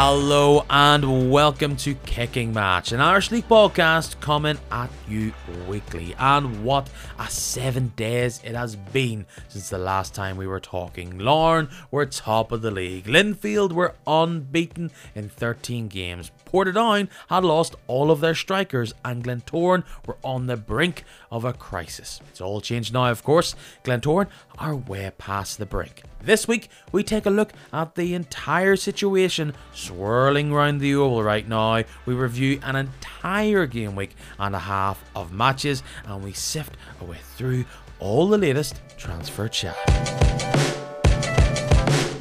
Hello 0.00 0.64
and 0.70 1.28
welcome 1.28 1.74
to 1.78 1.92
Kicking 1.92 2.54
Match, 2.54 2.92
an 2.92 3.00
Irish 3.00 3.32
League 3.32 3.48
podcast 3.48 4.20
coming 4.20 4.56
at 4.70 4.90
you 5.08 5.32
weekly. 5.66 6.14
And 6.20 6.62
what 6.62 6.88
a 7.18 7.28
seven 7.28 7.92
days 7.96 8.40
it 8.44 8.54
has 8.54 8.76
been 8.76 9.26
since 9.48 9.70
the 9.70 9.78
last 9.78 10.14
time 10.14 10.36
we 10.36 10.46
were 10.46 10.60
talking. 10.60 11.18
Larne 11.18 11.68
were 11.90 12.06
top 12.06 12.52
of 12.52 12.62
the 12.62 12.70
league, 12.70 13.06
Linfield 13.06 13.72
were 13.72 13.96
unbeaten 14.06 14.92
in 15.16 15.28
13 15.28 15.88
games, 15.88 16.30
Portadown 16.46 17.08
had 17.28 17.44
lost 17.44 17.74
all 17.88 18.12
of 18.12 18.20
their 18.20 18.36
strikers, 18.36 18.94
and 19.04 19.24
Glentoran 19.24 19.82
were 20.06 20.16
on 20.22 20.46
the 20.46 20.56
brink 20.56 21.02
of 21.30 21.44
a 21.44 21.52
crisis. 21.52 22.20
It's 22.30 22.40
all 22.40 22.60
changed 22.60 22.94
now, 22.94 23.10
of 23.10 23.24
course. 23.24 23.56
Glentoran 23.84 24.28
are 24.58 24.76
way 24.76 25.10
past 25.18 25.58
the 25.58 25.66
brink. 25.66 26.04
This 26.22 26.48
week, 26.48 26.68
we 26.90 27.04
take 27.04 27.26
a 27.26 27.30
look 27.30 27.52
at 27.72 27.94
the 27.94 28.14
entire 28.14 28.76
situation 28.76 29.54
swirling 29.88 30.52
around 30.52 30.78
the 30.78 30.94
oval 30.94 31.22
right 31.22 31.48
now. 31.48 31.82
We 32.04 32.12
review 32.12 32.60
an 32.62 32.76
entire 32.76 33.66
game 33.66 33.96
week 33.96 34.14
and 34.38 34.54
a 34.54 34.58
half 34.58 35.02
of 35.16 35.32
matches, 35.32 35.82
and 36.04 36.22
we 36.22 36.34
sift 36.34 36.76
our 37.00 37.06
way 37.06 37.18
through 37.36 37.64
all 37.98 38.28
the 38.28 38.38
latest 38.38 38.82
transfer 38.98 39.48
chat 39.48 39.76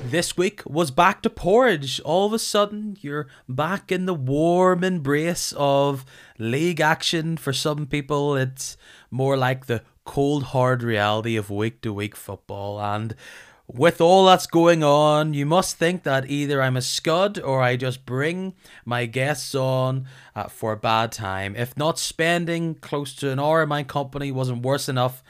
this 0.10 0.38
week 0.38 0.62
was 0.66 0.90
back 0.90 1.22
to 1.22 1.30
porridge. 1.30 2.00
All 2.00 2.26
of 2.28 2.32
a 2.32 2.40
sudden, 2.40 2.96
you're 3.02 3.28
back 3.50 3.92
in 3.92 4.06
the 4.06 4.14
warm 4.14 4.82
embrace 4.82 5.54
of 5.58 6.06
league 6.40 6.80
action. 6.80 7.36
For 7.36 7.52
some 7.52 7.86
people, 7.88 8.38
it's 8.38 8.78
more 9.12 9.36
like 9.36 9.66
the 9.66 9.84
cold, 10.06 10.44
hard 10.44 10.82
reality 10.82 11.36
of 11.36 11.50
week 11.50 11.82
to 11.82 11.92
week 11.92 12.16
football. 12.16 12.80
And 12.80 13.16
with 13.68 14.00
all 14.00 14.26
that's 14.26 14.48
going 14.48 14.82
on, 14.82 15.34
you 15.34 15.46
must 15.46 15.76
think 15.76 16.04
that 16.04 16.30
either 16.30 16.62
I'm 16.62 16.78
a 16.78 16.82
scud 16.82 17.38
or 17.40 17.62
I 17.62 17.76
just 17.76 18.06
bring 18.06 18.54
my 18.86 19.06
guests 19.06 19.54
on 19.54 20.08
uh, 20.36 20.48
for 20.48 20.72
a 20.72 20.78
bad 20.78 21.12
time. 21.12 21.54
If 21.56 21.76
not 21.76 22.00
spending 22.00 22.76
close 22.76 23.14
to 23.16 23.30
an 23.30 23.40
hour 23.40 23.64
in 23.64 23.70
my 23.70 23.84
company 23.84 24.32
wasn't 24.32 24.62
worse 24.62 24.88
enough, 24.88 25.22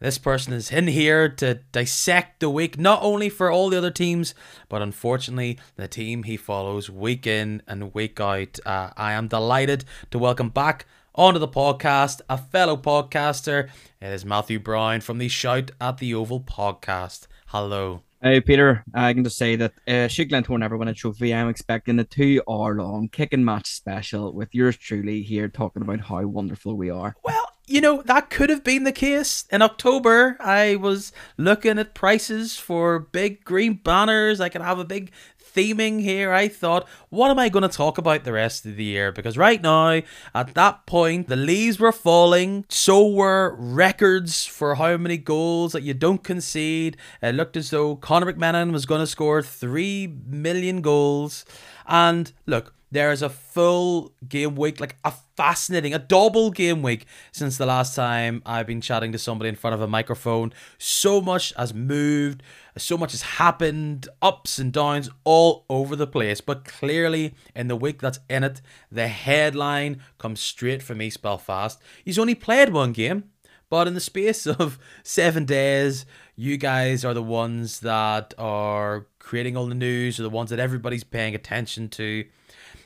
this 0.00 0.18
person 0.18 0.52
is 0.52 0.72
in 0.72 0.88
here 0.88 1.28
to 1.28 1.60
dissect 1.70 2.40
the 2.40 2.50
week, 2.50 2.78
not 2.78 3.02
only 3.02 3.28
for 3.28 3.52
all 3.52 3.68
the 3.68 3.78
other 3.78 3.90
teams, 3.90 4.34
but 4.68 4.82
unfortunately 4.82 5.58
the 5.76 5.86
team 5.86 6.24
he 6.24 6.36
follows 6.36 6.90
week 6.90 7.26
in 7.26 7.62
and 7.68 7.94
week 7.94 8.18
out. 8.18 8.58
Uh, 8.66 8.90
I 8.96 9.12
am 9.12 9.28
delighted 9.28 9.84
to 10.10 10.18
welcome 10.18 10.48
back 10.48 10.86
onto 11.14 11.38
the 11.38 11.46
podcast 11.46 12.20
a 12.28 12.38
fellow 12.38 12.76
podcaster. 12.76 13.68
It 14.00 14.08
is 14.08 14.24
Matthew 14.24 14.58
Brown 14.58 15.02
from 15.02 15.18
the 15.18 15.28
Shout 15.28 15.70
at 15.80 15.98
the 15.98 16.14
Oval 16.14 16.40
podcast. 16.40 17.26
Hello. 17.52 18.04
Hey 18.22 18.40
Peter, 18.40 18.84
I 18.94 19.12
can 19.12 19.24
just 19.24 19.36
say 19.36 19.56
that 19.56 19.72
uh, 19.88 20.06
should 20.06 20.30
Glentoran 20.30 20.60
never 20.60 20.76
win 20.76 20.86
a 20.86 20.94
trophy, 20.94 21.34
I'm 21.34 21.48
expecting 21.48 21.98
a 21.98 22.04
two-hour-long 22.04 23.08
kicking 23.08 23.44
match 23.44 23.66
special 23.66 24.32
with 24.32 24.50
yours 24.52 24.76
truly 24.76 25.22
here 25.22 25.48
talking 25.48 25.82
about 25.82 26.02
how 26.02 26.24
wonderful 26.26 26.76
we 26.76 26.90
are. 26.90 27.16
Well, 27.24 27.50
you 27.66 27.80
know, 27.80 28.02
that 28.02 28.30
could 28.30 28.50
have 28.50 28.62
been 28.62 28.84
the 28.84 28.92
case. 28.92 29.46
In 29.50 29.62
October, 29.62 30.36
I 30.38 30.76
was 30.76 31.12
looking 31.36 31.80
at 31.80 31.92
prices 31.92 32.56
for 32.56 33.00
big 33.00 33.42
green 33.42 33.80
banners. 33.82 34.40
I 34.40 34.48
could 34.48 34.62
have 34.62 34.78
a 34.78 34.84
big 34.84 35.10
theming 35.54 36.00
here. 36.00 36.32
I 36.32 36.48
thought, 36.48 36.88
what 37.08 37.30
am 37.30 37.38
I 37.38 37.48
going 37.48 37.62
to 37.62 37.68
talk 37.68 37.98
about 37.98 38.24
the 38.24 38.32
rest 38.32 38.66
of 38.66 38.76
the 38.76 38.84
year? 38.84 39.12
Because 39.12 39.36
right 39.36 39.60
now, 39.60 40.02
at 40.34 40.54
that 40.54 40.86
point, 40.86 41.28
the 41.28 41.36
leaves 41.36 41.78
were 41.78 41.92
falling. 41.92 42.64
So 42.68 43.06
were 43.06 43.54
records 43.58 44.46
for 44.46 44.76
how 44.76 44.96
many 44.96 45.16
goals 45.16 45.72
that 45.72 45.82
you 45.82 45.94
don't 45.94 46.22
concede. 46.22 46.96
It 47.22 47.34
looked 47.34 47.56
as 47.56 47.70
though 47.70 47.96
Conor 47.96 48.32
McMenamin 48.32 48.72
was 48.72 48.86
going 48.86 49.00
to 49.00 49.06
score 49.06 49.42
3 49.42 50.14
million 50.26 50.80
goals. 50.80 51.44
And 51.86 52.32
look, 52.46 52.74
there 52.90 53.12
is 53.12 53.22
a 53.22 53.28
full 53.28 54.12
game 54.28 54.56
week, 54.56 54.80
like 54.80 54.96
a 55.04 55.12
fascinating, 55.36 55.94
a 55.94 55.98
double 55.98 56.50
game 56.50 56.82
week 56.82 57.06
since 57.32 57.56
the 57.56 57.66
last 57.66 57.94
time 57.94 58.42
I've 58.44 58.66
been 58.66 58.80
chatting 58.80 59.12
to 59.12 59.18
somebody 59.18 59.48
in 59.48 59.54
front 59.54 59.74
of 59.74 59.80
a 59.80 59.86
microphone. 59.86 60.52
So 60.78 61.20
much 61.20 61.52
has 61.56 61.72
moved, 61.72 62.42
so 62.76 62.98
much 62.98 63.12
has 63.12 63.22
happened, 63.22 64.08
ups 64.20 64.58
and 64.58 64.72
downs 64.72 65.08
all 65.24 65.64
over 65.68 65.94
the 65.94 66.06
place. 66.06 66.40
But 66.40 66.64
clearly, 66.64 67.34
in 67.54 67.68
the 67.68 67.76
week 67.76 68.00
that's 68.00 68.20
in 68.28 68.44
it, 68.44 68.60
the 68.90 69.08
headline 69.08 70.02
comes 70.18 70.40
straight 70.40 70.82
from 70.82 71.00
East 71.00 71.22
Belfast. 71.22 71.80
He's 72.04 72.18
only 72.18 72.34
played 72.34 72.72
one 72.72 72.92
game, 72.92 73.30
but 73.68 73.86
in 73.86 73.94
the 73.94 74.00
space 74.00 74.46
of 74.48 74.78
seven 75.04 75.44
days, 75.44 76.06
you 76.34 76.56
guys 76.56 77.04
are 77.04 77.14
the 77.14 77.22
ones 77.22 77.80
that 77.80 78.34
are 78.36 79.06
creating 79.20 79.56
all 79.56 79.66
the 79.66 79.74
news, 79.74 80.18
are 80.18 80.24
the 80.24 80.30
ones 80.30 80.50
that 80.50 80.58
everybody's 80.58 81.04
paying 81.04 81.36
attention 81.36 81.88
to. 81.90 82.24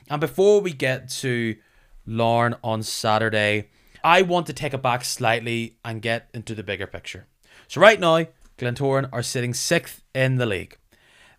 And 0.09 0.21
before 0.21 0.61
we 0.61 0.71
get 0.73 1.09
to 1.09 1.55
Larne 2.05 2.55
on 2.63 2.83
Saturday, 2.83 3.69
I 4.03 4.21
want 4.21 4.45
to 4.47 4.53
take 4.53 4.73
it 4.73 4.81
back 4.81 5.03
slightly 5.03 5.77
and 5.83 6.01
get 6.01 6.29
into 6.33 6.53
the 6.53 6.63
bigger 6.63 6.87
picture. 6.87 7.27
So 7.67 7.81
right 7.81 7.99
now, 7.99 8.27
Glentoran 8.57 9.09
are 9.11 9.23
sitting 9.23 9.53
sixth 9.53 10.03
in 10.13 10.35
the 10.35 10.45
league. 10.45 10.77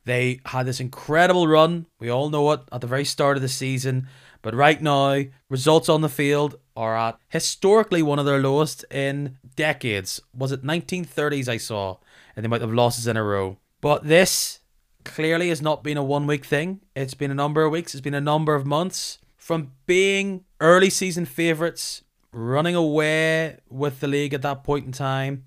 They 0.05 0.41
had 0.47 0.67
this 0.67 0.81
incredible 0.81 1.49
run. 1.49 1.87
We 1.99 2.11
all 2.11 2.31
know 2.31 2.51
it 2.53 2.61
at 2.71 2.81
the 2.81 2.87
very 2.87 3.05
start 3.05 3.37
of 3.37 3.43
the 3.43 3.49
season. 3.49 4.09
But 4.43 4.55
right 4.55 4.81
now, 4.81 5.25
results 5.49 5.89
on 5.89 6.01
the 6.01 6.09
field 6.09 6.57
are 6.77 6.97
at 6.97 7.19
historically 7.29 8.03
one 8.03 8.19
of 8.19 8.27
their 8.27 8.39
lowest 8.39 8.85
in 8.91 9.39
decades. 9.57 10.21
Was 10.33 10.53
it 10.53 10.63
1930s 10.63 11.49
I 11.49 11.57
saw? 11.57 11.99
And 12.35 12.45
they 12.45 12.49
might 12.49 12.61
have 12.61 12.73
losses 12.73 13.07
in 13.07 13.17
a 13.17 13.25
row. 13.25 13.59
But 13.81 14.05
this 14.05 14.61
clearly 15.07 15.49
has 15.49 15.63
not 15.63 15.83
been 15.83 15.97
a 15.97 16.05
one 16.05 16.27
week 16.27 16.45
thing. 16.45 16.81
It's 16.95 17.15
been 17.15 17.31
a 17.31 17.35
number 17.35 17.65
of 17.65 17.73
weeks, 17.73 17.95
it's 17.95 18.03
been 18.03 18.15
a 18.15 18.21
number 18.21 18.55
of 18.55 18.67
months. 18.67 19.19
From 19.37 19.73
being 19.87 20.45
early 20.61 20.91
season 20.91 21.25
favourites, 21.25 22.03
running 22.33 22.75
away 22.75 23.59
with 23.71 24.01
the 24.01 24.09
league 24.09 24.35
at 24.35 24.43
that 24.43 24.65
point 24.65 24.85
in 24.85 24.93
time, 24.93 25.47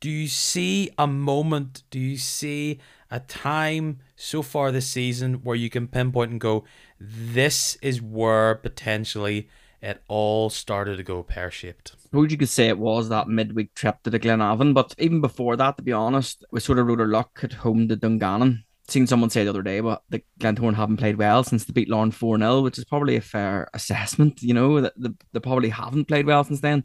do 0.00 0.08
you 0.08 0.28
see 0.28 0.90
a 0.96 1.06
moment, 1.06 1.82
do 1.90 1.98
you 1.98 2.16
see 2.16 2.78
a 3.10 3.20
time 3.20 3.98
so 4.16 4.40
far 4.40 4.70
this 4.70 4.86
season 4.86 5.42
where 5.42 5.56
you 5.56 5.68
can 5.68 5.88
pinpoint 5.88 6.30
and 6.30 6.40
go, 6.40 6.64
this 7.00 7.76
is 7.82 8.00
where 8.00 8.54
potentially 8.54 9.48
it 9.82 10.02
all 10.08 10.48
started 10.48 10.96
to 10.96 11.02
go 11.02 11.22
pear 11.22 11.50
shaped? 11.50 11.96
suppose 12.14 12.30
you 12.30 12.38
could 12.38 12.48
say 12.48 12.68
it 12.68 12.78
was 12.78 13.08
that 13.08 13.26
midweek 13.26 13.74
trip 13.74 14.00
to 14.04 14.10
the 14.10 14.20
Glenavon, 14.20 14.72
but 14.72 14.94
even 14.98 15.20
before 15.20 15.56
that, 15.56 15.76
to 15.76 15.82
be 15.82 15.92
honest, 15.92 16.44
we 16.52 16.60
sort 16.60 16.78
of 16.78 16.86
rode 16.86 17.00
our 17.00 17.08
luck 17.08 17.40
at 17.42 17.52
home 17.54 17.88
to 17.88 17.96
Dungannon 17.96 18.64
seen 18.88 19.06
someone 19.06 19.30
say 19.30 19.44
the 19.44 19.50
other 19.50 19.62
day, 19.62 19.80
but 19.80 20.02
the 20.10 20.22
Glentoran 20.38 20.74
haven't 20.74 20.98
played 20.98 21.16
well 21.16 21.42
since 21.42 21.64
they 21.64 21.72
beat 21.72 21.88
Larne 21.88 22.10
4 22.10 22.38
0, 22.38 22.60
which 22.60 22.78
is 22.78 22.84
probably 22.84 23.16
a 23.16 23.20
fair 23.20 23.68
assessment, 23.74 24.42
you 24.42 24.54
know, 24.54 24.80
that 24.80 24.92
they, 24.96 25.10
they 25.32 25.40
probably 25.40 25.70
haven't 25.70 26.06
played 26.06 26.26
well 26.26 26.44
since 26.44 26.60
then. 26.60 26.84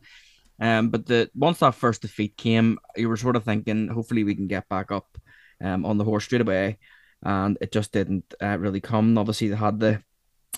Um, 0.61 0.89
but 0.89 1.05
the 1.05 1.29
once 1.35 1.59
that 1.59 1.75
first 1.75 2.01
defeat 2.01 2.35
came, 2.37 2.79
you 2.95 3.07
were 3.09 3.17
sort 3.17 3.35
of 3.35 3.43
thinking, 3.43 3.87
hopefully 3.87 4.23
we 4.23 4.35
can 4.35 4.47
get 4.47 4.67
back 4.69 4.91
up 4.91 5.17
um, 5.63 5.85
on 5.85 5.97
the 5.97 6.03
horse 6.03 6.25
straight 6.25 6.41
away. 6.41 6.77
And 7.23 7.57
it 7.61 7.71
just 7.71 7.91
didn't 7.91 8.33
uh, 8.41 8.57
really 8.57 8.81
come. 8.81 9.17
Obviously, 9.17 9.49
they 9.49 9.55
had 9.55 9.79
the 9.79 10.01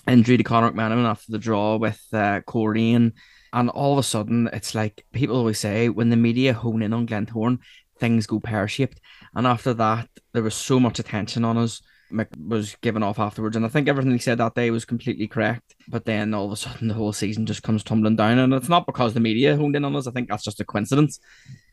injury 0.06 0.36
to 0.36 0.44
Conor 0.44 0.72
McMenamin 0.72 1.08
after 1.08 1.32
the 1.32 1.38
draw 1.38 1.76
with 1.76 2.00
uh, 2.12 2.40
Coleraine. 2.46 3.12
And 3.52 3.68
all 3.70 3.92
of 3.92 3.98
a 3.98 4.02
sudden, 4.02 4.48
it's 4.52 4.74
like 4.74 5.04
people 5.12 5.36
always 5.36 5.58
say 5.58 5.88
when 5.88 6.08
the 6.08 6.16
media 6.16 6.52
hone 6.52 6.82
in 6.82 6.92
on 6.92 7.06
Glentoran, 7.06 7.58
things 7.98 8.26
go 8.26 8.40
pear 8.40 8.66
shaped. 8.66 9.00
And 9.34 9.46
after 9.46 9.74
that, 9.74 10.08
there 10.32 10.42
was 10.42 10.54
so 10.54 10.78
much 10.78 10.98
attention 10.98 11.44
on 11.44 11.56
us. 11.56 11.80
Mick 12.12 12.28
was 12.46 12.76
given 12.82 13.02
off 13.02 13.18
afterwards, 13.18 13.56
and 13.56 13.64
I 13.64 13.68
think 13.68 13.88
everything 13.88 14.12
he 14.12 14.18
said 14.18 14.36
that 14.38 14.54
day 14.54 14.70
was 14.70 14.84
completely 14.84 15.26
correct. 15.26 15.74
But 15.88 16.04
then 16.04 16.34
all 16.34 16.44
of 16.44 16.52
a 16.52 16.56
sudden, 16.56 16.88
the 16.88 16.94
whole 16.94 17.12
season 17.14 17.46
just 17.46 17.62
comes 17.62 17.82
tumbling 17.82 18.16
down, 18.16 18.38
and 18.38 18.52
it's 18.52 18.68
not 18.68 18.84
because 18.84 19.14
the 19.14 19.20
media 19.20 19.56
honed 19.56 19.76
in 19.76 19.84
on 19.84 19.96
us. 19.96 20.06
I 20.06 20.10
think 20.10 20.28
that's 20.28 20.44
just 20.44 20.60
a 20.60 20.64
coincidence. 20.64 21.18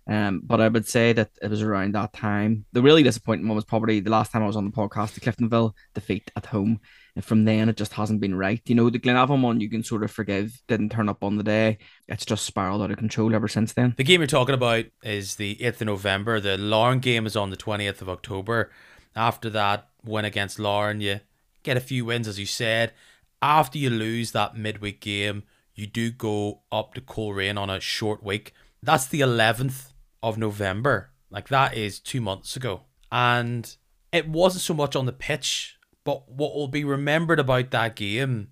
Um, 0.08 0.42
but 0.44 0.60
I 0.60 0.68
would 0.68 0.88
say 0.88 1.14
that 1.14 1.30
it 1.42 1.50
was 1.50 1.62
around 1.62 1.94
that 1.94 2.14
time. 2.14 2.66
The 2.72 2.82
really 2.82 3.04
disappointing 3.04 3.48
one 3.48 3.56
was 3.56 3.66
probably 3.66 4.00
the 4.00 4.10
last 4.10 4.32
time 4.32 4.42
I 4.42 4.48
was 4.48 4.56
on 4.56 4.66
the 4.66 4.72
podcast, 4.72 5.14
the 5.14 5.20
Cliftonville 5.20 5.74
defeat 5.94 6.32
at 6.36 6.48
home. 6.48 6.80
And 7.16 7.24
from 7.24 7.46
then, 7.46 7.70
it 7.70 7.78
just 7.78 7.94
hasn't 7.94 8.22
been 8.22 8.36
right. 8.36 8.62
You 8.66 8.76
know, 8.76 8.90
the 8.90 9.00
Glenavon 9.00 9.42
one 9.42 9.60
you 9.60 9.70
can 9.70 9.84
sort 9.84 10.04
of 10.04 10.10
forgive, 10.10 10.62
didn't 10.68 10.90
turn 10.90 11.10
up 11.10 11.24
on 11.24 11.38
the 11.38 11.44
day. 11.44 11.78
It's 12.08 12.26
just 12.26 12.46
spiraled 12.46 12.82
out 12.82 12.92
of 12.92 12.98
control 12.98 13.36
ever 13.36 13.48
since 13.48 13.74
then. 13.74 13.94
The 13.98 14.04
game 14.04 14.22
you're 14.22 14.28
talking 14.28 14.56
about 14.56 14.86
is 15.04 15.36
the 15.36 15.56
8th 15.58 15.82
of 15.82 15.88
November. 15.88 16.40
The 16.40 16.58
Larne 16.58 17.00
game 17.00 17.28
is 17.28 17.36
on 17.36 17.50
the 17.50 17.58
20th 17.58 18.02
of 18.02 18.10
October. 18.10 18.72
After 19.16 19.50
that 19.52 19.90
win 20.04 20.26
against 20.26 20.60
Larne, 20.60 21.02
you 21.02 21.20
get 21.64 21.78
a 21.78 21.82
few 21.82 22.06
wins, 22.06 22.28
as 22.28 22.40
you 22.40 22.46
said. 22.46 22.94
After 23.42 23.78
you 23.78 23.90
lose 23.90 24.32
that 24.32 24.58
midweek 24.58 25.02
game, 25.02 25.44
you 25.76 25.88
do 25.88 26.12
go 26.12 26.62
up 26.72 26.94
to 26.96 27.02
Coleraine 27.02 27.58
on 27.58 27.70
a 27.70 27.80
short 27.80 28.24
week. 28.24 28.54
That's 28.82 29.08
the 29.08 29.22
11th 29.22 29.89
of 30.22 30.38
November. 30.38 31.12
Like 31.30 31.48
that 31.50 31.76
is 31.76 32.00
two 32.00 32.22
months 32.22 32.56
ago. 32.56 32.82
And 33.12 33.76
it 34.12 34.28
wasn't 34.28 34.62
so 34.62 34.74
much 34.74 34.96
on 34.96 35.06
the 35.06 35.14
pitch, 35.14 35.78
but 36.04 36.30
what 36.30 36.56
will 36.56 36.68
be 36.68 36.84
remembered 36.84 37.40
about 37.40 37.72
that 37.72 37.96
game 37.96 38.50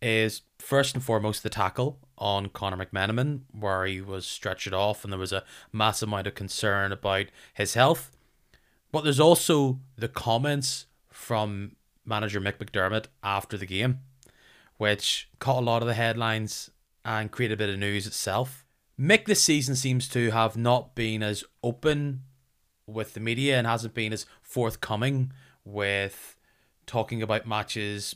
is 0.00 0.42
first 0.58 0.94
and 0.94 1.02
foremost 1.02 1.42
the 1.42 1.50
tackle 1.50 1.98
on 2.18 2.48
Conor 2.48 2.84
McMenamin, 2.84 3.42
where 3.52 3.86
he 3.86 4.00
was 4.00 4.26
stretched 4.26 4.72
off 4.72 5.04
and 5.04 5.12
there 5.12 5.18
was 5.18 5.32
a 5.32 5.44
massive 5.72 6.08
amount 6.08 6.26
of 6.26 6.34
concern 6.34 6.92
about 6.92 7.26
his 7.54 7.74
health. 7.74 8.10
But 8.90 9.04
there's 9.04 9.20
also 9.20 9.80
the 9.96 10.08
comments 10.08 10.86
from 11.10 11.76
manager 12.04 12.40
Mick 12.40 12.58
McDermott 12.58 13.06
after 13.22 13.56
the 13.56 13.66
game, 13.66 14.00
which 14.76 15.28
caught 15.38 15.62
a 15.62 15.64
lot 15.64 15.82
of 15.82 15.88
the 15.88 15.94
headlines 15.94 16.70
and 17.04 17.30
created 17.30 17.54
a 17.54 17.58
bit 17.58 17.70
of 17.70 17.78
news 17.78 18.06
itself. 18.06 18.61
Mick 19.02 19.24
this 19.24 19.42
season 19.42 19.74
seems 19.74 20.08
to 20.10 20.30
have 20.30 20.56
not 20.56 20.94
been 20.94 21.24
as 21.24 21.42
open 21.64 22.22
with 22.86 23.14
the 23.14 23.20
media 23.20 23.58
and 23.58 23.66
hasn't 23.66 23.94
been 23.94 24.12
as 24.12 24.26
forthcoming 24.42 25.32
with 25.64 26.36
talking 26.86 27.20
about 27.20 27.44
matches, 27.44 28.14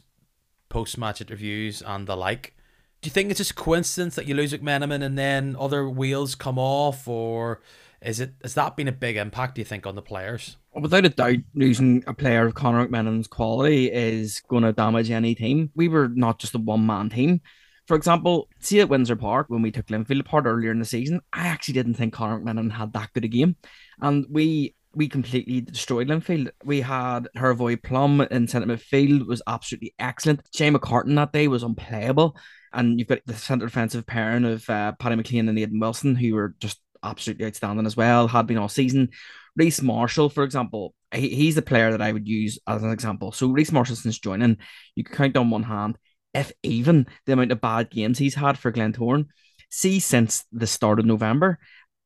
post 0.69 0.97
match 0.97 1.21
interviews, 1.21 1.83
and 1.85 2.07
the 2.07 2.17
like. 2.17 2.55
Do 3.03 3.09
you 3.09 3.11
think 3.11 3.31
it's 3.31 3.39
just 3.39 3.57
coincidence 3.57 4.15
that 4.15 4.29
you 4.29 4.37
lose 4.37 4.53
McMenamin 4.53 5.03
and 5.03 5.19
then 5.19 5.57
other 5.59 5.91
wheels 5.91 6.37
come 6.37 6.57
off, 6.57 7.09
or 7.09 7.63
is 8.01 8.21
it 8.21 8.35
has 8.43 8.55
that 8.55 8.77
been 8.77 8.87
a 8.87 8.93
big 8.93 9.17
impact? 9.17 9.57
Do 9.57 9.63
you 9.63 9.65
think 9.65 9.89
on 9.89 9.97
the 9.97 10.03
players? 10.03 10.57
Without 10.73 11.05
a 11.05 11.09
doubt, 11.09 11.39
losing 11.53 12.05
a 12.07 12.15
player 12.15 12.47
of 12.47 12.55
Conor 12.55 12.87
McMenamin's 12.87 13.27
quality 13.27 13.91
is 13.91 14.41
going 14.47 14.63
to 14.63 14.73
damage 14.73 15.11
any 15.11 15.35
team. 15.35 15.73
We 15.75 15.89
were 15.89 16.07
not 16.07 16.39
just 16.39 16.55
a 16.55 16.59
one 16.59 16.87
man 16.87 17.11
team. 17.11 17.41
For 17.87 17.97
example, 17.97 18.49
see 18.59 18.81
at 18.81 18.89
Windsor 18.89 19.17
Park 19.17 19.47
when 19.49 19.63
we 19.63 19.71
took 19.71 19.87
Linfield 19.87 20.21
apart 20.21 20.47
earlier 20.47 20.73
in 20.73 20.81
the 20.81 20.85
season, 20.85 21.21
I 21.33 21.47
actually 21.47 21.75
didn't 21.75 21.95
think 21.95 22.13
Conor 22.13 22.41
McMenamin 22.41 22.73
had 22.73 22.93
that 22.95 23.13
good 23.13 23.25
a 23.25 23.29
game, 23.29 23.57
and 24.01 24.27
we 24.29 24.75
we 24.95 25.09
completely 25.09 25.61
destroyed 25.61 26.09
Linfield. 26.09 26.51
We 26.65 26.81
had 26.81 27.29
Hrvoje 27.37 27.83
Plum 27.83 28.23
in 28.23 28.49
centre 28.49 28.67
midfield 28.67 29.27
was 29.27 29.43
absolutely 29.47 29.95
excellent. 29.99 30.41
Shane 30.55 30.73
McCartan 30.73 31.15
that 31.17 31.33
day 31.33 31.49
was 31.49 31.63
unplayable, 31.63 32.37
and 32.73 32.99
you've 32.99 33.09
got 33.09 33.21
the 33.27 33.35
centre 33.35 33.67
defensive 33.67 34.07
pairing 34.07 34.45
of 34.45 34.69
uh, 34.69 34.93
Paddy 34.99 35.17
McClean 35.17 35.49
and 35.49 35.59
Aidan 35.59 35.79
Wilson 35.79 36.17
who 36.17 36.35
were 36.35 36.57
just 36.59 36.81
absolutely 37.05 37.47
outstanding 37.47 37.87
as 37.87 37.97
well. 37.97 38.27
Had 38.27 38.47
been 38.47 38.59
all 38.59 38.69
season. 38.69 39.11
Rhys 39.55 39.81
Marshall, 39.81 40.29
for 40.29 40.45
example, 40.45 40.95
he, 41.15 41.29
he's 41.29 41.55
the 41.55 41.63
player 41.63 41.91
that 41.91 42.03
I 42.03 42.13
would 42.13 42.27
use 42.27 42.59
as 42.67 42.83
an 42.83 42.91
example. 42.91 43.33
So 43.33 43.49
Rhys 43.49 43.73
Marshall 43.73 43.97
since 43.97 44.19
joining, 44.19 44.59
you 44.95 45.05
can 45.05 45.15
count 45.15 45.37
on 45.37 45.51
one 45.51 45.63
hand 45.63 45.97
if 46.35 46.53
even 46.63 47.07
the 47.25 47.33
amount 47.33 47.53
of 47.53 47.61
bad 47.61 47.91
games 47.91 48.19
he's 48.19 48.35
had 48.35 48.59
for 48.59 48.73
Glentoran. 48.73 49.27
See, 49.71 50.01
since 50.01 50.45
the 50.53 50.67
start 50.67 50.99
of 50.99 51.07
November, 51.07 51.59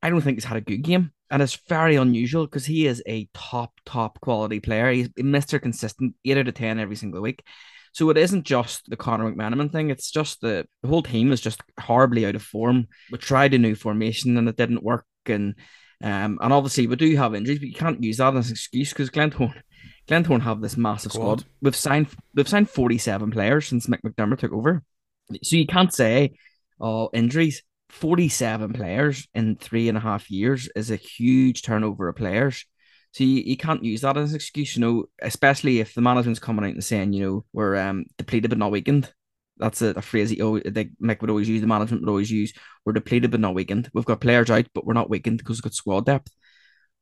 I 0.02 0.10
don't 0.10 0.20
think 0.20 0.36
he's 0.36 0.44
had 0.44 0.56
a 0.56 0.62
good 0.62 0.82
game. 0.82 1.12
And 1.30 1.42
it's 1.42 1.58
very 1.68 1.96
unusual 1.96 2.46
because 2.46 2.66
he 2.66 2.86
is 2.86 3.02
a 3.06 3.28
top, 3.34 3.72
top 3.86 4.20
quality 4.20 4.58
player. 4.58 4.90
He's 4.90 5.08
Mr. 5.10 5.62
Consistent, 5.62 6.14
8 6.24 6.38
out 6.38 6.48
of 6.48 6.54
10 6.54 6.78
every 6.80 6.96
single 6.96 7.20
week. 7.20 7.44
So 7.92 8.08
it 8.10 8.16
isn't 8.16 8.44
just 8.44 8.88
the 8.88 8.96
Conor 8.96 9.32
McMenamin 9.32 9.70
thing. 9.70 9.90
It's 9.90 10.10
just 10.10 10.40
the, 10.40 10.66
the 10.82 10.88
whole 10.88 11.02
team 11.02 11.32
is 11.32 11.40
just 11.40 11.60
horribly 11.78 12.26
out 12.26 12.34
of 12.36 12.42
form. 12.42 12.86
We 13.10 13.18
tried 13.18 13.54
a 13.54 13.58
new 13.58 13.74
formation 13.74 14.36
and 14.36 14.48
it 14.48 14.56
didn't 14.56 14.82
work. 14.82 15.06
And 15.26 15.54
um, 16.02 16.38
and 16.40 16.52
obviously 16.52 16.86
we 16.86 16.96
do 16.96 17.14
have 17.16 17.34
injuries, 17.34 17.58
but 17.58 17.68
you 17.68 17.74
can't 17.74 18.02
use 18.02 18.16
that 18.16 18.34
as 18.34 18.46
an 18.46 18.52
excuse 18.52 18.88
because 18.90 19.10
Glentoran 19.10 19.60
Glentoran 20.10 20.42
have 20.42 20.60
this 20.60 20.76
massive 20.76 21.12
squad. 21.12 21.40
squad. 21.40 21.52
We've 21.62 21.76
signed 21.76 22.08
we've 22.34 22.48
signed 22.48 22.68
47 22.68 23.30
players 23.30 23.68
since 23.68 23.86
Mick 23.86 24.00
McDermott 24.02 24.38
took 24.38 24.52
over. 24.52 24.82
So 25.42 25.56
you 25.56 25.66
can't 25.66 25.94
say, 25.94 26.32
oh, 26.80 27.10
injuries. 27.12 27.62
47 27.90 28.72
players 28.72 29.26
in 29.34 29.56
three 29.56 29.88
and 29.88 29.98
a 29.98 30.00
half 30.00 30.30
years 30.30 30.68
is 30.76 30.92
a 30.92 30.96
huge 30.96 31.62
turnover 31.62 32.08
of 32.08 32.14
players. 32.14 32.64
So 33.12 33.24
you, 33.24 33.42
you 33.44 33.56
can't 33.56 33.84
use 33.84 34.02
that 34.02 34.16
as 34.16 34.30
an 34.30 34.36
excuse, 34.36 34.76
you 34.76 34.80
know, 34.80 35.06
especially 35.20 35.80
if 35.80 35.94
the 35.94 36.00
management's 36.00 36.38
coming 36.38 36.64
out 36.64 36.74
and 36.74 36.84
saying, 36.84 37.12
you 37.12 37.26
know, 37.26 37.44
we're 37.52 37.76
um, 37.76 38.04
depleted 38.16 38.50
but 38.50 38.58
not 38.58 38.70
weakened. 38.70 39.12
That's 39.56 39.82
a, 39.82 39.88
a 39.88 40.02
phrase 40.02 40.30
he 40.30 40.40
always, 40.40 40.62
they, 40.64 40.86
Mick 41.02 41.20
would 41.20 41.30
always 41.30 41.48
use, 41.48 41.60
the 41.60 41.66
management 41.66 42.02
would 42.02 42.10
always 42.10 42.30
use. 42.30 42.52
We're 42.84 42.92
depleted 42.92 43.32
but 43.32 43.40
not 43.40 43.54
weakened. 43.54 43.90
We've 43.92 44.04
got 44.04 44.20
players 44.20 44.50
out, 44.50 44.66
but 44.72 44.86
we're 44.86 44.94
not 44.94 45.10
weakened 45.10 45.38
because 45.38 45.56
we've 45.56 45.64
got 45.64 45.74
squad 45.74 46.06
depth. 46.06 46.30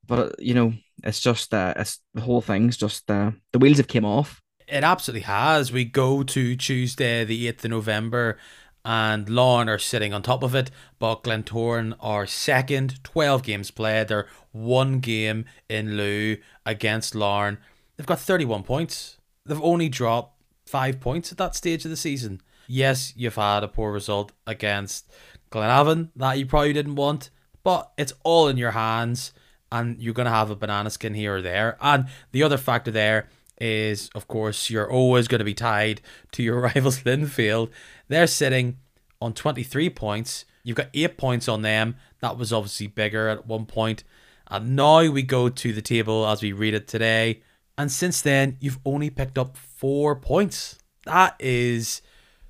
But 0.08 0.42
you 0.42 0.54
know, 0.54 0.72
it's 1.04 1.20
just 1.20 1.54
uh, 1.54 1.74
it's 1.76 2.00
the 2.14 2.22
whole 2.22 2.40
thing's 2.40 2.76
just 2.76 3.08
uh, 3.08 3.30
the 3.52 3.60
wheels 3.60 3.76
have 3.76 3.86
came 3.86 4.04
off. 4.04 4.42
It 4.66 4.82
absolutely 4.82 5.22
has. 5.22 5.70
We 5.70 5.84
go 5.84 6.22
to 6.24 6.56
Tuesday, 6.56 7.24
the 7.24 7.46
eighth 7.46 7.64
of 7.64 7.70
November, 7.70 8.38
and 8.84 9.28
Larne 9.28 9.68
are 9.68 9.78
sitting 9.78 10.12
on 10.12 10.22
top 10.22 10.42
of 10.42 10.54
it, 10.54 10.70
but 10.98 11.22
Glentoran 11.22 11.94
are 12.00 12.26
second, 12.26 13.02
12 13.04 13.42
games 13.42 13.70
played. 13.70 14.08
They're 14.08 14.26
one 14.52 15.00
game 15.00 15.44
in 15.68 15.96
lieu 15.96 16.38
against 16.66 17.14
Larne. 17.14 17.58
They've 17.96 18.06
got 18.06 18.20
31 18.20 18.64
points. 18.64 19.18
They've 19.46 19.62
only 19.62 19.88
dropped 19.88 20.40
five 20.66 21.00
points 21.00 21.32
at 21.32 21.38
that 21.38 21.54
stage 21.54 21.84
of 21.84 21.90
the 21.90 21.96
season. 21.96 22.42
Yes, 22.66 23.14
you've 23.16 23.36
had 23.36 23.64
a 23.64 23.68
poor 23.68 23.92
result 23.92 24.32
against 24.46 25.10
Glenavon 25.50 26.10
that 26.16 26.36
you 26.36 26.44
probably 26.44 26.74
didn't 26.74 26.96
want, 26.96 27.30
but 27.62 27.90
it's 27.96 28.12
all 28.22 28.48
in 28.48 28.58
your 28.58 28.72
hands 28.72 29.32
and 29.70 30.00
you're 30.00 30.14
going 30.14 30.26
to 30.26 30.30
have 30.32 30.50
a 30.50 30.56
banana 30.56 30.90
skin 30.90 31.14
here 31.14 31.36
or 31.36 31.42
there. 31.42 31.76
And 31.80 32.06
the 32.32 32.42
other 32.42 32.56
factor 32.56 32.90
there 32.90 33.28
is, 33.60 34.10
of 34.14 34.28
course, 34.28 34.70
you're 34.70 34.90
always 34.90 35.28
going 35.28 35.40
to 35.40 35.44
be 35.44 35.54
tied 35.54 36.00
to 36.32 36.42
your 36.42 36.60
rivals 36.74 37.00
Linfield. 37.00 37.70
They're 38.08 38.26
sitting 38.26 38.78
on 39.20 39.32
23 39.34 39.90
points. 39.90 40.44
You've 40.62 40.76
got 40.76 40.88
eight 40.94 41.16
points 41.18 41.48
on 41.48 41.62
them. 41.62 41.96
That 42.20 42.38
was 42.38 42.52
obviously 42.52 42.86
bigger 42.86 43.28
at 43.28 43.46
one 43.46 43.66
point. 43.66 44.04
And 44.50 44.76
now 44.76 45.10
we 45.10 45.22
go 45.22 45.48
to 45.48 45.72
the 45.72 45.82
table 45.82 46.26
as 46.26 46.42
we 46.42 46.52
read 46.52 46.74
it 46.74 46.88
today. 46.88 47.42
And 47.76 47.92
since 47.92 48.22
then, 48.22 48.56
you've 48.60 48.78
only 48.84 49.10
picked 49.10 49.38
up 49.38 49.56
four 49.56 50.16
points. 50.16 50.78
That 51.04 51.36
is 51.38 52.02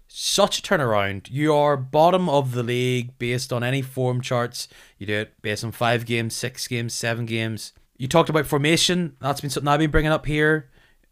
such 0.09 0.59
a 0.59 0.63
turnaround. 0.63 1.29
You 1.31 1.55
are 1.55 1.77
bottom 1.77 2.29
of 2.29 2.53
the 2.53 2.63
league 2.63 3.19
based 3.19 3.53
on 3.53 3.63
any 3.63 3.83
form 3.83 4.21
charts. 4.21 4.67
You 4.97 5.07
do 5.07 5.15
it 5.15 5.41
based 5.43 5.63
on 5.63 5.73
five 5.73 6.07
games, 6.07 6.35
six 6.35 6.67
games, 6.67 6.95
seven 6.95 7.27
games. 7.27 7.75
You 7.99 8.09
talked 8.09 8.31
about 8.31 8.47
formation. 8.47 9.17
That's 9.21 9.41
been 9.41 9.51
something 9.51 9.69
I've 9.69 9.79
been 9.79 9.91
bringing 9.91 10.11
up 10.11 10.27
here. 10.27 10.71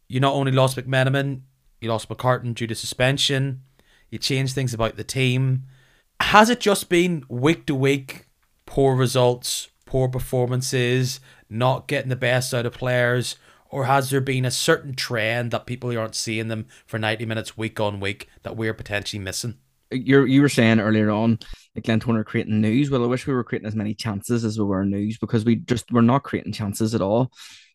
You 0.09 0.19
not 0.21 0.35
only 0.35 0.53
lost 0.53 0.77
McMenamin, 0.77 1.43
you 1.81 1.91
lost 1.91 2.09
McCartan 2.09 2.55
due 2.55 2.67
to 2.67 2.75
suspension. 2.75 3.63
You 4.11 4.19
changed 4.19 4.55
things 4.55 4.73
about 4.73 4.97
the 4.97 5.05
team. 5.05 5.65
Has 6.21 6.49
it 6.49 6.61
just 6.61 6.89
been 6.89 7.25
week 7.29 7.67
to 7.67 7.75
week 7.75 8.27
poor 8.65 8.97
results, 8.97 9.69
poor 9.85 10.09
performances, 10.09 11.21
not 11.51 11.87
getting 11.87 12.09
the 12.09 12.17
best 12.17 12.55
out 12.55 12.67
of 12.67 12.73
players? 12.73 13.37
Or 13.77 13.85
has 13.85 14.09
there 14.09 14.23
been 14.23 14.47
a 14.47 14.51
certain 14.51 14.95
trend 14.95 15.51
that 15.51 15.67
people 15.67 15.95
aren't 15.99 16.15
seeing 16.15 16.49
them 16.49 16.65
for 16.87 16.99
90 16.99 17.27
minutes 17.27 17.59
week 17.59 17.79
on 17.79 18.01
week 18.01 18.27
that 18.43 18.57
we're 18.57 18.73
potentially 18.73 19.23
missing? 19.23 19.59
you 19.91 20.25
you 20.25 20.41
were 20.41 20.49
saying 20.49 20.81
earlier 20.81 21.11
on 21.11 21.39
that 21.75 21.85
Glentoran 21.85 22.17
are 22.17 22.25
creating 22.25 22.63
news. 22.63 22.89
Well, 22.89 23.05
I 23.05 23.07
wish 23.07 23.27
we 23.27 23.35
were 23.35 23.45
creating 23.45 23.69
as 23.69 23.77
many 23.77 23.93
chances 23.93 24.47
as 24.47 24.59
we 24.59 24.65
were 24.65 24.87
news 24.87 25.19
because 25.19 25.45
we 25.45 25.57
just 25.57 25.93
we're 25.93 26.01
not 26.01 26.23
creating 26.23 26.55
chances 26.55 26.95
at 26.95 27.03
all. 27.03 27.31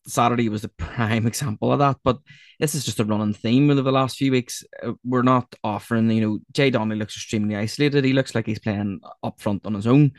Saturday 0.08 0.50
was 0.50 0.64
the 0.64 0.70
prime 0.80 1.28
example 1.28 1.72
of 1.72 1.78
that, 1.78 1.98
but 2.04 2.18
this 2.60 2.74
is 2.74 2.84
just 2.84 3.00
a 3.00 3.06
running 3.06 3.36
theme 3.36 3.70
over 3.70 3.84
the 3.84 3.92
last 3.92 4.18
few 4.18 4.32
weeks. 4.32 4.64
Uh, 4.82 4.94
we're 5.04 5.22
not 5.22 5.54
offering, 5.64 6.10
you 6.10 6.22
know, 6.22 6.40
Jay 6.52 6.72
Donnelly 6.72 6.98
looks 6.98 7.16
extremely 7.16 7.56
isolated. 7.56 8.06
He 8.06 8.14
looks 8.14 8.34
like 8.34 8.48
he's 8.48 8.58
playing 8.58 9.02
up 9.22 9.40
front 9.40 9.68
on 9.68 9.76
his 9.76 9.86
own. 9.86 10.14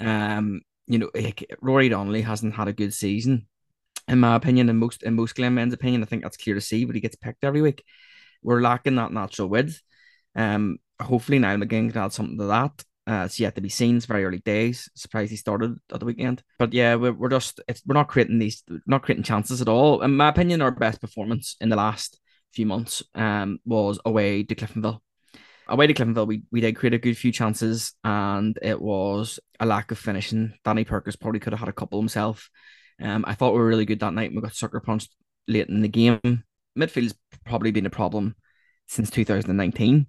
Um, 0.00 0.62
you 0.88 0.98
know, 0.98 1.10
Rory 1.60 1.90
Donnelly 1.90 2.22
hasn't 2.22 2.56
had 2.56 2.66
a 2.66 2.72
good 2.72 2.92
season 2.92 3.46
in 4.08 4.20
my 4.20 4.34
opinion, 4.34 4.68
in 4.68 4.76
most 4.76 5.02
in 5.02 5.14
most 5.14 5.34
Glenmen's 5.34 5.74
opinion, 5.74 6.02
I 6.02 6.06
think 6.06 6.22
that's 6.22 6.36
clear 6.36 6.54
to 6.54 6.60
see. 6.60 6.84
But 6.84 6.94
he 6.94 7.00
gets 7.00 7.16
picked 7.16 7.44
every 7.44 7.62
week. 7.62 7.84
We're 8.42 8.60
lacking 8.60 8.96
that 8.96 9.12
natural 9.12 9.48
width. 9.48 9.80
Um, 10.34 10.78
hopefully 11.00 11.38
Niall 11.38 11.58
McGinn 11.58 11.92
can 11.92 12.02
add 12.02 12.12
something 12.12 12.38
to 12.38 12.46
that. 12.46 12.84
Uh, 13.06 13.24
it's 13.26 13.40
yet 13.40 13.54
to 13.56 13.60
be 13.60 13.68
seen. 13.68 13.96
It's 13.96 14.06
very 14.06 14.24
early 14.24 14.38
days. 14.38 14.88
Surprised 14.94 15.30
he 15.30 15.36
started 15.36 15.76
at 15.92 16.00
the 16.00 16.06
weekend. 16.06 16.42
But 16.58 16.72
yeah, 16.72 16.94
we're, 16.94 17.12
we're 17.12 17.28
just 17.28 17.60
we're 17.86 17.94
not 17.94 18.08
creating 18.08 18.38
these 18.38 18.62
not 18.86 19.02
creating 19.02 19.24
chances 19.24 19.60
at 19.60 19.68
all. 19.68 20.02
In 20.02 20.16
my 20.16 20.28
opinion, 20.28 20.62
our 20.62 20.70
best 20.70 21.00
performance 21.00 21.56
in 21.60 21.68
the 21.68 21.76
last 21.76 22.18
few 22.52 22.66
months 22.66 23.02
um 23.14 23.58
was 23.64 23.98
away 24.04 24.44
to 24.44 24.54
Cliftonville. 24.54 25.00
Away 25.68 25.86
to 25.86 25.94
Cliftonville, 25.94 26.26
we, 26.26 26.42
we 26.50 26.60
did 26.60 26.76
create 26.76 26.92
a 26.92 26.98
good 26.98 27.16
few 27.16 27.32
chances, 27.32 27.94
and 28.04 28.58
it 28.60 28.80
was 28.80 29.40
a 29.58 29.66
lack 29.66 29.90
of 29.90 29.98
finishing. 29.98 30.52
Danny 30.64 30.84
Purkis 30.84 31.18
probably 31.18 31.40
could 31.40 31.52
have 31.52 31.60
had 31.60 31.68
a 31.68 31.72
couple 31.72 32.00
himself. 32.00 32.50
Um, 33.02 33.24
I 33.26 33.34
thought 33.34 33.52
we 33.52 33.58
were 33.58 33.66
really 33.66 33.84
good 33.84 34.00
that 34.00 34.14
night. 34.14 34.32
We 34.34 34.40
got 34.40 34.54
sucker 34.54 34.80
punched 34.80 35.10
late 35.48 35.68
in 35.68 35.82
the 35.82 35.88
game. 35.88 36.44
Midfield's 36.78 37.14
probably 37.44 37.70
been 37.70 37.86
a 37.86 37.90
problem 37.90 38.36
since 38.86 39.10
2019, 39.10 40.06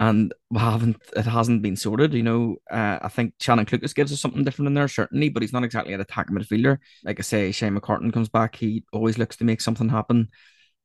and 0.00 0.34
we 0.50 0.58
haven't. 0.58 0.96
It 1.16 1.26
hasn't 1.26 1.62
been 1.62 1.76
sorted. 1.76 2.12
You 2.12 2.22
know, 2.22 2.56
uh, 2.70 2.98
I 3.02 3.08
think 3.08 3.34
Seanan 3.38 3.66
Clucas 3.66 3.94
gives 3.94 4.12
us 4.12 4.20
something 4.20 4.44
different 4.44 4.66
in 4.66 4.74
there, 4.74 4.88
certainly, 4.88 5.28
but 5.28 5.42
he's 5.42 5.52
not 5.52 5.64
exactly 5.64 5.94
an 5.94 6.00
attacking 6.00 6.36
midfielder. 6.36 6.78
Like 7.04 7.20
I 7.20 7.22
say, 7.22 7.52
Shane 7.52 7.78
McCartan 7.78 8.12
comes 8.12 8.28
back. 8.28 8.56
He 8.56 8.84
always 8.92 9.18
looks 9.18 9.36
to 9.36 9.44
make 9.44 9.60
something 9.60 9.88
happen 9.88 10.28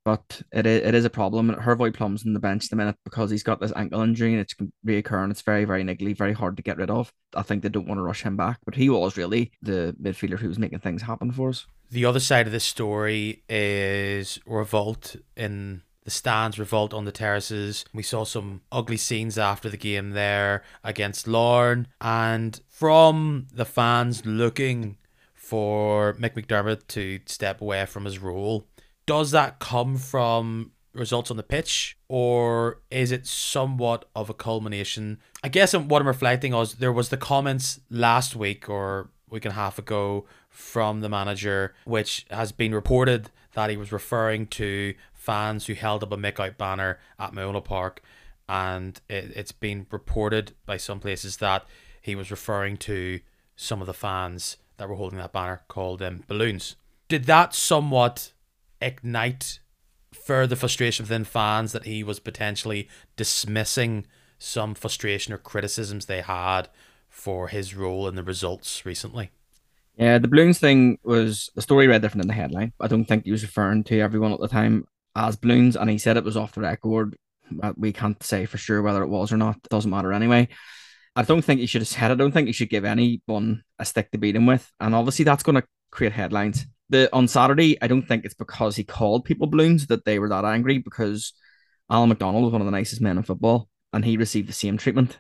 but 0.08 0.42
it 0.54 0.66
is, 0.66 0.88
it 0.88 0.96
is 0.96 1.04
a 1.04 1.10
problem. 1.10 1.54
Hrvoje 1.54 1.94
Plum's 1.94 2.24
in 2.24 2.32
the 2.32 2.40
bench 2.40 2.70
the 2.70 2.78
minute 2.78 2.96
because 3.04 3.30
he's 3.30 3.44
got 3.44 3.60
this 3.60 3.74
ankle 3.76 4.00
injury 4.00 4.32
and 4.32 4.40
it's 4.40 4.56
reoccurring. 4.86 5.32
It's 5.32 5.42
very, 5.42 5.66
very 5.66 5.84
niggly, 5.84 6.16
very 6.16 6.32
hard 6.32 6.56
to 6.56 6.64
get 6.64 6.78
rid 6.78 6.90
of. 6.90 7.12
I 7.36 7.42
think 7.42 7.62
they 7.62 7.68
don't 7.68 7.90
want 7.90 7.98
to 7.98 8.04
rush 8.04 8.24
him 8.24 8.38
back, 8.38 8.60
but 8.64 8.76
he 8.76 8.90
was 8.90 9.18
really 9.18 9.52
the 9.62 9.94
midfielder 10.02 10.40
who 10.40 10.48
was 10.48 10.58
making 10.58 10.80
things 10.80 11.02
happen 11.02 11.34
for 11.34 11.50
us. 11.50 11.68
The 11.92 12.06
other 12.06 12.22
side 12.22 12.46
of 12.46 12.54
this 12.54 12.64
story 12.64 13.44
is 13.50 14.40
revolt 14.46 15.18
in 15.36 15.82
the 16.06 16.12
stands, 16.12 16.58
revolt 16.58 16.94
on 16.94 17.04
the 17.04 17.12
terraces. 17.12 17.84
We 17.94 18.02
saw 18.02 18.24
some 18.24 18.62
ugly 18.72 18.96
scenes 18.96 19.38
after 19.38 19.70
the 19.70 19.76
game 19.76 20.12
there 20.12 20.64
against 20.86 21.28
Larne. 21.28 21.90
and 22.00 22.62
from 22.70 23.48
the 23.54 23.66
fans 23.66 24.26
looking 24.26 24.96
for 25.34 26.14
Mick 26.14 26.34
McDermott 26.36 26.88
to 26.88 27.20
step 27.26 27.60
away 27.60 27.86
from 27.86 28.06
his 28.06 28.20
role 28.20 28.66
Does 29.08 29.32
that 29.32 29.60
come 29.60 29.98
from 29.98 30.74
results 30.94 31.32
on 31.32 31.38
the 31.38 31.44
pitch, 31.44 31.98
or 32.10 32.82
is 32.92 33.12
it 33.12 33.26
somewhat 33.26 34.04
of 34.14 34.30
a 34.30 34.34
culmination? 34.34 35.20
I 35.42 35.48
guess 35.48 35.74
what 35.74 36.02
I'm 36.02 36.08
reflecting 36.08 36.54
on 36.54 36.64
is 36.64 36.74
there 36.74 36.92
was 36.92 37.08
the 37.08 37.18
comments 37.18 37.80
last 37.90 38.36
week 38.36 38.70
or 38.70 39.10
week 39.30 39.46
and 39.46 39.54
a 39.54 39.56
half 39.56 39.80
ago 39.80 40.26
from 40.50 41.00
the 41.00 41.08
manager, 41.08 41.74
which 41.86 42.26
has 42.30 42.52
been 42.52 42.76
reported 42.76 43.30
that 43.54 43.70
he 43.70 43.78
was 43.78 43.94
referring 43.94 44.46
to 44.48 44.94
fans 45.14 45.68
who 45.68 45.74
held 45.74 46.04
up 46.04 46.12
a 46.12 46.18
Mick 46.18 46.38
Out 46.38 46.58
banner 46.58 47.00
at 47.18 47.34
Mona 47.34 47.62
Park, 47.62 48.02
and 48.50 49.00
it, 49.08 49.32
it's 49.36 49.54
been 49.54 49.88
reported 49.90 50.52
by 50.66 50.76
some 50.76 51.00
places 51.00 51.38
that 51.38 51.66
he 52.02 52.14
was 52.14 52.30
referring 52.30 52.76
to 52.78 53.22
some 53.56 53.80
of 53.80 53.88
the 53.88 53.94
fans 53.94 54.58
that 54.76 54.90
were 54.90 54.96
holding 54.96 55.20
that 55.20 55.32
banner 55.32 55.62
called 55.70 56.02
um, 56.02 56.24
balloons. 56.28 56.76
Did 57.08 57.24
that 57.26 57.56
somewhat 57.56 58.34
ignite 58.82 59.60
further 60.14 60.56
frustration 60.56 61.04
within 61.04 61.24
fans 61.24 61.72
that 61.72 61.86
he 61.86 62.04
was 62.04 62.20
potentially 62.20 62.90
dismissing 63.16 64.06
some 64.40 64.76
frustration 64.76 65.34
or 65.34 65.38
criticisms 65.38 66.06
they 66.06 66.22
had 66.22 66.70
for 67.10 67.48
his 67.48 67.76
role 67.76 68.08
in 68.08 68.16
the 68.16 68.24
results 68.24 68.86
recently? 68.86 69.32
Yeah, 69.98 70.20
the 70.20 70.28
balloons 70.28 70.60
thing 70.60 71.00
was 71.04 71.50
the 71.56 71.62
story 71.62 71.88
read 71.88 72.02
different 72.04 72.24
in 72.24 72.28
the 72.28 72.34
headline. 72.34 72.74
I 72.80 72.88
don't 72.88 73.06
think 73.06 73.26
he 73.26 73.32
was 73.32 73.42
referring 73.42 73.84
to 73.86 74.00
everyone 74.00 74.32
at 74.32 74.40
the 74.40 74.48
time 74.48 74.86
as 75.16 75.36
balloons, 75.36 75.76
and 75.76 75.90
he 75.90 75.98
said 75.98 76.18
it 76.18 76.24
was 76.24 76.38
off 76.38 76.54
the 76.54 76.62
record. 76.62 77.16
We 77.76 77.94
can't 77.94 78.22
say 78.22 78.46
for 78.46 78.58
sure 78.58 78.82
whether 78.82 79.02
it 79.02 79.10
was 79.10 79.32
or 79.32 79.38
not. 79.38 79.56
It 79.56 79.70
doesn't 79.70 79.90
matter 79.90 80.14
anyway. 80.14 80.50
I 81.16 81.24
don't 81.24 81.42
think 81.42 81.60
he 81.60 81.66
should 81.66 81.82
have 81.82 81.88
said. 81.88 82.12
I 82.12 82.16
don't 82.16 82.32
think 82.32 82.46
he 82.46 82.54
should 82.54 82.70
give 82.70 82.86
anyone 82.86 83.64
a 83.80 83.86
stick 83.86 84.12
to 84.12 84.20
beat 84.20 84.36
him 84.36 84.46
with, 84.46 84.72
and 84.80 84.94
obviously 84.94 85.26
that's 85.26 85.42
going 85.42 85.56
to 85.56 85.68
create 85.90 86.14
headlines. 86.14 86.68
The 86.90 87.10
on 87.14 87.28
Saturday, 87.28 87.82
I 87.82 87.88
don't 87.88 88.08
think 88.08 88.24
it's 88.24 88.34
because 88.34 88.76
he 88.76 88.84
called 88.84 89.26
people 89.26 89.48
balloons 89.48 89.88
that 89.88 90.06
they 90.06 90.20
were 90.20 90.30
that 90.30 90.46
angry 90.46 90.78
because 90.78 91.34
Alan 91.90 92.10
McDonald 92.10 92.44
was 92.44 92.52
one 92.52 92.62
of 92.62 92.66
the 92.66 92.72
nicest 92.72 93.02
men 93.02 93.18
in 93.18 93.24
football, 93.24 93.70
and 93.94 94.06
he 94.06 94.18
received 94.18 94.48
the 94.48 94.54
same 94.54 94.78
treatment. 94.78 95.20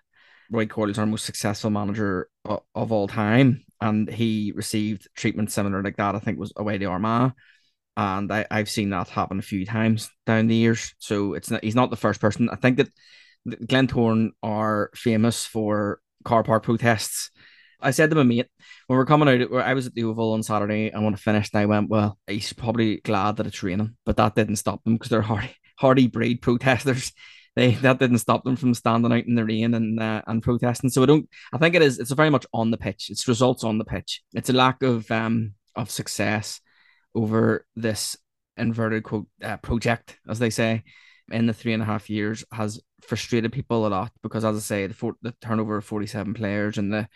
Roy 0.49 0.65
Coyle's 0.65 0.97
our 0.97 1.05
most 1.05 1.25
successful 1.25 1.69
manager 1.69 2.29
of, 2.45 2.61
of 2.73 2.91
all 2.91 3.07
time, 3.07 3.65
and 3.81 4.09
he 4.09 4.53
received 4.55 5.09
treatment 5.15 5.51
similar 5.51 5.83
like 5.83 5.97
that. 5.97 6.15
I 6.15 6.19
think 6.19 6.39
was 6.39 6.53
away 6.55 6.77
to 6.77 6.85
Armagh, 6.85 7.33
and 7.97 8.31
I, 8.31 8.45
I've 8.49 8.69
seen 8.69 8.91
that 8.91 9.09
happen 9.09 9.39
a 9.39 9.43
few 9.43 9.65
times 9.65 10.09
down 10.25 10.47
the 10.47 10.55
years. 10.55 10.93
So 10.99 11.33
it's 11.33 11.51
not, 11.51 11.63
he's 11.63 11.75
not 11.75 11.89
the 11.89 11.97
first 11.97 12.21
person. 12.21 12.49
I 12.49 12.55
think 12.55 12.77
that 12.77 12.89
Glentoran 13.47 14.29
are 14.41 14.89
famous 14.93 15.45
for 15.45 15.99
car 16.23 16.43
park 16.43 16.63
protests. 16.63 17.31
I 17.79 17.91
said 17.91 18.09
to 18.09 18.15
my 18.15 18.23
mate 18.23 18.47
when 18.87 18.97
we're 18.97 19.05
coming 19.05 19.27
out, 19.27 19.53
I 19.63 19.73
was 19.73 19.87
at 19.87 19.93
the 19.93 20.03
Oval 20.03 20.33
on 20.33 20.43
Saturday 20.43 20.89
and 20.89 21.03
when 21.03 21.13
I 21.13 21.17
finished, 21.17 21.55
I 21.55 21.65
went, 21.65 21.89
Well, 21.89 22.17
he's 22.27 22.53
probably 22.53 22.97
glad 22.97 23.37
that 23.37 23.47
it's 23.47 23.63
raining, 23.63 23.95
but 24.05 24.17
that 24.17 24.35
didn't 24.35 24.55
stop 24.57 24.83
them 24.83 24.95
because 24.95 25.09
they're 25.09 25.21
hardy, 25.21 25.55
hardy 25.77 26.07
breed 26.07 26.41
protesters. 26.41 27.13
They 27.55 27.71
that 27.71 27.97
didn't 27.97 28.19
stop 28.19 28.43
them 28.43 28.55
from 28.55 28.75
standing 28.75 29.11
out 29.11 29.25
in 29.25 29.33
the 29.33 29.43
rain 29.43 29.73
and 29.73 29.99
uh, 29.99 30.21
and 30.27 30.43
protesting. 30.43 30.91
So 30.91 31.01
I 31.01 31.07
don't. 31.07 31.27
I 31.51 31.57
think 31.57 31.73
it 31.73 31.81
is. 31.81 31.97
It's 31.97 32.11
very 32.11 32.29
much 32.29 32.45
on 32.53 32.69
the 32.69 32.77
pitch. 32.77 33.07
It's 33.09 33.27
results 33.27 33.63
on 33.63 33.79
the 33.79 33.83
pitch. 33.83 34.21
It's 34.35 34.51
a 34.51 34.53
lack 34.53 34.83
of 34.83 35.09
um 35.09 35.55
of 35.75 35.89
success 35.89 36.61
over 37.15 37.65
this 37.75 38.15
inverted 38.57 39.03
quote 39.03 39.27
uh, 39.41 39.57
project, 39.57 40.19
as 40.29 40.37
they 40.37 40.51
say, 40.51 40.83
in 41.31 41.47
the 41.47 41.53
three 41.53 41.73
and 41.73 41.81
a 41.81 41.85
half 41.87 42.11
years 42.11 42.45
has 42.51 42.79
frustrated 43.01 43.51
people 43.51 43.87
a 43.87 43.89
lot 43.89 44.11
because, 44.21 44.45
as 44.45 44.55
I 44.55 44.59
say, 44.59 44.85
the 44.85 44.93
for, 44.93 45.15
the 45.23 45.33
turnover 45.41 45.77
of 45.77 45.85
forty 45.85 46.05
seven 46.05 46.35
players 46.35 46.77
and 46.77 46.93
the 46.93 47.07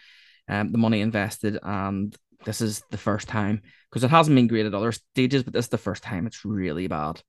um 0.48 0.72
the 0.72 0.78
money 0.78 1.02
invested, 1.02 1.60
and 1.64 2.16
this 2.46 2.62
is 2.62 2.84
the 2.92 2.98
first 2.98 3.28
time 3.28 3.62
because 3.90 4.04
it 4.04 4.10
hasn't 4.10 4.36
been 4.36 4.48
great 4.48 4.66
at 4.66 4.74
other 4.74 4.92
stages, 4.92 5.44
but 5.44 5.54
this 5.54 5.66
is 5.66 5.70
the 5.70 5.78
first 5.78 6.04
time 6.04 6.26
it's 6.28 6.46
really 6.46 6.88
bad. 6.88 7.22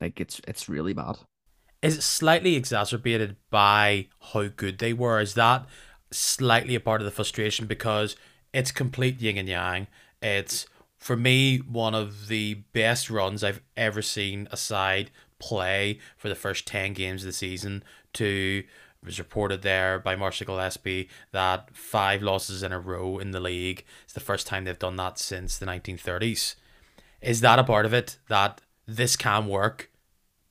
Like 0.00 0.20
it's 0.20 0.40
it's 0.46 0.68
really 0.68 0.92
bad. 0.92 1.16
Is 1.82 1.96
it 1.96 2.02
slightly 2.02 2.56
exacerbated 2.56 3.36
by 3.50 4.08
how 4.32 4.48
good 4.48 4.78
they 4.78 4.92
were? 4.92 5.20
Is 5.20 5.34
that 5.34 5.66
slightly 6.10 6.74
a 6.74 6.80
part 6.80 7.00
of 7.00 7.04
the 7.04 7.10
frustration 7.10 7.66
because 7.66 8.16
it's 8.52 8.70
complete 8.72 9.20
yin 9.20 9.38
and 9.38 9.48
yang? 9.48 9.86
It's 10.20 10.66
for 10.98 11.16
me 11.16 11.58
one 11.58 11.94
of 11.94 12.28
the 12.28 12.54
best 12.72 13.08
runs 13.08 13.42
I've 13.42 13.62
ever 13.76 14.02
seen 14.02 14.46
aside 14.50 15.10
play 15.38 15.98
for 16.18 16.28
the 16.28 16.34
first 16.34 16.66
10 16.66 16.92
games 16.92 17.22
of 17.22 17.26
the 17.26 17.32
season 17.32 17.82
to 18.12 18.62
was 19.04 19.18
reported 19.18 19.62
there 19.62 19.98
by 19.98 20.16
Marshall 20.16 20.46
Gillespie 20.46 21.08
that 21.32 21.74
five 21.74 22.22
losses 22.22 22.62
in 22.62 22.72
a 22.72 22.80
row 22.80 23.18
in 23.18 23.30
the 23.30 23.40
league. 23.40 23.84
It's 24.04 24.12
the 24.12 24.20
first 24.20 24.46
time 24.46 24.64
they've 24.64 24.78
done 24.78 24.96
that 24.96 25.18
since 25.18 25.56
the 25.56 25.66
1930s. 25.66 26.54
Is 27.22 27.40
that 27.40 27.58
a 27.58 27.64
part 27.64 27.86
of 27.86 27.94
it 27.94 28.18
that 28.28 28.60
this 28.86 29.16
can 29.16 29.46
work, 29.46 29.90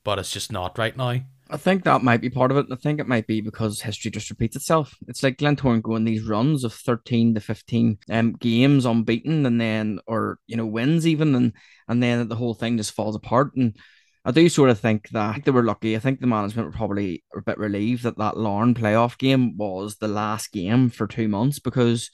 but 0.04 0.18
it's 0.18 0.32
just 0.32 0.52
not 0.52 0.78
right 0.78 0.96
now? 0.96 1.20
I 1.52 1.56
think 1.56 1.82
that 1.82 2.02
might 2.02 2.20
be 2.20 2.30
part 2.30 2.52
of 2.52 2.56
it. 2.58 2.66
I 2.70 2.76
think 2.76 3.00
it 3.00 3.08
might 3.08 3.26
be 3.26 3.40
because 3.40 3.80
history 3.80 4.10
just 4.12 4.30
repeats 4.30 4.54
itself. 4.54 4.96
It's 5.08 5.22
like 5.22 5.38
Glentoran 5.38 5.82
going 5.82 6.04
these 6.04 6.22
runs 6.22 6.62
of 6.62 6.72
13 6.72 7.34
to 7.34 7.40
15 7.40 7.98
um, 8.08 8.32
games 8.34 8.86
unbeaten 8.86 9.44
and 9.44 9.60
then, 9.60 9.98
or, 10.06 10.38
you 10.46 10.56
know, 10.56 10.66
wins 10.66 11.08
even. 11.08 11.34
And, 11.34 11.52
and 11.88 12.00
then 12.00 12.28
the 12.28 12.36
whole 12.36 12.54
thing 12.54 12.76
just 12.76 12.92
falls 12.92 13.16
apart. 13.16 13.56
And 13.56 13.76
I 14.24 14.32
do 14.32 14.48
sort 14.48 14.70
of 14.70 14.78
think 14.78 15.08
that 15.10 15.44
they 15.44 15.50
were 15.50 15.62
lucky. 15.62 15.96
I 15.96 15.98
think 15.98 16.20
the 16.20 16.26
management 16.26 16.66
were 16.66 16.76
probably 16.76 17.24
a 17.34 17.40
bit 17.40 17.58
relieved 17.58 18.02
that 18.02 18.18
that 18.18 18.36
Larne 18.36 18.74
playoff 18.74 19.16
game 19.16 19.56
was 19.56 19.96
the 19.96 20.08
last 20.08 20.52
game 20.52 20.90
for 20.90 21.06
two 21.06 21.26
months 21.26 21.58
because 21.58 22.10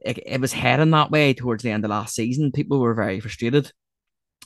it, 0.00 0.18
it 0.24 0.40
was 0.40 0.52
heading 0.52 0.90
that 0.90 1.10
way 1.10 1.34
towards 1.34 1.62
the 1.64 1.70
end 1.70 1.84
of 1.84 1.90
last 1.90 2.14
season. 2.14 2.52
People 2.52 2.78
were 2.78 2.94
very 2.94 3.18
frustrated. 3.18 3.72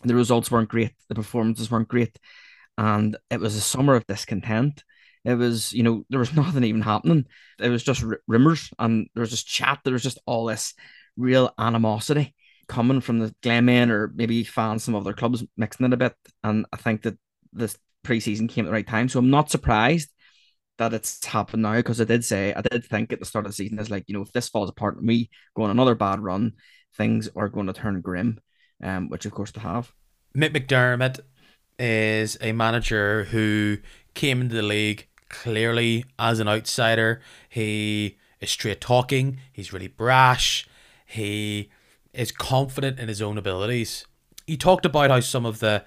The 0.03 0.15
results 0.15 0.51
weren't 0.51 0.71
great. 0.71 0.93
The 1.09 1.15
performances 1.15 1.71
weren't 1.71 1.89
great. 1.89 2.19
And 2.79 3.17
it 3.31 3.41
was 3.41 3.55
a 3.55 3.61
summer 3.61 3.95
of 3.95 4.07
discontent. 4.07 4.83
It 5.25 5.35
was, 5.35 5.75
you 5.75 5.83
know, 5.83 6.05
there 6.09 6.21
was 6.21 6.33
nothing 6.37 6.65
even 6.65 6.83
happening. 6.83 7.27
It 7.59 7.69
was 7.69 7.83
just 7.83 8.03
r- 8.03 8.21
rumors 8.27 8.71
and 8.79 9.09
there 9.15 9.21
was 9.21 9.31
just 9.31 9.47
chat. 9.47 9.81
There 9.85 9.93
was 9.93 10.03
just 10.03 10.21
all 10.25 10.47
this 10.47 10.73
real 11.19 11.53
animosity 11.59 12.35
coming 12.69 13.01
from 13.01 13.19
the 13.19 13.35
Glenmen 13.43 13.91
or 13.91 14.13
maybe 14.15 14.45
fans 14.45 14.85
some 14.85 14.95
other 14.95 15.13
clubs 15.13 15.45
mixing 15.57 15.87
it 15.87 15.93
a 15.93 15.97
bit. 15.97 16.15
And 16.45 16.67
I 16.73 16.77
think 16.77 17.03
that 17.03 17.19
this 17.53 17.77
preseason 18.05 18.49
came 18.49 18.65
at 18.65 18.69
the 18.69 18.73
right 18.73 18.87
time. 18.87 19.09
So 19.09 19.19
I'm 19.19 19.31
not 19.31 19.51
surprised 19.51 20.11
that 20.79 20.95
it's 20.95 21.25
happened 21.25 21.63
now 21.63 21.75
because 21.75 22.01
I 22.01 22.05
did 22.05 22.25
say 22.25 22.55
I 22.55 22.61
did 22.61 22.85
think 22.85 23.13
at 23.13 23.19
the 23.19 23.27
start 23.27 23.47
of 23.47 23.53
the 23.53 23.57
season 23.57 23.79
is 23.79 23.91
like, 23.91 24.05
you 24.07 24.15
know, 24.15 24.23
if 24.23 24.33
this 24.33 24.49
falls 24.49 24.71
apart 24.71 24.97
and 24.97 25.09
we 25.09 25.31
go 25.57 25.63
on 25.63 25.71
another 25.71 25.95
bad 25.95 26.21
run, 26.21 26.53
things 26.97 27.29
are 27.35 27.49
going 27.49 27.67
to 27.67 27.73
turn 27.73 28.01
grim. 28.01 28.41
Um, 28.81 29.09
which 29.09 29.27
of 29.27 29.33
course 29.33 29.51
they 29.51 29.61
have. 29.61 29.93
Mick 30.37 30.51
McDermott 30.51 31.19
is 31.79 32.39
a 32.41 32.53
manager 32.53 33.25
who 33.25 33.79
came 34.15 34.41
into 34.41 34.55
the 34.55 34.63
league 34.63 35.09
clearly 35.29 36.05
as 36.19 36.39
an 36.39 36.49
outsider. 36.49 37.21
He 37.49 38.19
is 38.41 38.51
straight 38.51 38.81
talking, 38.81 39.41
he's 39.53 39.73
really 39.73 39.89
brash, 39.89 40.69
he 41.07 41.71
is 42.13 42.33
confident 42.33 42.99
in 42.99 43.09
his 43.09 43.23
own 43.23 43.39
abilities. 43.39 44.07
He 44.47 44.57
talked 44.57 44.87
about 44.87 45.11
how 45.11 45.21
some 45.21 45.45
of 45.47 45.61
the 45.61 45.85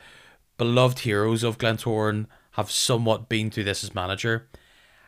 beloved 0.58 1.00
heroes 1.00 1.44
of 1.44 1.58
Glentoran 1.58 2.28
have 2.52 2.70
somewhat 2.70 3.30
been 3.30 3.50
through 3.50 3.64
this 3.64 3.84
as 3.84 3.96
manager. 3.96 4.48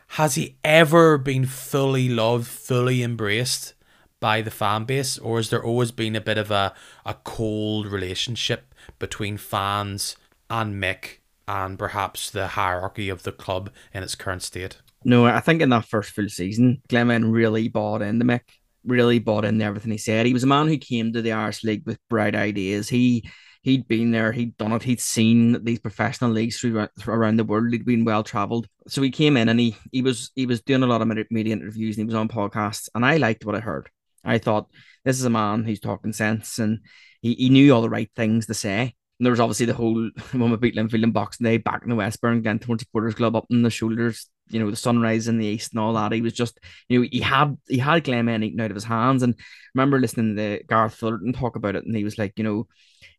Has 0.08 0.34
he 0.34 0.56
ever 0.64 1.18
been 1.18 1.46
fully 1.46 2.08
loved, 2.08 2.46
fully 2.46 3.02
embraced 3.02 3.74
by 4.20 4.40
the 4.40 4.50
fan 4.50 4.84
base, 4.84 5.18
or 5.18 5.36
has 5.36 5.50
there 5.50 5.62
always 5.62 5.92
been 5.92 6.16
a 6.16 6.20
bit 6.20 6.38
of 6.38 6.50
a, 6.50 6.74
a 7.04 7.14
cold 7.24 7.86
relationship 7.86 8.74
between 8.98 9.36
fans 9.36 10.16
and 10.48 10.82
Mick 10.82 11.18
and 11.46 11.78
perhaps 11.78 12.30
the 12.30 12.48
hierarchy 12.48 13.08
of 13.08 13.22
the 13.22 13.32
club 13.32 13.70
in 13.92 14.02
its 14.02 14.14
current 14.14 14.42
state? 14.42 14.78
No, 15.04 15.26
I 15.26 15.40
think 15.40 15.60
in 15.60 15.68
that 15.68 15.84
first 15.84 16.10
full 16.10 16.28
season, 16.28 16.80
Glenmen 16.88 17.30
really 17.30 17.68
bought 17.68 18.00
into 18.00 18.24
Mick 18.24 18.40
really 18.84 19.18
bought 19.18 19.44
into 19.44 19.64
everything 19.64 19.92
he 19.92 19.98
said. 19.98 20.26
He 20.26 20.32
was 20.32 20.44
a 20.44 20.48
man 20.48 20.68
who 20.68 20.76
came 20.76 21.12
to 21.12 21.22
the 21.22 21.32
Irish 21.32 21.64
League 21.64 21.86
with 21.86 21.98
bright 22.08 22.34
ideas. 22.34 22.88
He 22.88 23.28
he'd 23.62 23.88
been 23.88 24.10
there, 24.10 24.30
he'd 24.30 24.56
done 24.56 24.72
it, 24.72 24.82
he'd 24.82 25.00
seen 25.00 25.64
these 25.64 25.78
professional 25.78 26.30
leagues 26.30 26.58
through, 26.58 26.86
around 27.08 27.36
the 27.36 27.44
world. 27.44 27.72
He'd 27.72 27.86
been 27.86 28.04
well 28.04 28.22
traveled, 28.22 28.68
so 28.86 29.02
he 29.02 29.10
came 29.10 29.36
in 29.36 29.48
and 29.48 29.58
he 29.58 29.76
he 29.90 30.02
was 30.02 30.30
he 30.34 30.46
was 30.46 30.62
doing 30.62 30.82
a 30.82 30.86
lot 30.86 31.02
of 31.02 31.08
media 31.30 31.52
interviews 31.52 31.96
and 31.96 32.02
he 32.02 32.06
was 32.06 32.14
on 32.14 32.28
podcasts. 32.28 32.88
And 32.94 33.04
I 33.04 33.16
liked 33.16 33.44
what 33.44 33.56
I 33.56 33.60
heard. 33.60 33.90
I 34.24 34.38
thought 34.38 34.68
this 35.04 35.18
is 35.18 35.24
a 35.24 35.30
man 35.30 35.64
who's 35.64 35.80
talking 35.80 36.12
sense 36.12 36.58
and 36.58 36.80
he, 37.20 37.34
he 37.34 37.48
knew 37.50 37.74
all 37.74 37.82
the 37.82 37.90
right 37.90 38.10
things 38.16 38.46
to 38.46 38.54
say. 38.54 38.94
And 39.18 39.26
there 39.26 39.32
was 39.32 39.40
obviously 39.40 39.66
the 39.66 39.74
whole 39.74 40.10
when 40.32 40.50
we 40.50 40.56
beat 40.56 40.76
Linfield 40.76 41.02
in 41.02 41.12
Boxing 41.12 41.44
Day 41.44 41.58
back 41.58 41.82
in 41.82 41.90
the 41.90 41.96
Westburn, 41.96 42.42
20 42.42 42.66
supporters 42.78 43.14
club 43.14 43.36
up 43.36 43.46
in 43.50 43.62
the 43.62 43.70
shoulders, 43.70 44.28
you 44.48 44.60
know, 44.60 44.70
the 44.70 44.76
sunrise 44.76 45.28
in 45.28 45.38
the 45.38 45.46
east 45.46 45.72
and 45.72 45.80
all 45.80 45.94
that. 45.94 46.12
He 46.12 46.20
was 46.20 46.32
just, 46.32 46.60
you 46.88 47.00
know, 47.00 47.08
he 47.10 47.20
had 47.20 47.56
he 47.68 47.78
had 47.78 48.04
Glenmen 48.04 48.42
eaten 48.42 48.60
out 48.60 48.70
of 48.70 48.76
his 48.76 48.84
hands. 48.84 49.22
And 49.22 49.34
I 49.38 49.42
remember 49.74 50.00
listening 50.00 50.36
to 50.36 50.62
Garth 50.66 50.94
Fullerton 50.94 51.32
talk 51.32 51.56
about 51.56 51.76
it, 51.76 51.84
and 51.84 51.96
he 51.96 52.04
was 52.04 52.18
like, 52.18 52.34
you 52.36 52.44
know, 52.44 52.66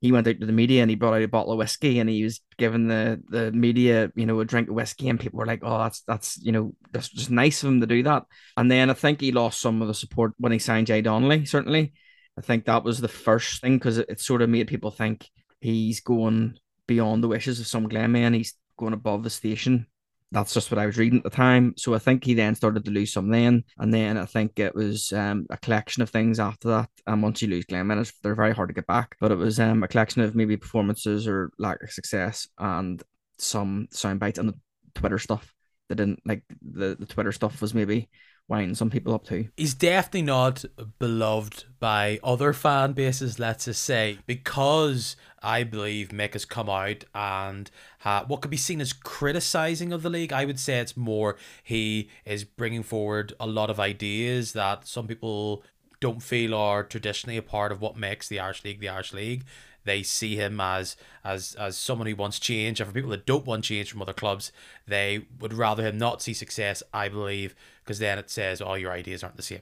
he 0.01 0.11
went 0.11 0.27
out 0.27 0.39
to 0.39 0.45
the 0.45 0.51
media 0.51 0.81
and 0.81 0.89
he 0.89 0.95
brought 0.95 1.15
out 1.15 1.23
a 1.23 1.27
bottle 1.27 1.53
of 1.53 1.57
whiskey 1.57 1.99
and 1.99 2.09
he 2.09 2.23
was 2.23 2.41
giving 2.57 2.87
the 2.87 3.21
the 3.29 3.51
media, 3.51 4.11
you 4.15 4.25
know, 4.25 4.39
a 4.39 4.45
drink 4.45 4.69
of 4.69 4.75
whiskey, 4.75 5.09
and 5.09 5.19
people 5.19 5.39
were 5.39 5.45
like, 5.45 5.61
oh, 5.63 5.79
that's 5.79 6.01
that's 6.01 6.37
you 6.41 6.51
know, 6.51 6.73
that's 6.91 7.09
just 7.09 7.31
nice 7.31 7.63
of 7.63 7.69
him 7.69 7.81
to 7.81 7.87
do 7.87 8.03
that. 8.03 8.23
And 8.57 8.69
then 8.69 8.89
I 8.89 8.93
think 8.93 9.21
he 9.21 9.31
lost 9.31 9.59
some 9.61 9.81
of 9.81 9.87
the 9.87 9.93
support 9.93 10.33
when 10.37 10.51
he 10.51 10.59
signed 10.59 10.87
Jay 10.87 11.01
Donnelly, 11.01 11.45
certainly. 11.45 11.93
I 12.37 12.41
think 12.41 12.65
that 12.65 12.83
was 12.83 12.99
the 12.99 13.07
first 13.07 13.61
thing 13.61 13.77
because 13.77 13.97
it, 13.97 14.07
it 14.09 14.19
sort 14.19 14.41
of 14.41 14.49
made 14.49 14.67
people 14.67 14.91
think 14.91 15.29
he's 15.61 16.01
going 16.01 16.57
beyond 16.85 17.23
the 17.23 17.29
wishes 17.29 17.59
of 17.59 17.67
some 17.67 17.87
Glenmen. 17.87 18.33
He's 18.33 18.55
going 18.77 18.93
above 18.93 19.23
the 19.23 19.29
station. 19.29 19.87
That's 20.31 20.53
just 20.53 20.69
what 20.71 20.79
I 20.79 20.85
was 20.85 20.97
reading 20.97 21.19
at 21.19 21.23
the 21.23 21.29
time. 21.29 21.73
So 21.77 21.93
I 21.93 21.99
think 21.99 22.23
he 22.23 22.33
then 22.33 22.55
started 22.55 22.83
to 22.85 22.91
lose 22.91 23.13
some 23.13 23.29
then. 23.29 23.63
And 23.77 23.93
then 23.93 24.17
I 24.17 24.25
think 24.25 24.59
it 24.59 24.75
was 24.75 25.13
um, 25.13 25.45
a 25.49 25.57
collection 25.57 26.01
of 26.03 26.09
things 26.09 26.39
after 26.39 26.67
that. 26.69 26.89
And 27.07 27.23
once 27.23 27.41
you 27.41 27.47
lose 27.47 27.65
Glenmen, 27.65 28.05
they're 28.21 28.35
very 28.35 28.53
hard 28.53 28.69
to 28.69 28.73
get 28.73 28.87
back. 28.87 29.15
But 29.21 29.31
it 29.31 29.37
was 29.37 29.59
um, 29.59 29.83
a 29.83 29.87
collection 29.87 30.21
of 30.21 30.35
maybe 30.35 30.57
performances 30.57 31.27
or 31.27 31.51
lack 31.57 31.81
of 31.83 31.91
success 31.91 32.47
and 32.57 33.01
some 33.37 33.87
sound 33.91 34.19
bites 34.19 34.39
and 34.39 34.49
the 34.49 34.59
Twitter 34.93 35.19
stuff. 35.19 35.53
They 35.89 35.95
didn't 35.95 36.21
like 36.25 36.43
the, 36.61 36.95
the 36.99 37.05
Twitter 37.05 37.31
stuff 37.31 37.61
was 37.61 37.73
maybe 37.73 38.09
winding 38.47 38.75
some 38.75 38.89
people 38.89 39.13
up 39.13 39.25
too. 39.25 39.49
He's 39.57 39.73
definitely 39.73 40.23
not 40.23 40.65
beloved 40.99 41.65
by 41.79 42.19
other 42.23 42.53
fan 42.53 42.93
bases, 42.93 43.39
let's 43.39 43.65
just 43.65 43.83
say, 43.83 44.19
because 44.25 45.15
I 45.41 45.63
believe 45.63 46.09
Mick 46.09 46.33
has 46.33 46.45
come 46.45 46.69
out 46.69 47.05
and 47.13 47.69
ha- 47.99 48.25
what 48.27 48.41
could 48.41 48.51
be 48.51 48.57
seen 48.57 48.81
as 48.81 48.93
criticizing 48.93 49.91
of 49.91 50.03
the 50.03 50.09
league. 50.09 50.33
I 50.33 50.45
would 50.45 50.59
say 50.59 50.79
it's 50.79 50.97
more 50.97 51.37
he 51.63 52.09
is 52.25 52.43
bringing 52.43 52.83
forward 52.83 53.33
a 53.39 53.47
lot 53.47 53.69
of 53.69 53.79
ideas 53.79 54.53
that 54.53 54.87
some 54.87 55.07
people 55.07 55.63
don't 55.99 56.21
feel 56.21 56.53
are 56.53 56.83
traditionally 56.83 57.37
a 57.37 57.41
part 57.41 57.71
of 57.71 57.81
what 57.81 57.97
makes 57.97 58.27
the 58.27 58.39
Irish 58.39 58.63
League 58.63 58.79
the 58.79 58.89
Irish 58.89 59.13
League. 59.13 59.43
They 59.85 60.03
see 60.03 60.35
him 60.35 60.59
as 60.59 60.97
as 61.23 61.55
as 61.55 61.77
someone 61.77 62.07
who 62.07 62.15
wants 62.15 62.39
change, 62.39 62.79
and 62.79 62.87
for 62.87 62.93
people 62.93 63.11
that 63.11 63.25
don't 63.25 63.45
want 63.45 63.63
change 63.63 63.89
from 63.89 64.01
other 64.01 64.13
clubs, 64.13 64.51
they 64.87 65.27
would 65.39 65.53
rather 65.53 65.83
him 65.83 65.97
not 65.97 66.21
see 66.21 66.33
success. 66.33 66.83
I 66.93 67.07
believe 67.07 67.55
because 67.83 67.99
then 67.99 68.19
it 68.19 68.29
says, 68.29 68.61
"Oh, 68.61 68.73
your 68.73 68.91
ideas 68.91 69.23
aren't 69.23 69.37
the 69.37 69.43
same." 69.43 69.61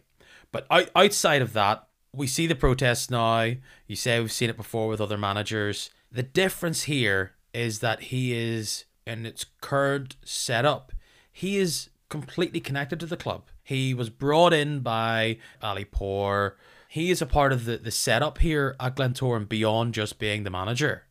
But 0.51 0.65
out, 0.71 0.89
outside 0.95 1.41
of 1.41 1.53
that, 1.53 1.87
we 2.13 2.27
see 2.27 2.47
the 2.47 2.55
protests 2.55 3.09
now. 3.09 3.53
You 3.87 3.95
say 3.95 4.19
we've 4.19 4.31
seen 4.31 4.49
it 4.49 4.57
before 4.57 4.87
with 4.87 5.01
other 5.01 5.17
managers. 5.17 5.89
The 6.11 6.23
difference 6.23 6.83
here 6.83 7.33
is 7.53 7.79
that 7.79 8.03
he 8.03 8.33
is 8.33 8.85
in 9.05 9.25
its 9.25 9.45
current 9.61 10.15
setup. 10.23 10.91
He 11.31 11.57
is 11.57 11.89
completely 12.09 12.59
connected 12.59 12.99
to 12.99 13.05
the 13.05 13.17
club. 13.17 13.43
He 13.63 13.93
was 13.93 14.09
brought 14.09 14.53
in 14.53 14.81
by 14.81 15.37
Ali 15.61 15.85
Pour 15.85 16.57
he 16.93 17.09
is 17.09 17.23
a 17.23 17.25
part 17.25 17.51
of 17.51 17.65
the, 17.65 17.77
the 17.77 17.89
setup 17.89 18.37
here 18.37 18.75
at 18.79 18.95
Glentoran 18.95 19.49
beyond 19.49 19.95
just 19.95 20.19
being 20.19 20.43
the 20.43 20.51
manager. 20.51 21.07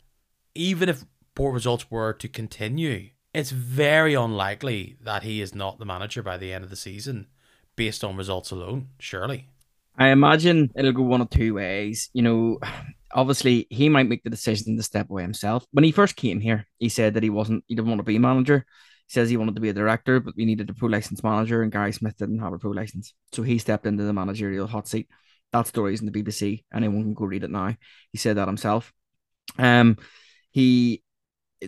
Even 0.55 0.89
if 0.89 1.05
poor 1.35 1.53
results 1.53 1.91
were 1.91 2.13
to 2.13 2.29
continue, 2.29 3.09
it's 3.35 3.51
very 3.51 4.15
unlikely 4.15 4.97
that 5.03 5.25
he 5.25 5.41
is 5.41 5.57
not 5.57 5.81
the 5.81 5.85
manager 5.85 6.23
by 6.23 6.37
the 6.37 6.53
end 6.53 6.63
of 6.63 6.71
the 6.71 6.77
season 6.77 7.27
based 7.75 8.05
on 8.05 8.17
results 8.17 8.53
alone, 8.53 8.91
surely. 9.01 9.49
I 9.99 10.11
imagine 10.11 10.71
it'll 10.77 10.93
go 10.93 11.03
one 11.03 11.21
of 11.21 11.31
two 11.31 11.55
ways. 11.55 12.11
You 12.13 12.23
know, 12.23 12.61
obviously 13.13 13.67
he 13.69 13.89
might 13.89 14.09
make 14.09 14.23
the 14.23 14.31
decision 14.31 14.77
to 14.77 14.85
step 14.85 15.11
away 15.11 15.23
himself. 15.23 15.67
When 15.73 15.83
he 15.83 15.91
first 15.91 16.15
came 16.15 16.39
here, 16.39 16.65
he 16.79 16.91
said 16.91 17.15
that 17.15 17.25
he 17.25 17.31
wasn't 17.31 17.65
he 17.67 17.75
didn't 17.75 17.89
want 17.89 17.99
to 17.99 18.05
be 18.05 18.15
a 18.15 18.21
manager. 18.21 18.65
He 19.09 19.13
says 19.15 19.29
he 19.29 19.37
wanted 19.37 19.57
to 19.57 19.61
be 19.61 19.71
a 19.71 19.75
director, 19.75 20.21
but 20.21 20.35
we 20.37 20.45
needed 20.45 20.71
a 20.71 20.75
pro 20.75 20.89
license 20.89 21.25
manager, 21.25 21.61
and 21.61 21.73
Gary 21.73 21.91
Smith 21.91 22.17
didn't 22.19 22.39
have 22.39 22.53
a 22.53 22.59
pro 22.61 22.71
license. 22.71 23.15
So 23.33 23.43
he 23.43 23.59
stepped 23.59 23.85
into 23.85 24.05
the 24.05 24.13
managerial 24.13 24.69
hot 24.69 24.87
seat. 24.87 25.09
That 25.53 25.67
story 25.67 25.95
is 25.95 26.01
in 26.01 26.11
the 26.11 26.23
BBC. 26.23 26.65
Anyone 26.75 27.03
can 27.03 27.15
go 27.15 27.25
read 27.25 27.45
it 27.45 27.51
now. 27.51 27.77
He 28.11 28.19
said 28.19 28.37
that 28.37 28.49
himself. 28.49 28.93
Um, 29.59 29.99
he 30.51 31.03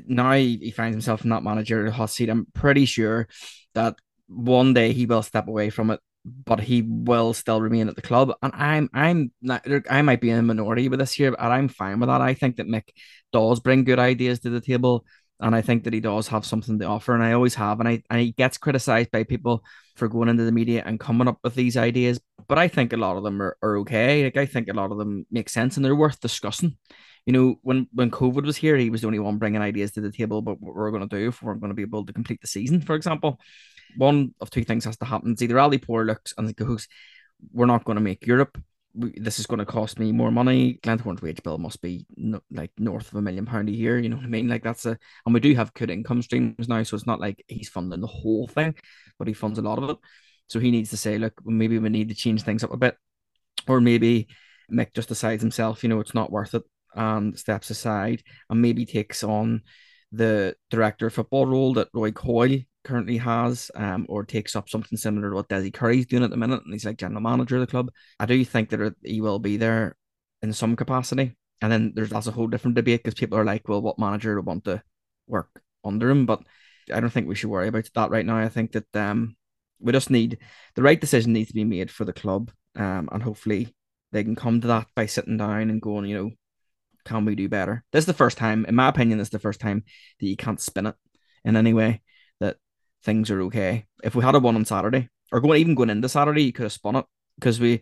now 0.06 0.32
he 0.32 0.70
finds 0.70 0.94
himself 0.94 1.22
in 1.24 1.30
that 1.30 1.42
managerial 1.42 1.92
hot 1.92 2.10
seat. 2.10 2.28
I'm 2.28 2.46
pretty 2.54 2.84
sure 2.84 3.28
that 3.74 3.96
one 4.28 4.74
day 4.74 4.92
he 4.92 5.06
will 5.06 5.22
step 5.22 5.48
away 5.48 5.70
from 5.70 5.90
it, 5.90 6.00
but 6.24 6.60
he 6.60 6.82
will 6.82 7.34
still 7.34 7.60
remain 7.60 7.88
at 7.88 7.96
the 7.96 8.02
club. 8.02 8.32
And 8.42 8.52
I'm 8.54 8.90
I'm 8.92 9.32
not, 9.42 9.66
I 9.90 10.02
might 10.02 10.20
be 10.20 10.30
in 10.30 10.38
a 10.38 10.42
minority 10.42 10.88
with 10.88 10.98
this 10.98 11.12
here, 11.12 11.30
but 11.32 11.40
I'm 11.40 11.68
fine 11.68 12.00
with 12.00 12.08
that. 12.08 12.20
I 12.20 12.34
think 12.34 12.56
that 12.56 12.66
Mick 12.66 12.88
does 13.32 13.60
bring 13.60 13.84
good 13.84 13.98
ideas 13.98 14.40
to 14.40 14.50
the 14.50 14.60
table 14.60 15.04
and 15.44 15.54
I 15.54 15.60
think 15.60 15.84
that 15.84 15.92
he 15.92 16.00
does 16.00 16.26
have 16.28 16.46
something 16.46 16.78
to 16.78 16.86
offer, 16.86 17.14
and 17.14 17.22
I 17.22 17.32
always 17.32 17.54
have, 17.54 17.78
and 17.78 17.88
I 17.88 18.02
and 18.08 18.18
he 18.18 18.32
gets 18.32 18.56
criticized 18.56 19.10
by 19.10 19.24
people 19.24 19.62
for 19.94 20.08
going 20.08 20.30
into 20.30 20.44
the 20.44 20.52
media 20.52 20.82
and 20.86 20.98
coming 20.98 21.28
up 21.28 21.38
with 21.44 21.54
these 21.54 21.76
ideas, 21.76 22.18
but 22.48 22.58
I 22.58 22.66
think 22.66 22.94
a 22.94 22.96
lot 22.96 23.18
of 23.18 23.24
them 23.24 23.42
are, 23.42 23.56
are 23.62 23.76
okay. 23.78 24.24
Like 24.24 24.38
I 24.38 24.46
think 24.46 24.68
a 24.68 24.72
lot 24.72 24.90
of 24.90 24.96
them 24.96 25.26
make 25.30 25.50
sense 25.50 25.76
and 25.76 25.84
they're 25.84 25.94
worth 25.94 26.18
discussing. 26.18 26.78
You 27.26 27.34
know, 27.34 27.56
when 27.62 27.88
when 27.92 28.10
COVID 28.10 28.46
was 28.46 28.56
here, 28.56 28.76
he 28.78 28.88
was 28.88 29.02
the 29.02 29.06
only 29.06 29.18
one 29.18 29.36
bringing 29.36 29.60
ideas 29.60 29.92
to 29.92 30.00
the 30.00 30.10
table 30.10 30.38
about 30.38 30.62
what 30.62 30.74
we're 30.74 30.90
going 30.90 31.06
to 31.06 31.16
do 31.16 31.28
if 31.28 31.42
we're 31.42 31.54
going 31.54 31.70
to 31.70 31.74
be 31.74 31.82
able 31.82 32.06
to 32.06 32.12
complete 32.14 32.40
the 32.40 32.46
season, 32.46 32.80
for 32.80 32.94
example. 32.94 33.38
One 33.98 34.34
of 34.40 34.48
two 34.48 34.64
things 34.64 34.86
has 34.86 34.96
to 34.96 35.04
happen. 35.04 35.32
It's 35.32 35.42
either 35.42 35.58
Ali 35.58 35.78
Pour 35.78 36.06
looks 36.06 36.32
and 36.38 36.56
goes, 36.56 36.88
we're 37.52 37.66
not 37.66 37.84
going 37.84 37.96
to 37.96 38.02
make 38.02 38.26
Europe 38.26 38.58
this 38.94 39.38
is 39.38 39.46
going 39.46 39.58
to 39.58 39.66
cost 39.66 39.98
me 39.98 40.12
more 40.12 40.30
money. 40.30 40.78
Glentoran's 40.82 41.20
wage 41.20 41.42
bill 41.42 41.58
must 41.58 41.82
be 41.82 42.06
no, 42.16 42.40
like 42.50 42.70
north 42.78 43.08
of 43.08 43.14
a 43.14 43.22
million 43.22 43.44
pound 43.44 43.68
a 43.68 43.72
year. 43.72 43.98
You 43.98 44.08
know 44.08 44.16
what 44.16 44.24
I 44.24 44.28
mean? 44.28 44.48
Like 44.48 44.62
that's 44.62 44.86
a, 44.86 44.96
and 45.26 45.34
we 45.34 45.40
do 45.40 45.54
have 45.54 45.74
good 45.74 45.90
income 45.90 46.22
streams 46.22 46.68
now, 46.68 46.82
so 46.82 46.96
it's 46.96 47.06
not 47.06 47.20
like 47.20 47.44
he's 47.48 47.68
funding 47.68 48.00
the 48.00 48.06
whole 48.06 48.46
thing, 48.46 48.74
but 49.18 49.28
he 49.28 49.34
funds 49.34 49.58
a 49.58 49.62
lot 49.62 49.82
of 49.82 49.90
it. 49.90 49.96
So 50.46 50.60
he 50.60 50.70
needs 50.70 50.90
to 50.90 50.96
say, 50.96 51.18
look, 51.18 51.40
maybe 51.44 51.78
we 51.78 51.88
need 51.88 52.10
to 52.10 52.14
change 52.14 52.42
things 52.42 52.62
up 52.62 52.72
a 52.72 52.76
bit, 52.76 52.96
or 53.66 53.80
maybe 53.80 54.28
Mick 54.70 54.94
just 54.94 55.08
decides 55.08 55.42
himself, 55.42 55.82
you 55.82 55.88
know, 55.88 56.00
it's 56.00 56.14
not 56.14 56.30
worth 56.30 56.54
it, 56.54 56.62
and 56.94 57.38
steps 57.38 57.70
aside, 57.70 58.22
and 58.48 58.62
maybe 58.62 58.86
takes 58.86 59.24
on 59.24 59.62
the 60.12 60.54
director 60.70 61.06
of 61.06 61.14
football 61.14 61.46
role 61.46 61.74
that 61.74 61.88
Roy 61.92 62.12
Coyle 62.12 62.60
currently 62.84 63.16
has, 63.16 63.70
um, 63.74 64.06
or 64.08 64.24
takes 64.24 64.54
up 64.54 64.68
something 64.68 64.96
similar 64.96 65.30
to 65.30 65.34
what 65.34 65.48
Dessie 65.48 65.72
Curry's 65.72 66.06
doing 66.06 66.22
at 66.22 66.30
the 66.30 66.36
minute, 66.36 66.62
and 66.64 66.72
he's 66.72 66.84
like 66.84 66.98
general 66.98 67.20
manager 67.20 67.56
of 67.56 67.62
the 67.62 67.66
club. 67.66 67.90
I 68.20 68.26
do 68.26 68.44
think 68.44 68.70
that 68.70 68.94
he 69.02 69.20
will 69.20 69.38
be 69.38 69.56
there 69.56 69.96
in 70.42 70.52
some 70.52 70.76
capacity. 70.76 71.36
And 71.62 71.72
then 71.72 71.92
there's 71.94 72.10
that's 72.10 72.26
a 72.26 72.32
whole 72.32 72.46
different 72.46 72.76
debate 72.76 73.02
because 73.02 73.18
people 73.18 73.38
are 73.38 73.44
like, 73.44 73.66
well, 73.66 73.80
what 73.80 73.98
manager 73.98 74.36
would 74.36 74.46
want 74.46 74.64
to 74.66 74.82
work 75.26 75.62
under 75.82 76.10
him? 76.10 76.26
But 76.26 76.42
I 76.92 77.00
don't 77.00 77.10
think 77.10 77.26
we 77.26 77.34
should 77.34 77.50
worry 77.50 77.68
about 77.68 77.88
that 77.94 78.10
right 78.10 78.26
now. 78.26 78.36
I 78.36 78.48
think 78.48 78.72
that 78.72 78.94
um, 78.94 79.36
we 79.80 79.92
just 79.92 80.10
need 80.10 80.38
the 80.74 80.82
right 80.82 81.00
decision 81.00 81.32
needs 81.32 81.48
to 81.48 81.54
be 81.54 81.64
made 81.64 81.90
for 81.90 82.04
the 82.04 82.12
club, 82.12 82.50
um, 82.76 83.08
and 83.10 83.22
hopefully 83.22 83.74
they 84.12 84.22
can 84.22 84.36
come 84.36 84.60
to 84.60 84.68
that 84.68 84.86
by 84.94 85.06
sitting 85.06 85.38
down 85.38 85.70
and 85.70 85.80
going, 85.80 86.04
you 86.04 86.16
know, 86.16 86.30
can 87.04 87.24
we 87.24 87.34
do 87.34 87.48
better? 87.48 87.84
This 87.92 88.02
is 88.02 88.06
the 88.06 88.12
first 88.12 88.36
time, 88.36 88.66
in 88.66 88.74
my 88.74 88.88
opinion, 88.88 89.18
this 89.18 89.28
is 89.28 89.32
the 89.32 89.38
first 89.38 89.60
time 89.60 89.84
that 90.20 90.26
you 90.26 90.36
can't 90.36 90.60
spin 90.60 90.86
it 90.86 90.94
in 91.44 91.56
any 91.56 91.72
way 91.72 92.02
things 93.04 93.30
are 93.30 93.42
okay. 93.42 93.86
If 94.02 94.14
we 94.14 94.24
had 94.24 94.34
a 94.34 94.40
one 94.40 94.56
on 94.56 94.64
Saturday, 94.64 95.08
or 95.30 95.40
going 95.40 95.60
even 95.60 95.74
going 95.74 95.90
into 95.90 96.08
Saturday, 96.08 96.44
you 96.44 96.52
could 96.52 96.64
have 96.64 96.72
spun 96.72 96.96
it 96.96 97.04
because 97.36 97.60
we, 97.60 97.80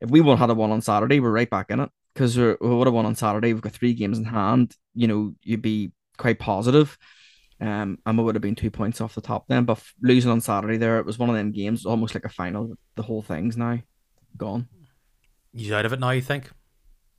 if 0.00 0.10
we 0.10 0.20
would 0.20 0.38
had 0.38 0.50
a 0.50 0.54
one 0.54 0.70
on 0.70 0.80
Saturday, 0.80 1.20
we're 1.20 1.30
right 1.30 1.50
back 1.50 1.70
in 1.70 1.80
it 1.80 1.90
because 2.14 2.36
we 2.36 2.54
would 2.60 2.86
have 2.86 2.94
won 2.94 3.06
on 3.06 3.14
Saturday. 3.14 3.52
We've 3.52 3.62
got 3.62 3.72
three 3.72 3.94
games 3.94 4.18
in 4.18 4.24
hand. 4.24 4.74
You 4.94 5.08
know, 5.08 5.34
you'd 5.42 5.62
be 5.62 5.92
quite 6.18 6.38
positive. 6.38 6.96
Um, 7.60 7.98
and 8.04 8.18
we 8.18 8.24
would 8.24 8.34
have 8.34 8.42
been 8.42 8.56
two 8.56 8.70
points 8.70 9.00
off 9.00 9.14
the 9.14 9.20
top 9.20 9.46
then. 9.48 9.64
But 9.64 9.82
losing 10.02 10.30
on 10.30 10.40
Saturday 10.40 10.78
there, 10.78 10.98
it 10.98 11.06
was 11.06 11.18
one 11.18 11.30
of 11.30 11.36
them 11.36 11.52
games, 11.52 11.86
almost 11.86 12.14
like 12.14 12.24
a 12.24 12.28
final. 12.28 12.74
The 12.96 13.02
whole 13.02 13.22
thing's 13.22 13.56
now 13.56 13.78
gone. 14.36 14.68
He's 15.54 15.70
out 15.70 15.86
of 15.86 15.92
it 15.92 16.00
now. 16.00 16.10
You 16.10 16.22
think? 16.22 16.50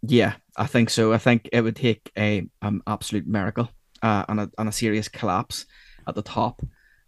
Yeah, 0.02 0.34
I 0.58 0.68
think 0.68 0.90
so. 0.90 1.14
I 1.14 1.18
think 1.18 1.48
it 1.54 1.62
would 1.62 1.78
take 1.78 2.12
a 2.18 2.48
um, 2.62 2.84
absolute 2.86 3.26
miracle 3.26 3.70
uh, 4.02 4.26
and 4.28 4.42
a 4.42 4.52
and 4.58 4.68
a 4.68 4.72
serious 4.74 5.08
collapse 5.08 5.66
at 6.06 6.16
the 6.16 6.22
top 6.22 6.62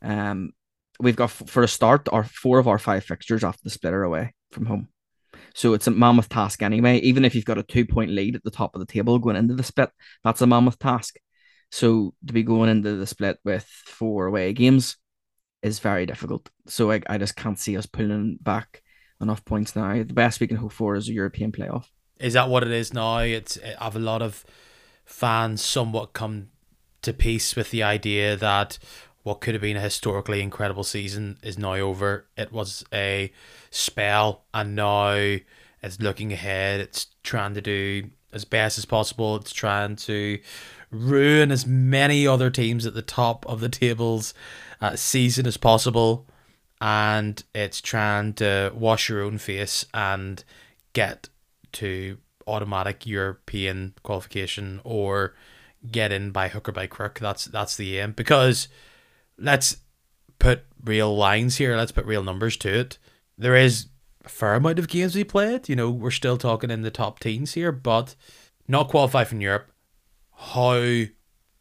um, 0.06 0.52
we've 1.00 1.15
got 1.15 1.32
for 1.32 1.63
a 1.63 1.68
start 1.68 2.08
our 2.12 2.24
four 2.24 2.60
of 2.60 2.68
our 2.68 2.80
five 2.80 3.04
fixtures 3.04 3.44
after 3.44 3.62
the 3.63 3.70
split 3.70 3.94
are 3.94 4.04
away 4.04 4.34
from 4.52 4.65
home. 4.65 4.88
So 5.54 5.74
it's 5.74 5.88
a 5.88 5.91
mammoth 5.91 6.30
task 6.30 6.62
anyway. 6.62 7.00
Even 7.00 7.26
if 7.26 7.36
you've 7.36 7.46
got 7.46 7.58
a 7.58 7.63
two 7.63 7.86
point 7.86 8.12
lead 8.12 8.36
at 8.36 8.44
the 8.44 8.52
top 8.52 8.76
of 8.76 8.80
the 8.80 8.86
table 8.86 9.20
going 9.20 9.36
into 9.36 9.56
the 9.56 9.63
split, 9.63 9.89
that's 10.24 10.41
a 10.41 10.48
mammoth 10.48 10.80
task. 10.80 11.18
So 11.72 12.13
to 12.26 12.34
be 12.34 12.44
going 12.44 12.70
into 12.70 12.96
the 12.96 13.08
split 13.08 13.39
with 13.44 13.63
four 13.63 14.28
away 14.28 14.54
games 14.54 14.98
is 15.62 15.80
very 15.80 16.06
difficult. 16.06 16.50
So 16.68 16.91
I, 16.91 17.02
I 17.08 17.18
just 17.18 17.36
can't 17.36 17.60
see 17.60 17.76
us 17.78 17.86
pulling 17.86 18.38
back 18.41 18.82
enough 19.20 19.44
points 19.46 19.76
now. 19.76 19.94
The 19.94 20.13
best 20.13 20.39
we 20.39 20.48
can 20.48 20.58
hope 20.58 20.74
for 20.74 20.96
is 20.96 21.10
a 21.10 21.13
European 21.13 21.52
playoff. 21.52 21.86
Is 22.20 22.34
that 22.34 22.50
what 22.50 22.63
it 22.63 22.72
is 22.72 22.94
now? 22.94 23.20
It's 23.20 23.58
I 23.80 23.84
have 23.84 23.96
a 23.96 24.00
lot 24.00 24.22
of 24.22 24.46
fans 25.06 25.62
somewhat 25.62 26.13
come 26.13 26.50
to 27.02 27.13
peace 27.13 27.56
with 27.56 27.72
the 27.72 27.84
idea 27.84 28.36
that 28.36 28.78
what 29.25 29.41
could 29.41 29.55
have 29.55 29.61
been 29.61 29.75
a 29.75 29.81
historically 29.81 30.39
incredible 30.39 30.83
season 30.83 31.39
is 31.41 31.57
now 31.57 31.73
over. 31.73 32.27
It 32.38 32.51
was 32.51 32.85
a 32.93 33.31
spell, 33.71 34.43
and 34.53 34.75
now 34.75 35.13
it's 35.81 35.99
looking 35.99 36.31
ahead. 36.31 36.79
It's 36.79 37.07
trying 37.23 37.55
to 37.55 37.61
do 37.61 38.11
as 38.31 38.45
best 38.45 38.77
as 38.77 38.85
possible. 38.85 39.35
It's 39.38 39.51
trying 39.51 39.95
to 39.95 40.39
ruin 40.91 41.51
as 41.51 41.65
many 41.65 42.27
other 42.27 42.51
teams 42.51 42.85
at 42.85 42.93
the 42.93 43.01
top 43.01 43.47
of 43.47 43.61
the 43.61 43.67
tables 43.67 44.35
uh, 44.79 44.95
season 44.95 45.47
as 45.47 45.57
possible, 45.57 46.27
and 46.79 47.43
it's 47.55 47.81
trying 47.81 48.33
to 48.33 48.71
wash 48.75 49.09
your 49.09 49.23
own 49.23 49.39
face 49.39 49.88
and 49.91 50.43
get 50.93 51.29
to 51.71 52.19
automatic 52.45 53.07
European 53.07 53.95
qualification 54.03 54.81
or 54.83 55.33
get 55.91 56.11
in 56.11 56.29
by 56.29 56.47
hook 56.47 56.69
or 56.69 56.73
by 56.73 56.85
crook. 56.85 57.17
That's 57.17 57.45
that's 57.45 57.75
the 57.75 57.97
aim 57.97 58.11
because 58.11 58.67
let's 59.38 59.78
put 60.39 60.63
real 60.84 61.15
lines 61.15 61.58
here. 61.58 61.76
Let's 61.76 61.91
put 61.91 62.06
real 62.06 62.24
numbers 62.24 62.58
to 62.58 62.80
it. 62.80 62.98
There 63.38 63.56
is 63.56 63.88
a 64.24 64.30
fair 64.30 64.56
amount 64.56 64.80
of 64.80 64.88
games 64.88 65.15
we 65.15 65.24
played. 65.24 65.69
You 65.69 65.76
know, 65.76 65.91
we're 65.91 66.12
still 66.12 66.38
talking 66.38 66.71
in 66.71 66.82
the 66.82 66.91
top 66.91 67.19
teens 67.19 67.54
here, 67.54 67.71
but 67.71 68.15
not 68.67 68.89
qualify 68.89 69.24
from 69.24 69.41
Europe. 69.41 69.71
How 70.34 71.04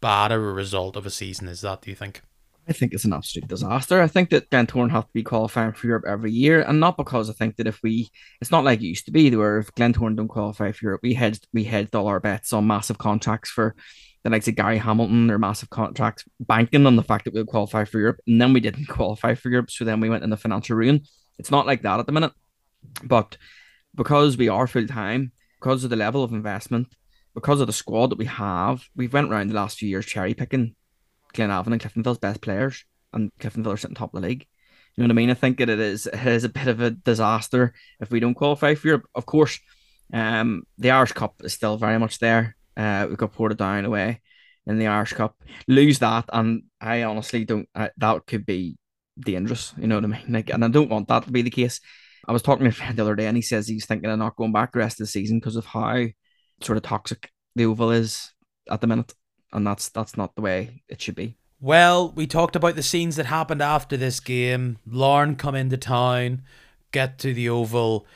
bad 0.00 0.32
a 0.32 0.38
result 0.38 0.96
of 0.96 1.06
a 1.06 1.10
season 1.10 1.48
is 1.48 1.60
that? 1.62 1.82
Do 1.82 1.90
you 1.90 1.96
think? 1.96 2.22
I 2.66 2.72
think 2.72 2.94
it's 2.94 3.04
an 3.04 3.12
absolute 3.12 3.48
disaster. 3.48 4.00
I 4.00 4.06
think 4.06 4.30
that 4.30 4.48
Glentoran 4.48 4.90
have 4.90 5.04
to 5.04 5.12
be 5.12 5.22
qualifying 5.22 5.72
for 5.72 5.86
Europe 5.86 6.04
every 6.06 6.32
year, 6.32 6.62
and 6.62 6.80
not 6.80 6.96
because 6.96 7.28
I 7.28 7.34
think 7.34 7.56
that 7.56 7.66
if 7.66 7.82
we, 7.82 8.08
it's 8.40 8.50
not 8.50 8.64
like 8.64 8.80
it 8.80 8.86
used 8.86 9.04
to 9.04 9.12
be, 9.12 9.34
where 9.36 9.58
if 9.58 9.74
Glentoran 9.74 10.16
don't 10.16 10.28
qualify 10.28 10.72
for 10.72 10.86
Europe, 10.86 11.02
we 11.02 11.12
hedged 11.12 11.46
we 11.52 11.64
hedged 11.64 11.94
all 11.94 12.06
our 12.06 12.20
bets 12.20 12.54
on 12.54 12.66
massive 12.66 12.96
contracts 12.96 13.50
for 13.50 13.76
the 14.24 14.30
likes 14.30 14.48
of 14.48 14.56
Gary 14.56 14.78
Hamilton 14.78 15.30
or 15.30 15.38
massive 15.38 15.70
contracts, 15.70 16.24
banking 16.40 16.86
on 16.86 16.96
the 16.96 17.02
fact 17.02 17.26
that 17.26 17.34
we'll 17.34 17.44
qualify 17.44 17.84
for 17.84 18.00
Europe, 18.00 18.20
and 18.26 18.40
then 18.40 18.52
we 18.52 18.60
didn't 18.60 18.86
qualify 18.88 19.34
for 19.34 19.50
Europe, 19.50 19.70
so 19.70 19.84
then 19.84 20.00
we 20.00 20.08
went 20.08 20.24
in 20.24 20.30
the 20.30 20.36
financial 20.36 20.76
ruin. 20.76 21.02
It's 21.38 21.50
not 21.50 21.66
like 21.66 21.82
that 21.82 22.00
at 22.00 22.06
the 22.06 22.12
minute, 22.12 22.32
but 23.02 23.36
because 23.94 24.36
we 24.36 24.48
are 24.48 24.66
full 24.66 24.86
time, 24.86 25.32
because 25.60 25.84
of 25.84 25.90
the 25.90 25.96
level 25.96 26.24
of 26.24 26.32
investment, 26.32 26.88
because 27.34 27.60
of 27.60 27.66
the 27.66 27.72
squad 27.72 28.10
that 28.10 28.18
we 28.18 28.24
have, 28.24 28.84
we've 28.96 29.12
went 29.12 29.30
around 29.30 29.48
the 29.48 29.54
last 29.54 29.78
few 29.78 29.88
years 29.88 30.06
cherry 30.06 30.34
picking 30.34 30.74
Glenavon 31.34 31.72
and 31.72 31.80
Cliftonville's 31.80 32.18
best 32.18 32.40
players, 32.40 32.84
and 33.12 33.30
Cliftonville 33.38 33.74
are 33.74 33.76
sitting 33.76 33.94
top 33.94 34.14
of 34.14 34.22
the 34.22 34.26
league. 34.26 34.46
You 34.96 35.02
know 35.02 35.08
what 35.08 35.14
I 35.14 35.16
mean? 35.16 35.30
I 35.30 35.34
think 35.34 35.58
that 35.58 35.68
it 35.68 35.80
is 35.80 36.06
it 36.06 36.24
is 36.26 36.44
a 36.44 36.48
bit 36.48 36.68
of 36.68 36.80
a 36.80 36.92
disaster 36.92 37.74
if 38.00 38.10
we 38.10 38.20
don't 38.20 38.34
qualify 38.34 38.74
for 38.74 38.86
Europe. 38.86 39.08
Of 39.14 39.26
course, 39.26 39.58
um, 40.12 40.62
the 40.78 40.92
Irish 40.92 41.12
Cup 41.12 41.34
is 41.42 41.52
still 41.52 41.76
very 41.76 41.98
much 41.98 42.20
there. 42.20 42.56
Uh, 42.76 43.06
we've 43.08 43.18
got 43.18 43.34
Portadown 43.34 43.84
away 43.84 44.20
in 44.66 44.78
the 44.78 44.86
Irish 44.86 45.12
Cup. 45.12 45.36
Lose 45.68 45.98
that, 46.00 46.24
and 46.32 46.64
I 46.80 47.02
honestly 47.02 47.44
don't. 47.44 47.68
Uh, 47.74 47.88
that 47.98 48.26
could 48.26 48.46
be 48.46 48.76
dangerous. 49.18 49.74
You 49.78 49.86
know 49.86 49.96
what 49.96 50.04
I 50.04 50.08
mean? 50.08 50.24
Like, 50.28 50.50
and 50.50 50.64
I 50.64 50.68
don't 50.68 50.90
want 50.90 51.08
that 51.08 51.24
to 51.24 51.32
be 51.32 51.42
the 51.42 51.50
case. 51.50 51.80
I 52.26 52.32
was 52.32 52.42
talking 52.42 52.64
to 52.64 52.70
a 52.70 52.72
friend 52.72 52.96
the 52.96 53.02
other 53.02 53.16
day, 53.16 53.26
and 53.26 53.36
he 53.36 53.42
says 53.42 53.68
he's 53.68 53.86
thinking 53.86 54.10
of 54.10 54.18
not 54.18 54.36
going 54.36 54.52
back 54.52 54.72
the 54.72 54.78
rest 54.78 55.00
of 55.00 55.06
the 55.06 55.10
season 55.10 55.38
because 55.38 55.56
of 55.56 55.66
how 55.66 56.06
sort 56.60 56.76
of 56.76 56.82
toxic 56.82 57.30
the 57.56 57.66
oval 57.66 57.90
is 57.90 58.32
at 58.70 58.80
the 58.80 58.86
minute 58.86 59.12
and 59.54 59.66
that's 59.66 59.88
that's 59.88 60.16
not 60.16 60.34
the 60.34 60.42
way 60.42 60.82
it 60.88 61.00
should 61.00 61.14
be. 61.14 61.36
Well, 61.60 62.10
we 62.10 62.26
talked 62.26 62.56
about 62.56 62.74
the 62.76 62.82
scenes 62.82 63.16
that 63.16 63.26
happened 63.26 63.62
after 63.62 63.96
this 63.96 64.20
game. 64.20 64.78
Larne 64.86 65.36
come 65.36 65.54
into 65.54 65.78
town, 65.78 66.42
get 66.92 67.18
to 67.20 67.32
the 67.32 67.48
Oval. 67.48 68.06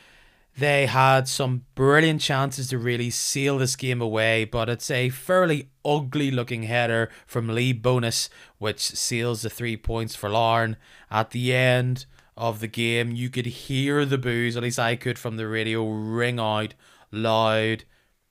They 0.59 0.87
had 0.87 1.29
some 1.29 1.67
brilliant 1.75 2.21
chances 2.21 2.69
to 2.69 2.79
really 2.79 3.11
seal 3.11 3.59
this 3.59 3.77
game 3.77 4.01
away, 4.01 4.45
but 4.45 4.69
it's 4.69 4.91
a 4.91 5.09
fairly 5.09 5.71
ugly 5.85 6.31
looking 6.31 6.65
header 6.65 7.11
from 7.27 7.49
Lee 7.49 7.73
Bonis, 7.73 8.29
which 8.59 8.81
seals 8.81 9.43
the 9.43 9.51
three 9.51 9.77
points 9.77 10.17
for 10.17 10.29
Larne. 10.29 10.77
At 11.11 11.31
the 11.31 11.55
end 11.55 12.07
of 12.37 12.59
the 12.59 12.67
game, 12.67 13.13
you 13.13 13.31
could 13.31 13.47
hear 13.47 14.05
the 14.05 14.19
boos, 14.19 14.57
at 14.57 14.65
least 14.65 14.81
I 14.81 14.97
could 14.97 15.19
from 15.19 15.37
the 15.37 15.47
radio, 15.47 15.89
ring 15.89 16.41
out 16.41 16.75
loud 17.13 17.85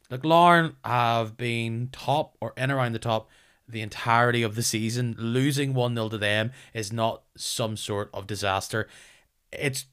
like 0.09 0.23
Larne 0.23 0.75
have 0.83 1.37
been 1.37 1.89
top 1.91 2.37
or 2.39 2.53
in 2.57 2.71
around 2.71 2.93
the 2.93 2.99
top 2.99 3.29
the 3.67 3.81
entirety 3.81 4.43
of 4.43 4.55
the 4.55 4.63
season. 4.63 5.15
Losing 5.17 5.73
1 5.73 5.95
0 5.95 6.09
to 6.09 6.17
them 6.17 6.51
is 6.73 6.93
not 6.93 7.23
some 7.35 7.75
sort 7.75 8.09
of 8.13 8.27
disaster. 8.27 8.87
It's 9.51 9.85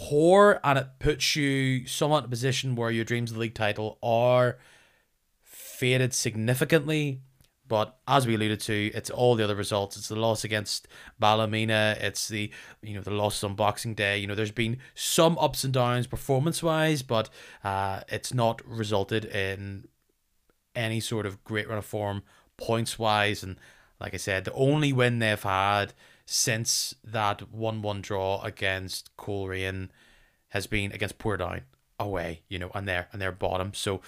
poor 0.00 0.60
and 0.64 0.78
it 0.78 0.88
puts 0.98 1.36
you 1.36 1.86
somewhat 1.86 2.20
in 2.20 2.24
a 2.24 2.28
position 2.28 2.74
where 2.74 2.90
your 2.90 3.04
dreams 3.04 3.30
of 3.30 3.34
the 3.34 3.40
league 3.40 3.54
title 3.54 3.98
are 4.02 4.58
faded 5.42 6.14
significantly. 6.14 7.20
But 7.68 7.98
as 8.08 8.26
we 8.26 8.34
alluded 8.34 8.60
to, 8.60 8.90
it's 8.94 9.10
all 9.10 9.36
the 9.36 9.44
other 9.44 9.54
results. 9.54 9.96
It's 9.96 10.08
the 10.08 10.16
loss 10.16 10.42
against 10.42 10.88
Ballymena. 11.20 11.96
It's 12.00 12.28
the 12.28 12.50
you 12.82 12.94
know 12.94 13.02
the 13.02 13.12
loss 13.12 13.44
on 13.44 13.54
Boxing 13.54 13.94
Day. 13.94 14.18
You 14.18 14.26
know, 14.26 14.34
there's 14.34 14.50
been 14.50 14.78
some 14.94 15.38
ups 15.38 15.62
and 15.62 15.72
downs 15.72 16.06
performance 16.08 16.62
wise, 16.62 17.02
but 17.02 17.28
uh, 17.62 18.00
it's 18.08 18.34
not 18.34 18.66
resulted 18.66 19.26
in 19.26 19.86
any 20.74 20.98
sort 20.98 21.26
of 21.26 21.44
great 21.44 21.68
run 21.68 21.78
of 21.78 21.84
form 21.84 22.22
points 22.56 22.98
wise. 22.98 23.44
And 23.44 23.56
like 24.00 24.14
I 24.14 24.16
said, 24.16 24.44
the 24.44 24.52
only 24.54 24.92
win 24.92 25.18
they've 25.20 25.40
had 25.40 25.92
since 26.30 26.94
that 27.04 27.52
one-one 27.52 28.00
draw 28.00 28.40
against 28.42 29.16
Coleraine 29.16 29.90
has 30.48 30.66
been 30.66 30.92
against 30.92 31.18
Portadown 31.18 31.62
away. 31.98 32.42
You 32.48 32.58
know, 32.58 32.70
and 32.74 32.86
they're 32.86 33.08
and 33.12 33.20
they're 33.20 33.32
bottom. 33.32 33.72
So 33.74 34.00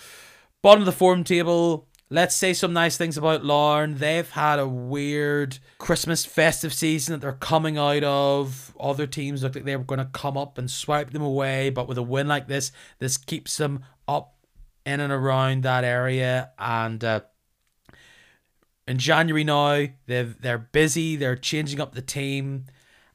bottom 0.62 0.82
of 0.82 0.87
the 0.87 0.92
form 0.92 1.24
table 1.24 1.88
Let's 2.12 2.37
say 2.37 2.52
some 2.52 2.74
nice 2.74 2.98
things 2.98 3.16
about 3.16 3.42
Larne. 3.42 3.94
They've 3.94 4.28
had 4.28 4.58
a 4.58 4.68
weird 4.68 5.58
Christmas 5.78 6.26
festive 6.26 6.74
season 6.74 7.14
that 7.14 7.22
they're 7.22 7.32
coming 7.32 7.78
out 7.78 8.04
of. 8.04 8.74
Other 8.78 9.06
teams 9.06 9.42
look 9.42 9.54
like 9.54 9.64
they 9.64 9.76
were 9.76 9.82
going 9.82 9.96
to 9.96 10.11
come 10.12 10.37
up 10.37 10.58
and 10.58 10.70
swipe 10.70 11.12
them 11.12 11.22
away, 11.22 11.70
but 11.70 11.88
with 11.88 11.96
a 11.96 12.02
win 12.02 12.28
like 12.28 12.48
this, 12.48 12.70
this 12.98 13.16
keeps 13.16 13.56
them 13.56 13.87
up 14.06 14.35
in 14.85 15.00
and 15.00 15.11
around 15.11 15.62
that 15.62 15.85
area. 15.85 16.50
And 16.58 17.02
uh, 17.02 17.20
in 18.86 18.98
January 18.98 19.44
now, 19.44 19.86
They've, 20.06 20.40
they're 20.40 20.58
busy. 20.58 21.16
They're 21.16 21.36
changing 21.36 21.80
up 21.80 21.94
the 21.94 22.02
team. 22.02 22.66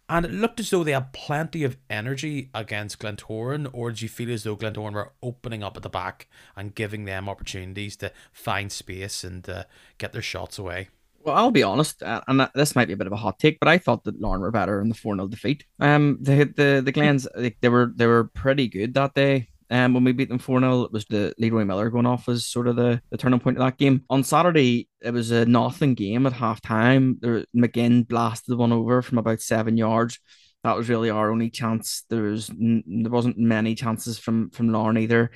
And 0.09 0.25
it 0.25 0.31
looked 0.31 0.61
as 0.61 0.69
though 0.69 0.85
they 0.85 0.93
had 0.93 1.11
plenty 1.11 1.65
of 1.65 1.75
energy 1.89 2.49
against 2.53 2.99
Glentoran, 2.99 3.69
or 3.73 3.91
did 3.91 4.01
you 4.01 4.07
feel 4.07 4.31
as 4.31 4.43
though 4.43 4.55
Glentoran 4.55 4.93
were 4.93 5.11
opening 5.21 5.63
up 5.63 5.75
at 5.75 5.83
the 5.83 5.89
back 5.89 6.29
and 6.55 6.73
giving 6.73 7.03
them 7.03 7.27
opportunities 7.27 7.97
to 7.97 8.13
find 8.31 8.71
space 8.71 9.25
and 9.25 9.47
uh, 9.49 9.65
get 9.97 10.13
their 10.13 10.21
shots 10.21 10.57
away? 10.57 10.87
Well, 11.23 11.35
I'll 11.35 11.51
be 11.51 11.63
honest, 11.63 12.01
uh, 12.03 12.21
and 12.29 12.47
this 12.55 12.73
might 12.73 12.87
be 12.87 12.93
a 12.93 12.97
bit 12.97 13.07
of 13.07 13.11
a 13.11 13.17
hot 13.17 13.37
take, 13.37 13.59
but 13.59 13.67
I 13.67 13.77
thought 13.79 14.05
that 14.05 14.21
Larne 14.21 14.39
were 14.39 14.51
better 14.51 14.79
in 14.79 14.87
the 14.87 14.95
4 14.95 15.15
0 15.15 15.27
defeat. 15.27 15.65
Um, 15.81 16.19
the 16.21 16.45
the 16.55 16.81
the 16.85 16.93
Glens, 16.93 17.27
they 17.35 17.67
were 17.67 17.91
they 17.93 18.07
were 18.07 18.25
pretty 18.33 18.69
good 18.69 18.93
that 18.93 19.13
day. 19.13 19.49
Um, 19.69 19.93
when 19.93 20.03
we 20.03 20.13
beat 20.13 20.29
them 20.29 20.39
4 20.39 20.61
0, 20.61 20.83
it 20.83 20.93
was 20.93 21.05
the 21.05 21.33
Leroy 21.37 21.65
Millar 21.65 21.89
going 21.89 22.05
off 22.05 22.29
as 22.29 22.45
sort 22.45 22.67
of 22.67 22.75
the, 22.75 23.01
the 23.09 23.17
turning 23.17 23.39
point 23.39 23.57
of 23.57 23.63
that 23.63 23.77
game. 23.77 24.03
On 24.09 24.23
Saturday, 24.23 24.87
it 25.01 25.11
was 25.11 25.31
a 25.31 25.45
nothing 25.45 25.93
game 25.93 26.25
at 26.25 26.33
half 26.33 26.61
time. 26.61 27.15
McGinn 27.55 28.07
blasted 28.07 28.53
the 28.53 28.57
one 28.57 28.71
over 28.71 29.01
from 29.01 29.17
about 29.17 29.41
seven 29.41 29.75
yards. 29.75 30.19
That 30.63 30.77
was 30.77 30.89
really 30.89 31.09
our 31.09 31.31
only 31.31 31.49
chance. 31.49 32.03
There 32.09 32.23
was 32.23 32.47
there 32.47 33.11
wasn't 33.11 33.37
many 33.37 33.75
chances 33.75 34.17
from 34.17 34.49
from 34.51 34.69
Larne 34.69 34.97
either. 34.97 35.31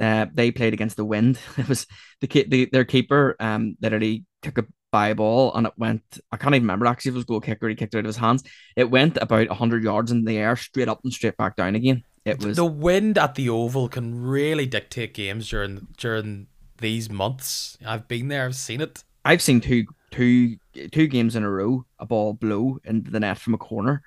Uh, 0.00 0.26
they 0.32 0.50
played 0.50 0.72
against 0.72 0.96
the 0.96 1.04
wind. 1.04 1.38
It 1.58 1.68
was 1.68 1.86
the, 2.20 2.26
the 2.26 2.68
their 2.72 2.84
keeper 2.84 3.36
um 3.38 3.76
literally 3.80 4.24
took 4.42 4.58
a 4.58 4.66
by 4.90 5.14
ball 5.14 5.54
and 5.54 5.66
it 5.66 5.72
went 5.76 6.02
I 6.30 6.36
can't 6.36 6.54
even 6.54 6.64
remember 6.64 6.86
actually 6.86 7.10
if 7.10 7.14
it 7.14 7.18
was 7.18 7.24
goal 7.24 7.40
kicker 7.40 7.68
he 7.68 7.74
kicked 7.74 7.94
it 7.94 7.98
out 7.98 8.04
of 8.04 8.06
his 8.06 8.16
hands. 8.16 8.44
It 8.76 8.90
went 8.90 9.18
about 9.20 9.48
hundred 9.48 9.82
yards 9.84 10.12
in 10.12 10.24
the 10.24 10.38
air, 10.38 10.54
straight 10.56 10.88
up 10.88 11.00
and 11.02 11.12
straight 11.12 11.36
back 11.36 11.56
down 11.56 11.74
again. 11.74 12.04
It 12.24 12.42
was 12.42 12.56
the 12.56 12.64
wind 12.64 13.18
at 13.18 13.34
the 13.34 13.48
oval 13.48 13.88
can 13.88 14.22
really 14.22 14.66
dictate 14.66 15.14
games 15.14 15.48
during 15.48 15.88
during 15.96 16.46
these 16.78 17.10
months. 17.10 17.76
I've 17.84 18.08
been 18.08 18.28
there, 18.28 18.44
I've 18.44 18.54
seen 18.54 18.80
it. 18.80 19.04
I've 19.24 19.42
seen 19.42 19.60
two 19.60 19.86
two 20.10 20.56
two 20.90 21.06
games 21.06 21.34
in 21.36 21.42
a 21.42 21.50
row 21.50 21.84
a 21.98 22.06
ball 22.06 22.34
blow 22.34 22.78
into 22.84 23.10
the 23.10 23.20
net 23.20 23.38
from 23.38 23.54
a 23.54 23.58
corner 23.58 24.02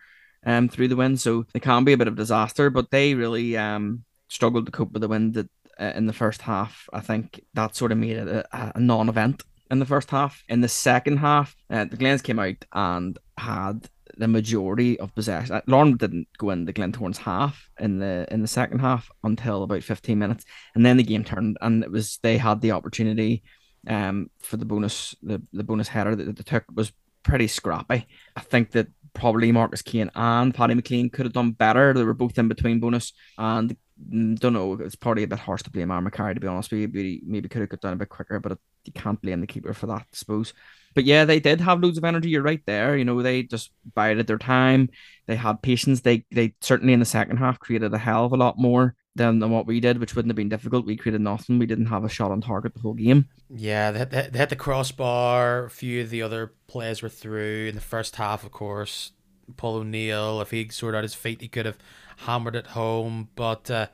um 0.46 0.70
through 0.70 0.88
the 0.88 0.96
wind. 0.96 1.20
So 1.20 1.46
it 1.54 1.62
can 1.62 1.84
be 1.84 1.94
a 1.94 1.98
bit 1.98 2.08
of 2.08 2.14
a 2.14 2.18
disaster, 2.18 2.70
but 2.70 2.92
they 2.92 3.16
really 3.16 3.58
um 3.58 4.06
struggled 4.30 4.66
to 4.66 4.72
cope 4.72 4.92
with 4.92 5.02
the 5.02 5.08
wind 5.08 5.34
that, 5.34 5.50
uh, 5.80 5.92
in 5.96 6.06
the 6.06 6.14
first 6.14 6.42
half. 6.42 6.90
I 6.94 7.02
think 7.02 7.42
that 7.54 7.76
sort 7.76 7.92
of 7.92 7.98
made 7.98 8.18
it 8.18 8.28
a, 8.28 8.72
a 8.76 8.80
non-event 8.80 9.44
in 9.70 9.80
the 9.80 9.86
first 9.86 10.10
half. 10.10 10.44
In 10.48 10.62
the 10.62 10.68
second 10.68 11.18
half, 11.18 11.56
uh, 11.70 11.86
the 11.86 11.98
Glens 11.98 12.22
came 12.22 12.40
out 12.40 12.66
and 12.72 13.18
had 13.38 13.90
the 14.18 14.28
majority 14.28 15.00
of 15.00 15.14
possession. 15.16 15.56
Uh, 15.56 15.62
Larne 15.68 15.98
didn't 15.98 16.28
go 16.38 16.50
in 16.50 16.66
the 16.66 16.74
Glentoran's 16.74 17.18
half 17.18 17.70
in 17.80 18.00
the 18.00 18.28
in 18.32 18.42
the 18.42 18.48
second 18.48 18.80
half 18.80 19.10
until 19.24 19.64
about 19.64 19.84
15 19.84 20.18
minutes, 20.18 20.46
and 20.76 20.86
then 20.86 20.98
the 20.98 21.04
game 21.04 21.24
turned, 21.24 21.58
and 21.62 21.84
it 21.84 21.92
was 21.92 22.20
they 22.24 22.38
had 22.38 22.62
the 22.62 22.72
opportunity 22.72 23.44
um 23.88 24.32
for 24.40 24.58
the 24.58 24.66
Bonis 24.66 25.16
the, 25.22 25.42
the 25.54 25.64
Bonis 25.64 25.88
header 25.88 26.16
that 26.16 26.36
they 26.36 26.44
took 26.44 26.66
was 26.74 26.92
pretty 27.24 27.48
scrappy. 27.48 28.08
I 28.36 28.40
think 28.42 28.72
that 28.72 28.88
probably 29.14 29.52
Marcus 29.52 29.82
Kane 29.82 30.12
and 30.14 30.54
Paddy 30.54 30.76
McClean 30.76 31.12
could 31.12 31.26
have 31.26 31.34
done 31.34 31.52
better. 31.52 31.94
They 31.94 32.04
were 32.04 32.14
both 32.14 32.38
in 32.38 32.48
between 32.48 32.82
Bonis 32.82 33.14
and 33.38 33.76
Mm, 34.12 34.40
don't 34.40 34.54
know. 34.54 34.74
It's 34.74 34.96
probably 34.96 35.24
a 35.24 35.28
bit 35.28 35.40
harsh 35.40 35.64
to 35.64 35.72
blame 35.72 35.92
Aaron 35.92 36.10
McCarry 36.10 36.34
to 36.34 36.40
be 36.40 36.48
honest. 36.48 36.72
Maybe, 36.72 37.22
maybe 37.26 37.50
could 37.50 37.62
have 37.62 37.70
got 37.70 37.82
down 37.82 37.94
a 37.94 37.98
bit 37.98 38.10
quicker, 38.10 38.40
but 38.40 38.54
it, 38.54 38.60
you 38.86 38.94
can't 38.94 39.22
blame 39.22 39.42
the 39.42 39.48
keeper 39.48 39.74
for 39.74 39.88
that, 39.88 40.02
I 40.02 40.06
suppose 40.12 40.54
but 40.96 41.04
yeah, 41.04 41.26
they 41.26 41.40
did 41.40 41.62
have 41.62 41.84
loads 41.84 41.98
of 41.98 42.06
energy. 42.06 42.30
You're 42.30 42.42
right 42.42 42.62
there. 42.66 42.98
You 42.98 43.04
know, 43.06 43.22
they 43.22 43.44
just 43.44 43.72
bided 43.94 44.28
their 44.28 44.38
time. 44.38 44.90
They 45.28 45.36
had 45.36 45.62
patience. 45.62 46.02
They 46.02 46.26
they 46.32 46.56
certainly 46.62 46.94
in 46.94 47.00
the 47.00 47.06
second 47.06 47.38
half 47.38 47.60
created 47.60 47.94
a 47.94 47.98
hell 47.98 48.26
of 48.26 48.32
a 48.32 48.38
lot 48.38 48.58
more 48.58 48.96
than, 49.16 49.40
than 49.40 49.52
what 49.52 49.68
we 49.68 49.82
did, 49.82 50.00
which 50.00 50.16
wouldn't 50.16 50.32
have 50.32 50.38
been 50.38 50.50
difficult. 50.50 50.86
We 50.86 50.96
created 50.96 51.22
nothing. 51.22 51.60
We 51.60 51.66
didn't 51.66 51.88
have 51.88 52.06
a 52.06 52.10
shot 52.10 52.32
on 52.32 52.42
target 52.42 52.74
the 52.74 52.80
whole 52.80 52.94
game. 52.94 53.28
Yeah, 53.54 53.92
they, 53.92 54.06
they, 54.06 54.30
they 54.32 54.40
hit 54.40 54.50
the 54.50 54.56
crossbar. 54.56 55.66
A 55.66 55.70
few 55.70 56.02
of 56.02 56.10
the 56.10 56.22
other 56.22 56.54
players 56.68 57.02
were 57.02 57.10
through 57.10 57.68
in 57.68 57.76
the 57.76 57.82
first 57.82 58.16
half, 58.16 58.46
of 58.46 58.52
course. 58.52 59.12
Paul 59.58 59.76
O'Neill, 59.76 60.42
if 60.42 60.52
he 60.52 60.68
sorted 60.70 60.98
out 60.98 61.04
his 61.04 61.14
feet, 61.14 61.42
he 61.42 61.48
could 61.48 61.66
have 61.66 61.78
hammered 62.18 62.56
it 62.56 62.68
home. 62.68 63.30
But 63.36 63.70
uh, 63.70 63.88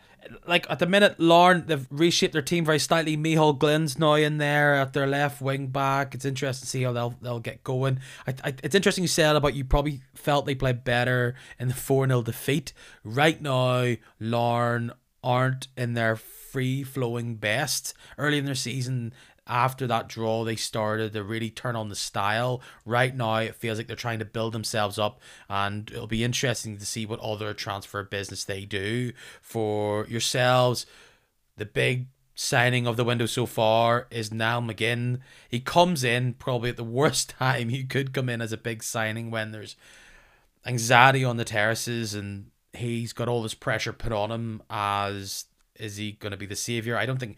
like 0.47 0.65
at 0.69 0.79
the 0.79 0.86
minute, 0.86 1.19
Larne 1.19 1.65
they've 1.67 1.88
reshaped 1.89 2.34
their 2.34 2.41
team 2.41 2.65
very 2.65 2.79
slightly. 2.79 3.17
Mihal 3.17 3.57
Glynn's 3.57 3.97
now 3.97 4.13
in 4.13 4.38
there 4.38 4.75
at 4.75 4.93
their 4.93 5.07
left 5.07 5.41
wing 5.41 5.67
back. 5.67 6.13
It's 6.15 6.25
interesting 6.25 6.65
to 6.65 6.69
see 6.69 6.84
how 6.84 6.93
they'll 6.93 7.15
they'll 7.21 7.39
get 7.39 7.63
going. 7.63 7.99
I, 8.27 8.34
I, 8.43 8.53
it's 8.63 8.75
interesting 8.75 9.03
you 9.03 9.07
said 9.07 9.36
about 9.36 9.55
you 9.55 9.65
probably 9.65 10.01
felt 10.15 10.45
they 10.45 10.55
played 10.55 10.84
better 10.84 11.36
in 11.60 11.67
the 11.67 11.73
four 11.73 12.07
0 12.07 12.21
defeat. 12.21 12.73
Right 13.03 13.41
now, 13.41 13.95
Larne 14.19 14.91
aren't 15.23 15.67
in 15.77 15.93
their 15.93 16.15
free 16.15 16.84
flowing 16.84 17.36
best 17.36 17.93
early 18.17 18.38
in 18.38 18.45
their 18.45 18.55
season. 18.55 19.13
After 19.51 19.85
that 19.87 20.07
draw, 20.07 20.45
they 20.45 20.55
started 20.55 21.11
to 21.11 21.25
really 21.25 21.49
turn 21.49 21.75
on 21.75 21.89
the 21.89 21.95
style. 21.95 22.61
Right 22.85 23.13
now, 23.13 23.35
it 23.35 23.55
feels 23.55 23.77
like 23.77 23.87
they're 23.87 23.97
trying 23.97 24.19
to 24.19 24.25
build 24.25 24.53
themselves 24.53 24.97
up, 24.97 25.19
and 25.49 25.91
it'll 25.91 26.07
be 26.07 26.23
interesting 26.23 26.77
to 26.77 26.85
see 26.85 27.05
what 27.05 27.19
other 27.19 27.53
transfer 27.53 28.01
business 28.01 28.45
they 28.45 28.63
do 28.63 29.11
for 29.41 30.07
yourselves. 30.07 30.85
The 31.57 31.65
big 31.65 32.07
signing 32.33 32.87
of 32.87 32.95
the 32.95 33.03
window 33.03 33.25
so 33.25 33.45
far 33.45 34.07
is 34.09 34.31
Niall 34.31 34.61
McGinn. 34.61 35.19
He 35.49 35.59
comes 35.59 36.05
in 36.05 36.35
probably 36.35 36.69
at 36.69 36.77
the 36.77 36.83
worst 36.85 37.29
time 37.37 37.67
he 37.67 37.83
could 37.83 38.13
come 38.13 38.29
in 38.29 38.41
as 38.41 38.53
a 38.53 38.57
big 38.57 38.83
signing 38.83 39.31
when 39.31 39.51
there's 39.51 39.75
anxiety 40.65 41.25
on 41.25 41.35
the 41.35 41.43
terraces 41.43 42.13
and 42.13 42.51
he's 42.71 43.11
got 43.11 43.27
all 43.27 43.43
this 43.43 43.53
pressure 43.53 43.91
put 43.91 44.13
on 44.13 44.31
him 44.31 44.63
as 44.69 45.45
is 45.75 45.97
he 45.97 46.13
going 46.13 46.31
to 46.31 46.37
be 46.37 46.45
the 46.45 46.55
savior? 46.55 46.97
I 46.97 47.05
don't 47.05 47.19
think 47.19 47.35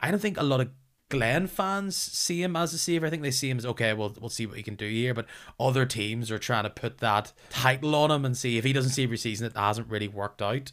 I 0.00 0.10
don't 0.10 0.20
think 0.20 0.38
a 0.38 0.42
lot 0.42 0.60
of 0.60 0.68
Glen 1.08 1.46
fans 1.46 1.96
see 1.96 2.42
him 2.42 2.56
as 2.56 2.74
a 2.74 2.78
savior. 2.78 3.06
I 3.06 3.10
think 3.10 3.22
they 3.22 3.30
see 3.30 3.48
him 3.48 3.58
as 3.58 3.66
okay, 3.66 3.92
well 3.92 4.14
we'll 4.20 4.28
see 4.28 4.46
what 4.46 4.56
he 4.56 4.62
can 4.62 4.74
do 4.74 4.88
here. 4.88 5.14
But 5.14 5.26
other 5.58 5.86
teams 5.86 6.30
are 6.30 6.38
trying 6.38 6.64
to 6.64 6.70
put 6.70 6.98
that 6.98 7.32
title 7.48 7.94
on 7.94 8.10
him 8.10 8.24
and 8.24 8.36
see 8.36 8.58
if 8.58 8.64
he 8.64 8.72
doesn't 8.72 8.90
save 8.90 9.10
your 9.10 9.16
season, 9.16 9.46
it 9.46 9.56
hasn't 9.56 9.88
really 9.88 10.08
worked 10.08 10.42
out. 10.42 10.72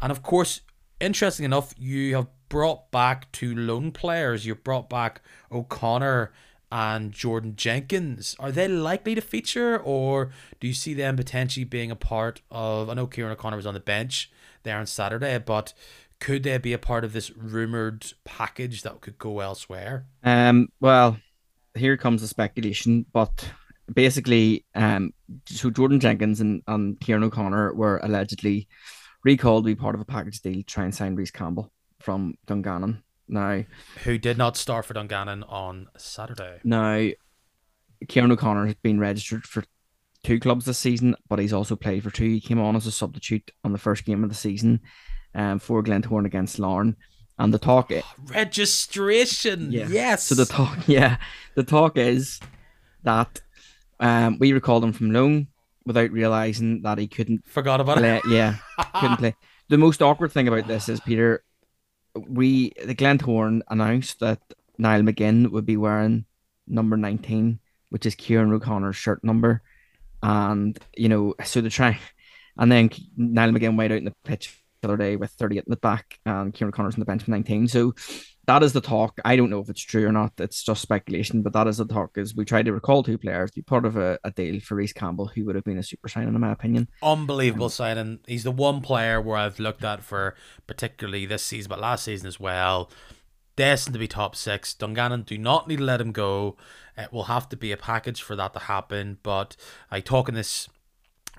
And 0.00 0.10
of 0.10 0.22
course, 0.22 0.62
interesting 1.00 1.44
enough, 1.44 1.74
you 1.78 2.16
have 2.16 2.26
brought 2.48 2.90
back 2.90 3.30
two 3.32 3.54
lone 3.54 3.92
players. 3.92 4.46
You've 4.46 4.64
brought 4.64 4.88
back 4.90 5.20
O'Connor 5.52 6.32
and 6.70 7.12
Jordan 7.12 7.54
Jenkins. 7.56 8.36
Are 8.38 8.52
they 8.52 8.68
likely 8.68 9.14
to 9.14 9.20
feature, 9.20 9.78
or 9.78 10.30
do 10.60 10.66
you 10.66 10.74
see 10.74 10.94
them 10.94 11.16
potentially 11.16 11.64
being 11.64 11.90
a 11.90 11.96
part 11.96 12.42
of? 12.50 12.90
I 12.90 12.94
know 12.94 13.06
Kieran 13.06 13.32
O'Connor 13.32 13.56
was 13.56 13.66
on 13.66 13.74
the 13.74 13.80
bench 13.80 14.30
there 14.64 14.76
on 14.76 14.86
Saturday, 14.86 15.38
but 15.38 15.72
could 16.20 16.42
they 16.42 16.58
be 16.58 16.72
a 16.72 16.78
part 16.78 17.04
of 17.04 17.12
this 17.12 17.30
rumored 17.36 18.12
package 18.24 18.82
that 18.82 19.00
could 19.00 19.18
go 19.18 19.40
elsewhere? 19.40 20.06
Um, 20.24 20.68
well, 20.80 21.18
here 21.74 21.96
comes 21.96 22.22
the 22.22 22.28
speculation, 22.28 23.06
but 23.12 23.50
basically, 23.92 24.64
um, 24.74 25.12
so 25.46 25.70
Jordan 25.70 26.00
Jenkins 26.00 26.40
and, 26.40 26.62
and 26.66 26.98
Kieran 27.00 27.24
O'Connor 27.24 27.74
were 27.74 27.98
allegedly 28.02 28.68
recalled 29.24 29.64
to 29.64 29.68
be 29.68 29.74
part 29.74 29.94
of 29.94 30.00
a 30.00 30.04
package 30.04 30.40
deal 30.40 30.54
to 30.54 30.62
try 30.62 30.84
and 30.84 30.94
sign 30.94 31.14
Rhys 31.14 31.30
Campbell 31.30 31.70
from 32.00 32.34
Dungannon. 32.46 33.02
Now, 33.28 33.64
who 34.04 34.18
did 34.18 34.38
not 34.38 34.56
start 34.56 34.86
for 34.86 34.94
Dungannon 34.94 35.42
on 35.44 35.88
Saturday? 35.98 36.60
Now, 36.64 37.08
Kieran 38.08 38.32
O'Connor 38.32 38.66
has 38.66 38.76
been 38.76 38.98
registered 38.98 39.44
for 39.44 39.64
two 40.24 40.40
clubs 40.40 40.64
this 40.64 40.78
season, 40.78 41.14
but 41.28 41.38
he's 41.38 41.52
also 41.52 41.76
played 41.76 42.02
for 42.02 42.10
two. 42.10 42.24
He 42.24 42.40
came 42.40 42.58
on 42.58 42.74
as 42.74 42.86
a 42.86 42.92
substitute 42.92 43.50
on 43.64 43.72
the 43.72 43.78
first 43.78 44.04
game 44.04 44.24
of 44.24 44.30
the 44.30 44.36
season 44.36 44.80
um, 45.34 45.58
for 45.58 45.82
Glentoran 45.82 46.26
against 46.26 46.58
Larne. 46.58 46.96
And 47.38 47.54
the 47.54 47.58
talk 47.58 47.92
registration, 48.26 49.70
yeah. 49.70 49.86
yes. 49.88 50.24
So 50.24 50.34
the 50.34 50.44
talk, 50.44 50.78
yeah, 50.86 51.18
the 51.54 51.62
talk 51.62 51.96
is 51.96 52.40
that 53.04 53.40
um, 54.00 54.38
we 54.38 54.52
recalled 54.52 54.84
him 54.84 54.92
from 54.92 55.12
loan 55.12 55.48
without 55.86 56.10
realizing 56.10 56.82
that 56.82 56.98
he 56.98 57.06
couldn't 57.06 57.46
forgot 57.46 57.80
about 57.80 57.98
play. 57.98 58.16
it. 58.16 58.22
Yeah, 58.28 58.56
couldn't 58.94 59.18
play. 59.18 59.36
The 59.68 59.78
most 59.78 60.02
awkward 60.02 60.32
thing 60.32 60.48
about 60.48 60.66
this 60.66 60.88
is 60.88 61.00
Peter 61.00 61.44
we 62.26 62.72
the 62.84 62.94
Glentoran 62.94 63.62
announced 63.68 64.20
that 64.20 64.40
Niall 64.78 65.02
McGinn 65.02 65.50
would 65.50 65.66
be 65.66 65.76
wearing 65.76 66.24
number 66.66 66.96
19, 66.96 67.58
which 67.90 68.06
is 68.06 68.14
Kieran 68.14 68.52
O'Connor's 68.52 68.96
shirt 68.96 69.22
number. 69.24 69.62
And, 70.22 70.78
you 70.96 71.08
know, 71.08 71.34
so 71.44 71.60
the 71.60 71.70
try 71.70 71.98
and 72.56 72.70
then 72.70 72.90
Niall 73.16 73.50
McGinn 73.50 73.76
went 73.76 73.92
out 73.92 73.98
in 73.98 74.04
the 74.04 74.14
pitch 74.24 74.56
other 74.84 74.96
day 74.96 75.16
with 75.16 75.30
38 75.32 75.58
in 75.58 75.64
the 75.70 75.76
back 75.76 76.18
and 76.24 76.54
Kieran 76.54 76.72
O'Connor's 76.72 76.94
in 76.94 77.00
the 77.00 77.06
bench 77.06 77.22
with 77.22 77.28
19. 77.28 77.68
So 77.68 77.94
that 78.48 78.62
is 78.62 78.72
the 78.72 78.80
talk. 78.80 79.20
I 79.26 79.36
don't 79.36 79.50
know 79.50 79.60
if 79.60 79.68
it's 79.68 79.82
true 79.82 80.06
or 80.06 80.12
not. 80.12 80.32
It's 80.38 80.62
just 80.62 80.80
speculation, 80.80 81.42
but 81.42 81.52
that 81.52 81.66
is 81.66 81.76
the 81.76 81.84
talk. 81.84 82.16
Is 82.16 82.34
we 82.34 82.46
tried 82.46 82.64
to 82.64 82.72
recall 82.72 83.02
two 83.02 83.18
players, 83.18 83.50
be 83.50 83.60
part 83.60 83.84
of 83.84 83.96
a, 83.96 84.18
a 84.24 84.30
deal 84.30 84.58
for 84.60 84.74
Rhys 84.74 84.94
Campbell, 84.94 85.26
who 85.26 85.44
would 85.44 85.54
have 85.54 85.64
been 85.64 85.78
a 85.78 85.82
super 85.82 86.08
signing 86.08 86.34
in 86.34 86.40
my 86.40 86.52
opinion. 86.52 86.88
Unbelievable 87.02 87.66
um, 87.66 87.70
signing. 87.70 88.18
He's 88.26 88.44
the 88.44 88.50
one 88.50 88.80
player 88.80 89.20
where 89.20 89.36
I've 89.36 89.60
looked 89.60 89.84
at 89.84 90.02
for 90.02 90.34
particularly 90.66 91.26
this 91.26 91.42
season, 91.42 91.68
but 91.68 91.78
last 91.78 92.04
season 92.04 92.26
as 92.26 92.40
well. 92.40 92.90
Destined 93.54 93.92
to 93.92 93.98
be 93.98 94.08
top 94.08 94.34
six. 94.34 94.72
Dungannon 94.72 95.22
do 95.22 95.36
not 95.36 95.68
need 95.68 95.78
to 95.78 95.84
let 95.84 96.00
him 96.00 96.12
go. 96.12 96.56
It 96.96 97.12
will 97.12 97.24
have 97.24 97.50
to 97.50 97.56
be 97.56 97.70
a 97.70 97.76
package 97.76 98.22
for 98.22 98.34
that 98.36 98.54
to 98.54 98.60
happen. 98.60 99.18
But 99.22 99.56
I 99.90 100.00
talk 100.00 100.28
in 100.28 100.34
this 100.34 100.68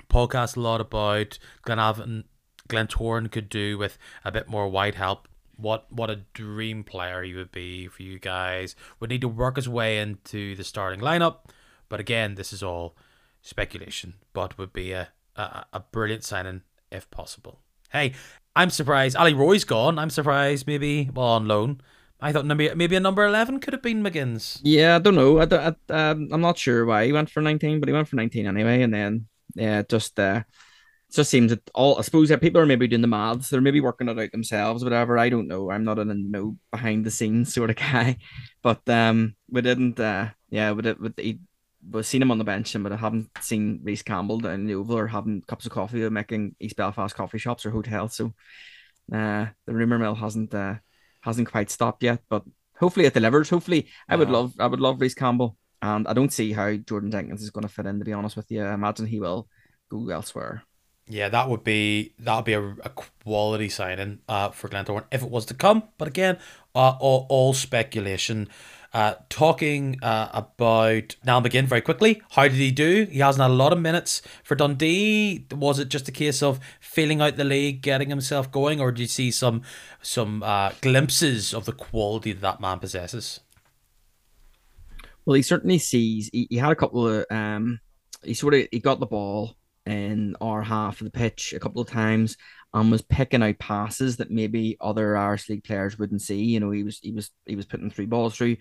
podcast 0.10 0.58
a 0.58 0.60
lot 0.60 0.80
about 0.80 1.40
Glenavon, 1.66 2.26
Glentoran 2.70 3.30
could 3.30 3.50
do 3.50 3.78
with 3.78 3.98
a 4.24 4.32
bit 4.32 4.48
more 4.48 4.70
wide 4.70 4.96
help 4.96 5.28
what 5.62 5.92
what 5.92 6.10
a 6.10 6.22
dream 6.34 6.84
player 6.84 7.24
he 7.24 7.34
would 7.34 7.52
be 7.52 7.88
for 7.88 8.04
you 8.04 8.18
guys. 8.20 8.76
Would 9.00 9.10
need 9.10 9.22
to 9.22 9.28
work 9.28 9.58
his 9.58 9.68
way 9.68 10.00
into 10.00 10.56
the 10.56 10.64
starting 10.64 11.02
lineup, 11.02 11.50
but 11.90 12.00
again, 12.00 12.36
this 12.36 12.54
is 12.54 12.64
all 12.64 12.96
speculation. 13.42 14.16
But 14.34 14.58
would 14.58 14.74
be 14.74 14.92
a 14.92 15.10
a, 15.36 15.66
a 15.74 15.80
brilliant 15.92 16.24
signing 16.24 16.62
if 16.92 17.10
possible. 17.12 17.60
Hey, 17.92 18.14
I'm 18.56 18.70
surprised 18.70 19.16
Ali 19.16 19.34
Roy's 19.34 19.64
gone. 19.64 20.00
I'm 20.00 20.10
surprised 20.10 20.68
maybe 20.68 21.10
well 21.14 21.28
on 21.28 21.48
loan. 21.48 21.82
I 22.22 22.32
thought 22.32 22.46
maybe 22.46 22.74
maybe 22.76 22.96
a 22.96 23.00
number 23.00 23.26
eleven 23.26 23.60
could 23.60 23.74
have 23.74 23.82
been 23.82 24.04
McGinn's. 24.04 24.60
Yeah, 24.64 24.96
I 24.96 25.00
don't 25.00 25.16
know. 25.16 25.40
I, 25.40 25.44
I, 25.46 26.10
um, 26.10 26.30
I'm 26.32 26.42
not 26.42 26.58
sure 26.58 26.86
why 26.86 27.06
he 27.06 27.14
went 27.14 27.30
for 27.30 27.42
nineteen, 27.42 27.80
but 27.80 27.88
he 27.90 27.94
went 27.94 28.08
for 28.08 28.16
nineteen 28.16 28.48
anyway, 28.48 28.82
and 28.82 28.94
then 28.94 29.28
yeah, 29.56 29.84
just 29.84 30.20
uh, 30.20 30.44
it 31.10 31.16
just 31.16 31.32
seems 31.32 31.50
that 31.50 31.68
all 31.74 31.98
I 31.98 32.02
suppose 32.02 32.30
that 32.30 32.42
people 32.42 32.62
are 32.62 32.66
maybe 32.66 32.88
doing 32.88 33.02
the 33.02 33.08
maths, 33.08 33.50
they're 33.50 33.62
maybe 33.62 33.82
working 33.82 34.10
it 34.10 34.20
out 34.20 34.32
themselves, 34.32 34.84
whatever. 34.84 35.18
I 35.18 35.30
don't 35.30 35.48
know. 35.48 35.72
I'm 35.72 35.84
not 35.84 36.00
in 36.00 36.12
a 36.12 36.14
no 36.14 36.58
behind 36.72 37.06
the 37.06 37.12
scenes 37.12 37.54
sort 37.54 37.72
of 37.72 37.76
guy, 37.78 38.18
but 38.62 38.88
um, 38.88 39.36
we 39.50 39.62
didn't. 39.62 40.00
Uh, 40.00 40.30
yeah, 40.50 40.72
we 40.72 40.84
did. 40.84 41.00
We, 41.00 41.40
we've 41.92 42.06
seen 42.06 42.22
him 42.22 42.32
on 42.32 42.38
the 42.38 42.44
bench, 42.44 42.76
and 42.76 42.84
but 42.84 42.94
I 42.94 42.98
haven't 42.98 43.30
seen 43.42 43.80
Rhys 43.84 44.04
Campbell 44.04 44.40
down 44.40 44.68
the 44.68 44.76
Oval 44.76 44.98
or 44.98 45.08
having 45.08 45.42
cups 45.42 45.66
of 45.66 45.72
coffee 45.72 46.04
or 46.04 46.12
making 46.12 46.56
East 46.60 46.76
Belfast 46.76 47.16
coffee 47.16 47.40
shops 47.40 47.66
or 47.66 47.72
hotels. 47.72 48.16
So, 48.16 48.34
uh, 49.12 49.48
the 49.66 49.74
rumor 49.74 49.98
mill 49.98 50.16
hasn't 50.16 50.54
uh, 50.54 50.76
hasn't 51.22 51.50
quite 51.52 51.72
stopped 51.72 52.04
yet, 52.04 52.22
but 52.30 52.44
hopefully 52.80 53.08
it 53.08 53.14
delivers. 53.16 53.50
Hopefully, 53.50 53.88
I 54.08 54.16
would 54.16 54.30
love 54.30 54.54
I 54.60 54.68
would 54.68 54.80
love 54.80 55.02
Rhys 55.02 55.16
Campbell, 55.16 55.58
and 55.82 56.08
I 56.08 56.14
don't 56.14 56.34
see 56.34 56.52
how 56.54 56.76
Jordan 56.76 57.10
Jenkins 57.10 57.42
is 57.42 57.50
going 57.50 57.68
to 57.68 57.74
fit 57.74 57.88
in. 57.88 57.98
To 57.98 58.06
be 58.06 58.14
honest 58.14 58.36
with 58.36 58.52
you, 58.52 58.64
I 58.64 58.74
imagine 58.76 59.08
he 59.08 59.20
will 59.20 59.48
go 59.90 60.10
elsewhere. 60.10 60.64
Yeah, 61.12 61.28
that 61.30 61.50
would 61.50 61.64
be 61.64 62.14
that 62.20 62.36
would 62.36 62.46
be 62.46 62.54
a, 62.54 62.62
a 62.62 62.90
quality 63.24 63.68
signing 63.68 64.20
uh, 64.30 64.50
for 64.50 64.70
Glentoran 64.70 65.06
if 65.12 65.24
it 65.24 65.32
was 65.32 65.44
to 65.48 65.56
come. 65.56 65.84
But 65.98 66.08
again, 66.08 66.38
uh, 66.76 66.96
all, 67.00 67.26
all 67.30 67.54
speculation. 67.54 68.48
Uh, 68.92 69.14
talking 69.30 70.00
uh, 70.02 70.30
about 70.34 71.16
Niall 71.24 71.44
McGinn 71.44 71.66
very 71.66 71.82
quickly. 71.82 72.24
How 72.32 72.44
did 72.44 72.54
he 72.54 72.72
do? 72.72 73.08
He 73.12 73.20
hasn't 73.20 73.42
had 73.42 73.52
a 73.52 73.54
lot 73.54 73.72
of 73.72 73.80
minutes 73.80 74.24
for 74.44 74.56
Dundee. 74.56 75.46
Was 75.52 75.78
it 75.78 75.90
just 75.90 76.08
a 76.08 76.12
case 76.12 76.42
of 76.42 76.60
filling 76.80 77.22
out 77.22 77.38
the 77.38 77.44
league, 77.44 77.84
getting 77.84 78.10
himself 78.10 78.52
going, 78.52 78.82
or 78.82 78.92
did 78.92 79.02
you 79.02 79.08
see 79.08 79.30
some 79.32 79.62
some 80.02 80.42
uh, 80.42 80.72
glimpses 80.82 81.54
of 81.54 81.66
the 81.66 81.72
quality 81.72 82.34
that 82.34 82.42
that 82.42 82.62
man 82.62 82.80
possesses? 82.80 83.42
Well, 85.26 85.36
he 85.36 85.44
certainly 85.44 85.78
sees. 85.78 86.30
He, 86.34 86.48
he 86.50 86.58
had 86.58 86.72
a 86.72 86.76
couple 86.76 87.08
of. 87.08 87.26
Um, 87.30 87.80
he 88.24 88.34
sort 88.34 88.56
of 88.56 88.68
he 88.72 88.80
got 88.80 89.00
the 89.00 89.06
ball 89.06 89.56
in 89.90 90.36
our 90.42 90.62
half 90.62 91.02
of 91.02 91.06
the 91.06 91.12
pitch 91.12 91.54
a 91.54 91.60
couple 91.60 91.82
of 91.82 91.90
times 91.90 92.38
and 92.74 92.92
was 92.92 93.02
picking 93.02 93.42
out 93.42 93.58
passes 93.60 94.18
that 94.18 94.32
maybe 94.32 94.78
other 94.80 95.18
Irish 95.18 95.50
League 95.50 95.64
players 95.64 95.98
wouldn't 95.98 96.22
see. 96.22 96.44
You 96.44 96.60
know, 96.60 96.72
he 96.72 96.84
was 96.84 97.00
he 97.00 97.12
was 97.12 97.32
he 97.46 97.56
was 97.56 97.66
putting 97.66 97.90
three 97.90 98.06
balls 98.06 98.36
through, 98.36 98.58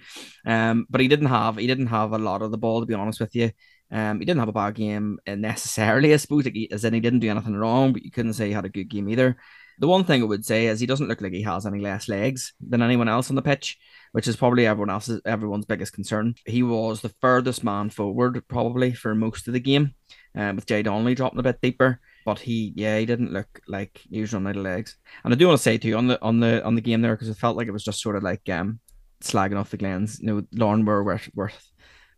um, 0.46 0.86
but 0.88 1.00
he 1.00 1.08
didn't 1.08 1.26
have 1.26 1.56
he 1.56 1.66
didn't 1.66 1.88
have 1.88 2.12
a 2.12 2.18
lot 2.18 2.42
of 2.42 2.50
the 2.50 2.58
ball 2.58 2.80
to 2.80 2.86
be 2.86 2.94
honest 2.94 3.20
with 3.20 3.34
you. 3.34 3.50
Um, 3.90 4.18
he 4.18 4.26
didn't 4.26 4.40
have 4.40 4.48
a 4.48 4.52
bad 4.52 4.74
game 4.74 5.18
necessarily, 5.26 6.12
I 6.12 6.18
suppose, 6.18 6.44
like 6.44 6.54
he, 6.54 6.70
as 6.70 6.84
in 6.84 6.94
he 6.94 7.00
didn't 7.00 7.20
do 7.20 7.30
anything 7.30 7.56
wrong, 7.56 7.92
but 7.92 8.02
you 8.02 8.10
couldn't 8.10 8.34
say 8.34 8.48
he 8.48 8.52
had 8.52 8.66
a 8.66 8.70
good 8.70 8.88
game 8.88 9.08
either. 9.08 9.38
The 9.78 9.88
one 9.88 10.04
thing 10.04 10.22
I 10.22 10.26
would 10.26 10.44
say 10.44 10.66
is 10.66 10.80
he 10.80 10.86
doesn't 10.86 11.06
look 11.06 11.20
like 11.20 11.32
he 11.32 11.42
has 11.42 11.64
any 11.64 11.78
less 11.78 12.08
legs 12.08 12.52
than 12.60 12.82
anyone 12.82 13.08
else 13.08 13.30
on 13.30 13.36
the 13.36 13.42
pitch, 13.42 13.78
which 14.12 14.26
is 14.26 14.36
probably 14.36 14.66
everyone 14.66 14.90
else's 14.90 15.22
everyone's 15.24 15.66
biggest 15.66 15.92
concern. 15.92 16.34
He 16.44 16.62
was 16.62 17.00
the 17.00 17.14
furthest 17.20 17.62
man 17.62 17.88
forward 17.88 18.42
probably 18.48 18.92
for 18.92 19.14
most 19.14 19.46
of 19.46 19.54
the 19.54 19.60
game 19.60 19.94
um, 20.38 20.56
with 20.56 20.66
Jay 20.66 20.82
Donnelly 20.82 21.14
dropping 21.14 21.40
a 21.40 21.42
bit 21.42 21.60
deeper. 21.60 22.00
But 22.24 22.38
he, 22.38 22.72
yeah, 22.76 22.98
he 22.98 23.06
didn't 23.06 23.32
look 23.32 23.60
like 23.66 24.00
he 24.10 24.20
was 24.20 24.32
running 24.32 24.48
out 24.48 24.56
of 24.56 24.62
legs. 24.62 24.96
And 25.24 25.34
I 25.34 25.36
do 25.36 25.48
want 25.48 25.58
to 25.58 25.62
say 25.62 25.76
too 25.76 25.96
on 25.96 26.06
the 26.06 26.22
on 26.22 26.40
the 26.40 26.64
on 26.64 26.74
the 26.74 26.80
game 26.80 27.02
there 27.02 27.14
because 27.14 27.28
it 27.28 27.36
felt 27.36 27.56
like 27.56 27.66
it 27.66 27.72
was 27.72 27.84
just 27.84 28.00
sort 28.00 28.16
of 28.16 28.22
like 28.22 28.48
um 28.48 28.80
slagging 29.20 29.58
off 29.58 29.70
the 29.70 29.76
Glens. 29.76 30.20
You 30.20 30.26
know, 30.26 30.42
Larne 30.52 30.84
were 30.84 31.02
worth, 31.02 31.28
worth 31.34 31.72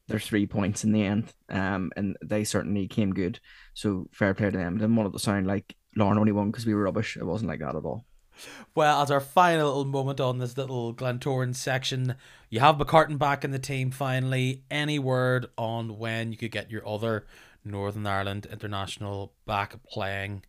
their 0.08 0.18
three 0.18 0.46
points 0.46 0.84
in 0.84 0.92
the 0.92 1.04
end, 1.04 1.32
um, 1.48 1.90
and 1.96 2.16
they 2.22 2.44
certainly 2.44 2.88
came 2.88 3.14
good. 3.14 3.40
So 3.74 4.06
fair 4.12 4.34
play 4.34 4.50
to 4.50 4.58
them. 4.58 4.78
Didn't 4.78 4.96
want 4.96 5.08
it 5.08 5.12
to 5.12 5.18
sound 5.18 5.46
like 5.46 5.74
Larne 5.96 6.18
only 6.18 6.32
won 6.32 6.50
because 6.50 6.66
we 6.66 6.74
were 6.74 6.82
rubbish. 6.82 7.16
It 7.16 7.24
wasn't 7.24 7.48
like 7.48 7.60
that 7.60 7.76
at 7.76 7.84
all. 7.84 8.04
Well, 8.74 9.02
as 9.02 9.10
our 9.10 9.20
final 9.20 9.66
little 9.68 9.84
moment 9.84 10.20
on 10.20 10.38
this 10.38 10.56
little 10.56 10.94
Glentoran 10.94 11.54
section, 11.54 12.16
you 12.48 12.60
have 12.60 12.76
McCartan 12.76 13.18
back 13.18 13.44
in 13.44 13.50
the 13.50 13.58
team 13.58 13.90
finally. 13.90 14.64
Any 14.70 14.98
word 14.98 15.46
on 15.58 15.98
when 15.98 16.32
you 16.32 16.38
could 16.38 16.50
get 16.50 16.70
your 16.70 16.86
other 16.88 17.26
Northern 17.64 18.06
Ireland 18.06 18.46
international 18.50 19.32
back 19.46 19.74
playing 19.84 20.44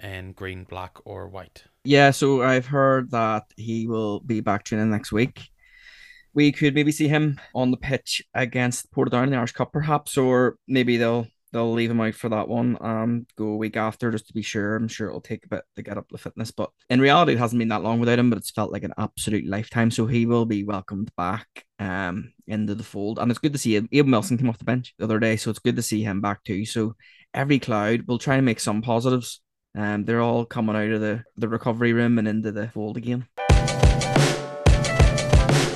in 0.00 0.32
green, 0.32 0.64
black, 0.64 0.96
or 1.04 1.28
white? 1.28 1.64
Yeah, 1.84 2.10
so 2.10 2.42
I've 2.42 2.66
heard 2.66 3.10
that 3.10 3.44
he 3.56 3.86
will 3.86 4.20
be 4.20 4.40
back 4.40 4.64
training 4.64 4.90
next 4.90 5.12
week. 5.12 5.50
We 6.32 6.50
could 6.50 6.74
maybe 6.74 6.92
see 6.92 7.08
him 7.08 7.40
on 7.54 7.70
the 7.70 7.76
pitch 7.76 8.22
against 8.34 8.90
Portadown 8.92 9.24
in 9.24 9.30
the 9.30 9.36
Irish 9.36 9.52
Cup, 9.52 9.72
perhaps, 9.72 10.16
or 10.16 10.56
maybe 10.66 10.96
they'll 10.96 11.28
they'll 11.54 11.72
leave 11.72 11.90
him 11.90 12.02
out 12.02 12.14
for 12.14 12.28
that 12.28 12.48
one. 12.48 12.76
Um, 12.82 13.26
go 13.38 13.46
a 13.46 13.56
week 13.56 13.78
after 13.78 14.10
just 14.10 14.26
to 14.26 14.34
be 14.34 14.42
sure. 14.42 14.76
I'm 14.76 14.88
sure 14.88 15.08
it'll 15.08 15.22
take 15.22 15.46
a 15.46 15.48
bit 15.48 15.62
to 15.76 15.82
get 15.82 15.96
up 15.96 16.06
the 16.10 16.18
fitness, 16.18 16.50
but 16.50 16.70
in 16.90 17.00
reality, 17.00 17.32
it 17.32 17.38
hasn't 17.38 17.58
been 17.58 17.68
that 17.68 17.82
long 17.82 18.00
without 18.00 18.18
him. 18.18 18.28
But 18.28 18.38
it's 18.38 18.50
felt 18.50 18.72
like 18.72 18.84
an 18.84 18.92
absolute 18.98 19.46
lifetime. 19.46 19.90
So 19.90 20.06
he 20.06 20.26
will 20.26 20.44
be 20.44 20.64
welcomed 20.64 21.10
back 21.16 21.46
um 21.78 22.34
into 22.46 22.74
the 22.74 22.84
fold, 22.84 23.18
and 23.18 23.30
it's 23.30 23.40
good 23.40 23.54
to 23.54 23.58
see 23.58 23.76
him. 23.76 23.88
Abe 23.90 24.10
Wilson 24.10 24.36
came 24.36 24.50
off 24.50 24.58
the 24.58 24.64
bench 24.64 24.92
the 24.98 25.04
other 25.04 25.18
day, 25.18 25.36
so 25.36 25.48
it's 25.48 25.60
good 25.60 25.76
to 25.76 25.82
see 25.82 26.02
him 26.02 26.20
back 26.20 26.44
too. 26.44 26.66
So 26.66 26.96
every 27.32 27.58
cloud, 27.58 28.02
we'll 28.06 28.18
try 28.18 28.36
and 28.36 28.44
make 28.44 28.60
some 28.60 28.82
positives 28.82 29.40
um, 29.76 30.04
they're 30.04 30.20
all 30.20 30.44
coming 30.44 30.76
out 30.76 30.92
of 30.92 31.00
the, 31.00 31.24
the 31.36 31.48
recovery 31.48 31.92
room 31.92 32.18
and 32.18 32.28
into 32.28 32.52
the 32.52 32.68
fold 32.68 32.96
again. 32.96 33.26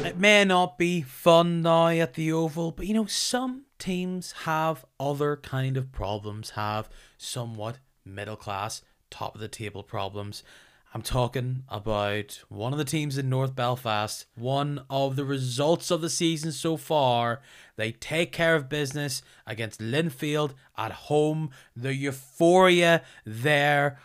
It 0.04 0.16
may 0.16 0.44
not 0.44 0.78
be 0.78 1.02
fun 1.02 1.62
now 1.62 1.88
at 1.88 2.14
the 2.14 2.32
Oval, 2.32 2.70
but 2.72 2.86
you 2.86 2.94
know, 2.94 3.06
some 3.06 3.64
teams 3.78 4.32
have 4.44 4.84
other 4.98 5.36
kind 5.36 5.76
of 5.76 5.92
problems, 5.92 6.50
have 6.50 6.88
somewhat 7.16 7.78
middle 8.04 8.36
class, 8.36 8.82
top 9.10 9.34
of 9.34 9.40
the 9.40 9.48
table 9.48 9.82
problems. 9.82 10.42
I'm 10.94 11.02
talking 11.02 11.64
about 11.68 12.40
one 12.48 12.72
of 12.72 12.78
the 12.78 12.84
teams 12.84 13.18
in 13.18 13.28
North 13.28 13.54
Belfast. 13.54 14.24
One 14.34 14.84
of 14.88 15.16
the 15.16 15.24
results 15.24 15.90
of 15.90 16.00
the 16.00 16.08
season 16.08 16.50
so 16.50 16.78
far. 16.78 17.42
They 17.76 17.92
take 17.92 18.32
care 18.32 18.56
of 18.56 18.70
business 18.70 19.20
against 19.46 19.80
Linfield 19.80 20.54
at 20.78 20.92
home. 20.92 21.50
The 21.76 21.94
euphoria 21.94 23.02
there 23.26 23.98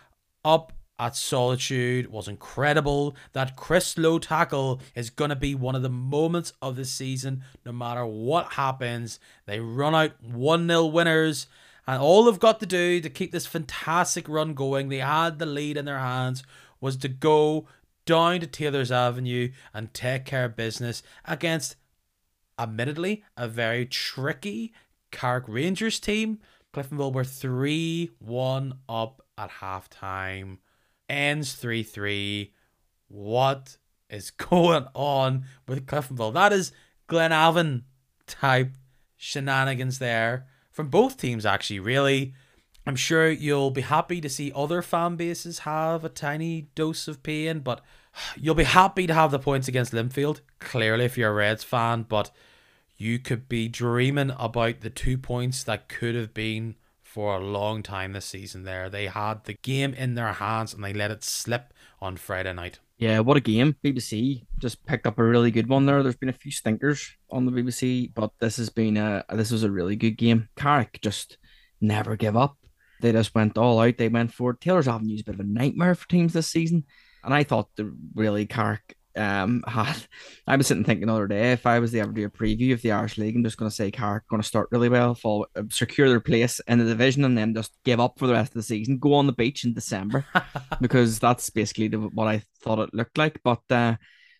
up 0.44 0.74
at 0.98 1.16
Solitude 1.16 2.10
was 2.10 2.28
incredible. 2.28 3.16
That 3.32 3.56
Chris 3.56 3.98
Lowe 3.98 4.18
tackle 4.18 4.80
is 4.94 5.10
going 5.10 5.30
to 5.30 5.36
be 5.36 5.54
one 5.54 5.74
of 5.74 5.82
the 5.82 5.88
moments 5.88 6.52
of 6.62 6.76
the 6.76 6.84
season, 6.84 7.42
no 7.64 7.72
matter 7.72 8.06
what 8.06 8.52
happens. 8.52 9.18
They 9.46 9.60
run 9.60 9.94
out 9.94 10.22
1 10.22 10.68
0 10.68 10.86
winners. 10.86 11.46
And 11.86 12.00
all 12.00 12.24
they've 12.24 12.38
got 12.38 12.60
to 12.60 12.66
do 12.66 13.00
to 13.00 13.10
keep 13.10 13.30
this 13.30 13.46
fantastic 13.46 14.28
run 14.28 14.54
going, 14.54 14.88
they 14.88 14.98
had 14.98 15.38
the 15.38 15.46
lead 15.46 15.76
in 15.76 15.84
their 15.84 15.98
hands 15.98 16.42
was 16.80 16.96
to 16.98 17.08
go 17.08 17.66
down 18.06 18.40
to 18.40 18.46
Taylor's 18.46 18.92
Avenue 18.92 19.50
and 19.72 19.92
take 19.92 20.24
care 20.24 20.46
of 20.46 20.56
business 20.56 21.02
against, 21.24 21.76
admittedly, 22.58 23.24
a 23.36 23.48
very 23.48 23.86
tricky 23.86 24.72
Carrick 25.10 25.44
Rangers 25.46 26.00
team. 26.00 26.40
Cliftonville 26.72 27.12
were 27.12 27.24
3 27.24 28.10
1 28.18 28.74
up 28.88 29.22
at 29.38 29.50
halftime. 29.50 30.58
Ends 31.08 31.54
3 31.54 31.82
3. 31.82 32.52
What 33.08 33.76
is 34.08 34.30
going 34.30 34.86
on 34.94 35.44
with 35.66 35.86
Cliftonville? 35.86 36.34
That 36.34 36.52
is 36.52 36.72
Glenavon 37.08 37.82
type 38.26 38.72
shenanigans 39.16 39.98
there 39.98 40.46
from 40.70 40.88
both 40.88 41.16
teams, 41.16 41.46
actually, 41.46 41.80
really. 41.80 42.34
I'm 42.86 42.96
sure 42.96 43.30
you'll 43.30 43.70
be 43.70 43.80
happy 43.80 44.20
to 44.20 44.28
see 44.28 44.52
other 44.54 44.82
fan 44.82 45.16
bases 45.16 45.60
have 45.60 46.04
a 46.04 46.10
tiny 46.10 46.68
dose 46.74 47.08
of 47.08 47.22
pain, 47.22 47.60
but 47.60 47.80
you'll 48.36 48.54
be 48.54 48.64
happy 48.64 49.06
to 49.06 49.14
have 49.14 49.30
the 49.30 49.38
points 49.38 49.68
against 49.68 49.92
Linfield, 49.92 50.40
clearly, 50.58 51.04
if 51.04 51.16
you're 51.16 51.30
a 51.30 51.34
Reds 51.34 51.64
fan, 51.64 52.04
but 52.08 52.30
you 52.96 53.18
could 53.18 53.48
be 53.48 53.68
dreaming 53.68 54.32
about 54.38 54.80
the 54.80 54.90
two 54.90 55.18
points 55.18 55.64
that 55.64 55.88
could 55.88 56.14
have 56.14 56.34
been 56.34 56.76
for 57.14 57.36
a 57.36 57.40
long 57.40 57.82
time 57.82 58.12
this 58.12 58.26
season 58.26 58.64
there. 58.64 58.90
They 58.90 59.06
had 59.06 59.44
the 59.44 59.54
game 59.54 59.94
in 59.94 60.14
their 60.14 60.32
hands 60.32 60.74
and 60.74 60.82
they 60.82 60.92
let 60.92 61.10
it 61.10 61.22
slip 61.22 61.72
on 62.00 62.16
Friday 62.16 62.52
night. 62.52 62.80
Yeah, 62.98 63.20
what 63.20 63.36
a 63.36 63.40
game. 63.40 63.76
BBC 63.84 64.46
just 64.58 64.84
picked 64.84 65.06
up 65.06 65.18
a 65.18 65.24
really 65.24 65.50
good 65.50 65.68
one 65.68 65.86
there. 65.86 66.02
There's 66.02 66.16
been 66.16 66.28
a 66.28 66.32
few 66.32 66.50
stinkers 66.50 67.16
on 67.30 67.46
the 67.46 67.52
BBC, 67.52 68.12
but 68.14 68.32
this 68.40 68.56
has 68.56 68.68
been 68.68 68.96
a 68.96 69.24
this 69.32 69.50
was 69.50 69.62
a 69.62 69.70
really 69.70 69.96
good 69.96 70.16
game. 70.18 70.48
Carrick 70.56 71.00
just 71.02 71.38
never 71.80 72.16
give 72.16 72.36
up 72.36 72.56
they 73.04 73.12
just 73.12 73.34
went 73.34 73.58
all 73.58 73.80
out. 73.80 73.98
They 73.98 74.08
went 74.08 74.32
for 74.32 74.54
Taylor's 74.54 74.88
Avenue 74.88 75.14
is 75.14 75.20
a 75.20 75.24
bit 75.24 75.34
of 75.34 75.40
a 75.40 75.44
nightmare 75.44 75.94
for 75.94 76.08
teams 76.08 76.32
this 76.32 76.46
season. 76.46 76.84
And 77.22 77.34
I 77.34 77.42
thought 77.42 77.68
the 77.76 77.94
really 78.14 78.46
Carrick 78.46 78.96
um 79.16 79.62
had 79.68 79.96
I 80.46 80.56
was 80.56 80.66
sitting 80.66 80.84
thinking 80.84 81.06
the 81.06 81.14
other 81.14 81.26
day 81.26 81.52
if 81.52 81.66
I 81.66 81.78
was 81.78 81.92
the 81.92 82.00
ever 82.00 82.12
do 82.12 82.26
a 82.26 82.30
preview 82.30 82.72
of 82.72 82.82
the 82.82 82.92
Irish 82.92 83.18
League, 83.18 83.36
I'm 83.36 83.44
just 83.44 83.56
gonna 83.56 83.70
say 83.70 83.90
Carrick 83.90 84.26
gonna 84.28 84.42
start 84.42 84.68
really 84.70 84.88
well, 84.88 85.14
fall 85.14 85.46
uh, 85.56 85.62
secure 85.70 86.08
their 86.08 86.20
place 86.20 86.60
in 86.66 86.78
the 86.78 86.84
division 86.84 87.24
and 87.24 87.36
then 87.36 87.54
just 87.54 87.72
give 87.84 88.00
up 88.00 88.18
for 88.18 88.26
the 88.26 88.32
rest 88.32 88.50
of 88.50 88.54
the 88.54 88.62
season, 88.62 88.98
go 88.98 89.14
on 89.14 89.26
the 89.26 89.32
beach 89.32 89.64
in 89.64 89.74
December. 89.74 90.24
because 90.80 91.18
that's 91.18 91.50
basically 91.50 91.88
the, 91.88 91.98
what 91.98 92.28
I 92.28 92.42
thought 92.60 92.80
it 92.80 92.94
looked 92.94 93.18
like. 93.18 93.40
But 93.42 93.62
uh 93.70 93.96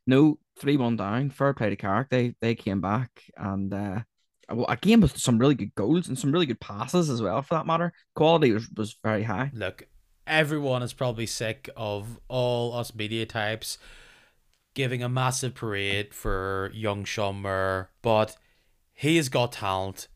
no, 0.06 0.38
three 0.58 0.76
one 0.76 0.96
down, 0.96 1.30
fair 1.30 1.54
play 1.54 1.70
to 1.70 1.76
Carrick. 1.76 2.10
They 2.10 2.34
they 2.40 2.54
came 2.54 2.80
back 2.80 3.10
and 3.36 3.72
uh 3.72 4.00
a 4.48 4.76
game 4.76 5.00
with 5.00 5.16
some 5.16 5.38
really 5.38 5.54
good 5.54 5.74
goals 5.74 6.08
and 6.08 6.18
some 6.18 6.32
really 6.32 6.46
good 6.46 6.60
passes 6.60 7.08
as 7.10 7.22
well, 7.22 7.42
for 7.42 7.54
that 7.54 7.66
matter. 7.66 7.92
Quality 8.14 8.52
was, 8.52 8.68
was 8.76 8.96
very 9.02 9.22
high. 9.22 9.50
Look, 9.54 9.86
everyone 10.26 10.82
is 10.82 10.92
probably 10.92 11.26
sick 11.26 11.68
of 11.76 12.20
all 12.28 12.74
us 12.74 12.94
media 12.94 13.26
types 13.26 13.78
giving 14.74 15.02
a 15.02 15.08
massive 15.08 15.54
parade 15.54 16.12
for 16.12 16.70
young 16.74 17.04
Sean 17.04 17.42
but 18.02 18.36
he 18.92 19.16
has 19.16 19.28
got 19.28 19.52
talent, 19.52 20.08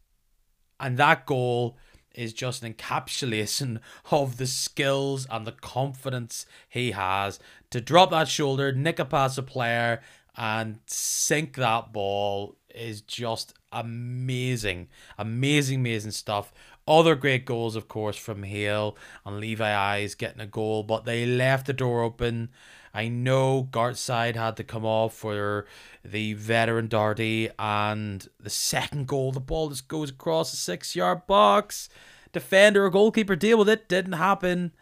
and 0.79 0.97
that 0.99 1.27
goal 1.27 1.77
is 2.15 2.33
just 2.33 2.63
an 2.63 2.75
encapsulation 2.75 3.81
of 4.11 4.37
the 4.37 4.47
skills 4.47 5.27
and 5.31 5.47
the 5.47 5.53
confidence 5.53 6.47
he 6.69 6.91
has 6.91 7.39
to 7.71 7.81
drop 7.81 8.11
that 8.11 8.29
shoulder, 8.29 8.73
nick 8.73 8.99
a 8.99 9.05
pass 9.05 9.39
a 9.39 9.43
player, 9.43 10.01
and 10.37 10.79
sink 10.87 11.57
that 11.57 11.93
ball 11.93 12.57
is 12.75 13.01
just 13.01 13.55
amazing. 13.73 14.89
Amazing, 15.19 15.81
amazing 15.81 16.13
stuff. 16.13 16.53
Other 16.87 17.15
great 17.15 17.45
goals, 17.45 17.77
of 17.77 17.89
course, 17.89 18.17
from 18.17 18.45
Hale 18.45 18.97
and 19.27 19.41
Levi 19.41 19.75
Ives 19.75 20.15
getting 20.15 20.41
a 20.41 20.47
goal, 20.47 20.83
but 20.83 21.05
they 21.05 21.27
left 21.27 21.67
the 21.67 21.73
door 21.73 22.03
open. 22.03 22.51
I 22.95 23.09
know 23.09 23.69
Gartside 23.71 24.37
had 24.37 24.57
to 24.57 24.65
come 24.65 24.85
off 24.85 25.15
for 25.15 25.67
the 26.05 26.35
veteran 26.35 26.89
Darty, 26.89 27.51
and 27.59 28.27
the 28.41 28.51
second 28.51 29.07
goal, 29.07 29.33
the 29.33 29.41
ball 29.41 29.69
just 29.69 29.89
goes 29.89 30.11
across 30.11 30.51
the 30.51 30.57
six 30.57 30.97
yard 30.97 31.27
box. 31.27 31.89
Defender 32.33 32.85
or 32.85 32.91
goalkeeper 32.91 33.37
deal 33.37 33.59
with 33.59 33.69
it, 33.69 33.89
didn't 33.89 34.13
happen. 34.13 34.73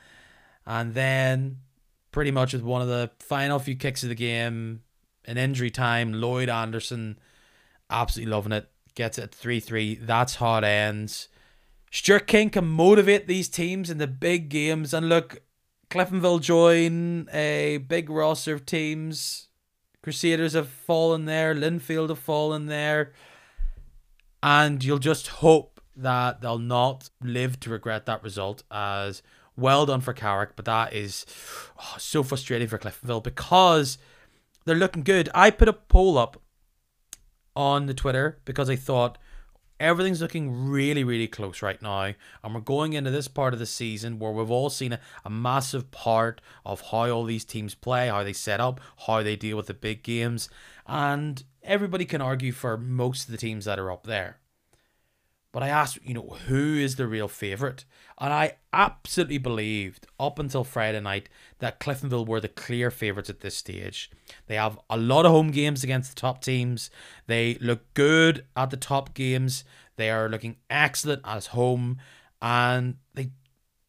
And 0.67 0.95
then, 0.95 1.59
pretty 2.11 2.31
much 2.31 2.53
with 2.53 2.63
one 2.63 2.83
of 2.83 2.89
the 2.89 3.11
final 3.21 3.59
few 3.59 3.77
kicks 3.77 4.03
of 4.03 4.09
the 4.09 4.15
game, 4.15 4.83
in 5.25 5.39
injury 5.39 5.71
time, 5.71 6.13
Lloyd 6.13 6.49
Anderson 6.49 7.19
absolutely 7.91 8.31
loving 8.31 8.53
it. 8.53 8.71
Gets 8.95 9.19
it 9.19 9.25
at 9.25 9.35
3 9.35 9.61
3. 9.61 9.97
That's 9.97 10.37
how 10.37 10.57
it 10.59 10.65
ends. 10.65 11.29
Stuart 11.91 12.27
King 12.27 12.51
can 12.51 12.67
motivate 12.67 13.27
these 13.27 13.49
teams 13.49 13.91
in 13.91 13.99
the 13.99 14.07
big 14.07 14.49
games. 14.49 14.95
And 14.95 15.09
look, 15.09 15.43
Cliftonville 15.91 16.41
join 16.41 17.29
a 17.33 17.79
big 17.79 18.11
roster 18.11 18.55
of 18.55 18.67
teams. 18.67 19.49
Crusaders 20.03 20.55
have 20.55 20.69
fallen 20.69 21.25
there. 21.25 21.55
Linfield 21.55 22.09
have 22.09 22.19
fallen 22.19 22.67
there. 22.67 23.13
And 24.43 24.83
you'll 24.85 24.99
just 24.99 25.29
hope 25.29 25.81
that 25.97 26.41
they'll 26.41 26.59
not 26.59 27.11
live 27.23 27.59
to 27.61 27.71
regret 27.71 28.07
that 28.07 28.23
result 28.23 28.63
as 28.71 29.23
well 29.57 29.87
done 29.87 30.01
for 30.01 30.13
Carrick. 30.13 30.55
But 30.57 30.65
that 30.67 30.93
is 30.93 31.25
oh, 31.79 31.97
so 31.99 32.23
frustrating 32.23 32.69
for 32.69 32.79
Cliftonville 32.79 33.23
because 33.23 33.99
they're 34.65 34.75
looking 34.75 35.03
good. 35.03 35.29
I 35.35 35.51
put 35.51 35.69
a 35.69 35.73
poll 35.73 36.19
up 36.19 36.41
on 37.55 37.87
the 37.87 37.95
Twitter 37.95 38.39
because 38.45 38.69
I 38.69 38.77
thought 38.77 39.19
everything's 39.79 40.23
looking 40.23 40.69
really, 40.69 41.05
really 41.05 41.29
close 41.29 41.63
right 41.63 41.81
now. 41.81 42.15
And 42.43 42.55
we're 42.55 42.61
going 42.61 42.93
into 42.93 43.11
this 43.11 43.29
part 43.29 43.53
of 43.53 43.59
the 43.59 43.67
season 43.67 44.19
where 44.19 44.33
we've 44.33 44.51
all 44.51 44.71
seen 44.71 44.95
a, 44.95 45.01
a, 45.25 45.31
massive 45.31 45.91
part 45.91 46.41
of 46.65 46.81
how 46.81 47.11
all 47.11 47.25
these 47.25 47.45
teams 47.45 47.75
play, 47.75 48.09
how 48.09 48.25
they 48.25 48.33
set 48.33 48.61
up, 48.61 48.81
how 49.07 49.23
they 49.23 49.37
deal 49.37 49.57
with 49.57 49.67
the 49.67 49.75
big 49.75 50.03
games. 50.03 50.49
And 50.87 51.43
everybody 51.63 52.05
can 52.05 52.21
argue 52.21 52.53
for 52.53 52.77
most 52.77 53.27
of 53.27 53.33
the 53.33 53.39
teams 53.39 53.65
that 53.65 53.79
are 53.79 53.91
up 53.91 54.05
there. 54.05 54.39
But 55.57 55.63
I 55.63 55.69
asked, 55.69 55.99
you 56.05 56.13
know, 56.13 56.37
who 56.49 56.75
is 56.75 56.97
the 56.97 57.07
real 57.07 57.29
favourite? 57.29 57.87
And 58.19 58.31
I 58.31 58.57
absolutely 58.75 59.39
believed 59.39 60.07
up 60.21 60.39
until 60.39 60.65
Friday 60.65 61.01
night 61.01 61.31
that 61.61 61.81
Cliftonville 61.81 62.27
were 62.27 62.43
the 62.43 62.49
clear 62.49 62.91
favourites 62.91 63.31
at 63.31 63.41
this 63.41 63.57
stage. 63.57 64.11
They 64.49 64.57
have 64.57 64.79
a 64.91 64.99
lot 64.99 65.25
of 65.25 65.33
home 65.33 65.53
games 65.53 65.83
against 65.83 66.15
the 66.15 66.21
top 66.21 66.43
teams. 66.43 66.91
They 67.27 67.55
look 67.55 67.95
good 67.95 68.45
at 68.55 68.69
the 68.69 68.77
top 68.77 69.15
games. 69.15 69.65
They 69.97 70.11
are 70.11 70.29
looking 70.29 70.57
excellent 70.69 71.23
as 71.25 71.47
home. 71.47 72.01
And 72.43 72.97
they, 73.15 73.31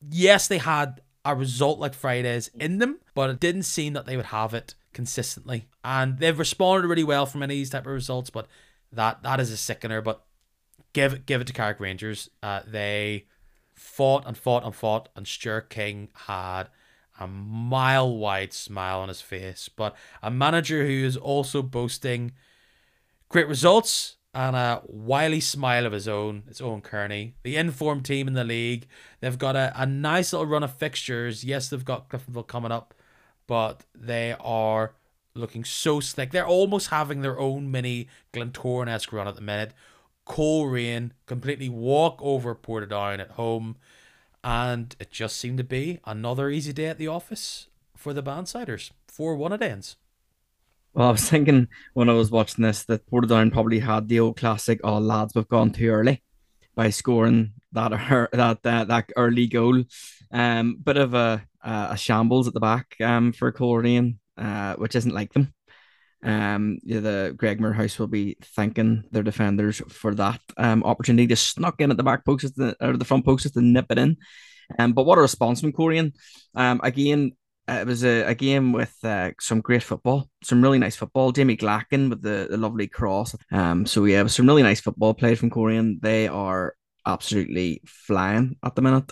yes, 0.10 0.48
they 0.48 0.60
had 0.60 1.02
a 1.26 1.36
result 1.36 1.80
like 1.80 1.94
Friday's 1.94 2.50
in 2.58 2.78
them, 2.78 3.00
but 3.14 3.30
it 3.30 3.42
didn't 3.42 3.64
seem 3.64 3.92
that 3.92 4.06
they 4.06 4.16
would 4.16 4.28
have 4.28 4.54
it 4.54 4.74
consistently. 4.94 5.68
And 5.84 6.18
they've 6.20 6.40
responded 6.40 6.88
really 6.88 7.04
well 7.04 7.26
from 7.26 7.44
any 7.44 7.56
of 7.56 7.60
these 7.60 7.72
type 7.72 7.88
of 7.88 7.92
results, 7.92 8.30
but 8.30 8.48
that 8.94 9.22
that 9.24 9.42
is 9.42 9.52
a 9.52 9.58
sickener. 9.58 10.02
But 10.02 10.24
give 10.94 11.14
it 11.14 11.26
give 11.26 11.42
it 11.42 11.48
to 11.48 11.54
Carrick 11.54 11.80
Rangers. 11.80 12.30
Uh, 12.42 12.62
they 12.66 13.26
fought 13.74 14.26
and 14.26 14.38
fought 14.38 14.64
and 14.64 14.76
fought, 14.76 15.10
and 15.16 15.28
Stuart 15.28 15.70
King 15.70 16.10
had 16.14 16.70
a 17.20 17.28
mile 17.28 18.16
wide 18.16 18.54
smile 18.54 19.00
on 19.00 19.08
his 19.08 19.22
face, 19.22 19.70
but 19.70 19.96
a 20.22 20.30
manager 20.30 20.86
who 20.86 21.06
is 21.06 21.18
also 21.18 21.62
boasting 21.62 22.32
great 23.30 23.48
results 23.48 24.18
and 24.34 24.56
a 24.56 24.82
wily 24.86 25.40
smile 25.40 25.86
of 25.86 25.94
his 25.94 26.08
own. 26.08 26.44
It's 26.48 26.62
Oran 26.62 26.82
Kearney, 26.82 27.34
the 27.44 27.56
informed 27.56 28.06
team 28.06 28.28
in 28.28 28.36
the 28.36 28.44
league. 28.44 28.88
They've 29.20 29.38
got 29.38 29.56
a, 29.56 29.74
a 29.76 29.86
nice 29.86 30.32
little 30.32 30.46
run 30.46 30.64
of 30.64 30.76
fixtures. 30.76 31.44
Yes, 31.44 31.70
they've 31.70 31.84
got 31.84 32.10
Cliftonville 32.10 32.48
coming 32.48 32.72
up, 32.72 32.94
but 33.48 33.84
they 33.96 34.36
are 34.40 34.94
looking 35.34 35.64
so 35.64 36.00
slick. 36.00 36.32
They're 36.32 36.46
almost 36.46 36.90
having 36.90 37.22
their 37.22 37.40
own 37.40 37.72
mini 37.72 38.10
Glentoran 38.34 38.88
esque 38.88 39.12
run 39.12 39.28
at 39.28 39.36
the 39.36 39.42
minute. 39.42 39.74
Coleraine 40.28 41.14
completely 41.26 41.70
walk 41.70 42.20
over 42.22 42.54
Portadown 42.54 43.20
at 43.20 43.32
home, 43.32 43.78
and 44.44 44.96
it 45.00 45.12
just 45.12 45.38
seemed 45.38 45.58
to 45.58 45.64
be 45.64 46.00
another 46.06 46.50
easy 46.50 46.74
day 46.74 46.86
at 46.86 46.98
the 46.98 47.08
office 47.08 47.68
for 47.96 48.14
the 48.14 48.24
Bannsiders. 48.24 48.92
4 49.08 49.36
1 49.36 49.54
it 49.54 49.62
ends. 49.62 49.96
Well, 50.94 51.10
I 51.10 51.12
was 51.12 51.30
thinking 51.30 51.68
when 51.94 52.10
I 52.10 52.14
was 52.14 52.32
watching 52.32 52.64
this 52.64 52.84
that 52.86 53.10
Portadown 53.10 53.52
probably 53.52 53.80
had 53.80 54.08
the 54.08 54.20
old 54.20 54.38
classic, 54.38 54.80
oh 54.84 54.98
lads, 54.98 55.34
we've 55.36 55.48
gone 55.48 55.72
too 55.72 55.90
early 55.90 56.24
by 56.76 56.90
scoring 56.90 57.54
that 57.72 57.92
that 58.32 58.60
uh, 58.64 58.86
that 58.86 59.12
early 59.16 59.48
goal. 59.48 59.84
Um, 60.32 60.78
bit 60.84 60.98
of 60.98 61.14
a 61.14 61.44
a 61.64 61.98
shambles 61.98 62.48
at 62.48 62.54
the 62.54 62.60
back 62.60 62.96
um 63.02 63.34
for 63.34 63.52
Coleraine, 63.52 64.20
uh, 64.38 64.76
which 64.76 64.96
isn't 64.96 65.14
like 65.14 65.34
them. 65.34 65.54
Um, 66.24 66.80
yeah, 66.84 67.00
the 67.00 67.34
Greg 67.38 67.62
Moorhouse 67.62 68.00
will 68.00 68.08
be 68.08 68.38
thanking 68.42 69.04
their 69.12 69.24
defenders 69.24 69.82
for 69.88 70.16
that 70.16 70.42
um 70.58 70.84
opportunity 70.84 71.28
to 71.28 71.36
snuck 71.36 71.80
in 71.80 71.92
at 71.92 71.98
the 71.98 72.04
back 72.04 72.26
post 72.26 72.46
or 72.82 72.98
the 72.98 73.06
front 73.06 73.24
post 73.24 73.54
to 73.54 73.62
nip 73.62 73.86
it 73.92 74.00
in. 74.00 74.18
Um, 74.80 74.94
but 74.94 75.06
what 75.06 75.18
a 75.18 75.22
response 75.22 75.62
from 75.62 75.72
Coleraine. 75.72 76.14
Um, 76.56 76.82
again, 76.84 77.34
it 77.68 77.86
was 77.86 78.04
a, 78.04 78.24
a 78.24 78.36
game 78.36 78.72
with 78.72 78.96
uh, 79.04 79.32
some 79.40 79.62
great 79.62 79.84
football, 79.84 80.30
some 80.44 80.62
really 80.62 80.80
nice 80.80 80.96
football. 80.96 81.32
Jamie 81.32 81.58
Glacken 81.58 82.10
with 82.10 82.22
the, 82.22 82.48
the 82.50 82.58
lovely 82.58 82.88
cross. 82.88 83.36
Um, 83.52 83.86
so 83.86 84.06
yeah, 84.06 84.26
some 84.28 84.48
really 84.48 84.64
nice 84.64 84.80
football 84.80 85.14
played 85.14 85.38
from 85.38 85.50
Coleraine. 85.50 86.00
They 86.02 86.28
are 86.28 86.76
absolutely 87.06 87.82
flying 87.86 88.58
at 88.64 88.76
the 88.76 88.82
minute, 88.82 89.12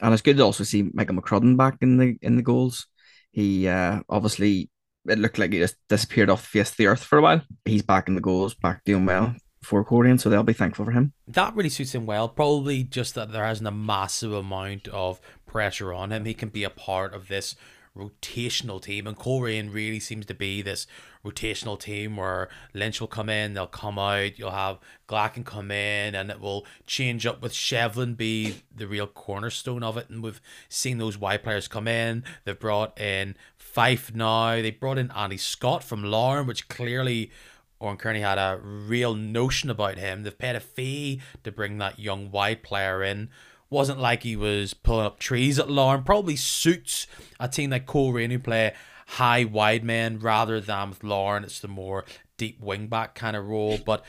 and 0.00 0.12
it's 0.12 0.22
good 0.22 0.36
to 0.36 0.44
also 0.44 0.64
see 0.64 0.90
Michael 0.92 1.16
McCrudden 1.16 1.56
back 1.56 1.78
in 1.80 1.96
the 1.96 2.16
in 2.22 2.36
the 2.36 2.42
goals. 2.42 2.86
He 3.32 3.68
uh, 3.68 4.00
obviously 4.08 4.70
it 5.06 5.18
looked 5.18 5.38
like 5.38 5.52
he 5.52 5.58
just 5.58 5.76
disappeared 5.88 6.30
off 6.30 6.42
the 6.42 6.58
face 6.58 6.70
of 6.70 6.76
the 6.76 6.86
earth 6.86 7.04
for 7.04 7.18
a 7.18 7.22
while. 7.22 7.42
He's 7.64 7.82
back 7.82 8.08
in 8.08 8.14
the 8.14 8.20
goals, 8.20 8.54
back 8.54 8.84
doing 8.84 9.06
well 9.06 9.34
for 9.62 9.84
Coleraine, 9.84 10.18
so 10.18 10.28
they'll 10.28 10.42
be 10.42 10.52
thankful 10.52 10.84
for 10.84 10.92
him. 10.92 11.12
That 11.26 11.54
really 11.54 11.68
suits 11.68 11.94
him 11.94 12.06
well. 12.06 12.28
Probably 12.28 12.84
just 12.84 13.14
that 13.14 13.32
there 13.32 13.48
isn't 13.48 13.66
a 13.66 13.72
massive 13.72 14.32
amount 14.32 14.88
of 14.88 15.20
pressure 15.46 15.92
on 15.92 16.12
him. 16.12 16.24
He 16.24 16.34
can 16.34 16.48
be 16.48 16.64
a 16.64 16.70
part 16.70 17.14
of 17.14 17.28
this 17.28 17.54
rotational 17.96 18.80
team, 18.80 19.06
and 19.06 19.16
Coleraine 19.16 19.72
really 19.72 20.00
seems 20.00 20.24
to 20.26 20.34
be 20.34 20.62
this 20.62 20.86
rotational 21.24 21.78
team 21.78 22.16
where 22.16 22.48
Lynch 22.72 23.00
will 23.00 23.08
come 23.08 23.28
in, 23.28 23.54
they'll 23.54 23.66
come 23.66 23.98
out, 23.98 24.38
you'll 24.38 24.52
have 24.52 24.78
Glacken 25.08 25.44
come 25.44 25.70
in, 25.70 26.14
and 26.14 26.30
it 26.30 26.40
will 26.40 26.64
change 26.86 27.26
up 27.26 27.42
with 27.42 27.52
Shevlin 27.52 28.16
be 28.16 28.62
the 28.74 28.86
real 28.86 29.06
cornerstone 29.06 29.82
of 29.82 29.96
it. 29.96 30.08
And 30.08 30.22
we've 30.22 30.40
seen 30.68 30.98
those 30.98 31.18
wide 31.18 31.42
players 31.42 31.66
come 31.66 31.88
in. 31.88 32.24
They've 32.44 32.58
brought 32.58 32.98
in 33.00 33.36
Fife 33.78 34.12
now. 34.12 34.56
They 34.60 34.72
brought 34.72 34.98
in 34.98 35.12
Andy 35.12 35.36
Scott 35.36 35.84
from 35.84 36.02
Larne, 36.02 36.48
which 36.48 36.66
clearly 36.66 37.30
Oran 37.78 37.96
Kearney 37.96 38.22
had 38.22 38.36
a 38.36 38.58
real 38.60 39.14
notion 39.14 39.70
about 39.70 39.98
him. 39.98 40.24
They've 40.24 40.36
paid 40.36 40.56
a 40.56 40.60
fee 40.60 41.20
to 41.44 41.52
bring 41.52 41.78
that 41.78 42.00
young 42.00 42.32
wide 42.32 42.64
player 42.64 43.04
in 43.04 43.30
wasn't 43.70 44.00
like 44.00 44.24
he 44.24 44.34
was 44.34 44.74
pulling 44.74 45.06
up 45.06 45.20
trees 45.20 45.60
at 45.60 45.70
Larne. 45.70 46.02
Probably 46.02 46.34
suits 46.34 47.06
a 47.38 47.46
team 47.46 47.70
like 47.70 47.86
Coleraine 47.86 48.32
who 48.32 48.40
play 48.40 48.74
high 49.06 49.44
wide 49.44 49.84
men 49.84 50.18
rather 50.18 50.60
than 50.60 50.88
with 50.88 51.04
Larne. 51.04 51.44
It's 51.44 51.60
the 51.60 51.68
more 51.68 52.04
deep 52.36 52.60
wing 52.60 52.88
back 52.88 53.14
kind 53.14 53.36
of 53.36 53.46
role. 53.46 53.78
But 53.78 54.04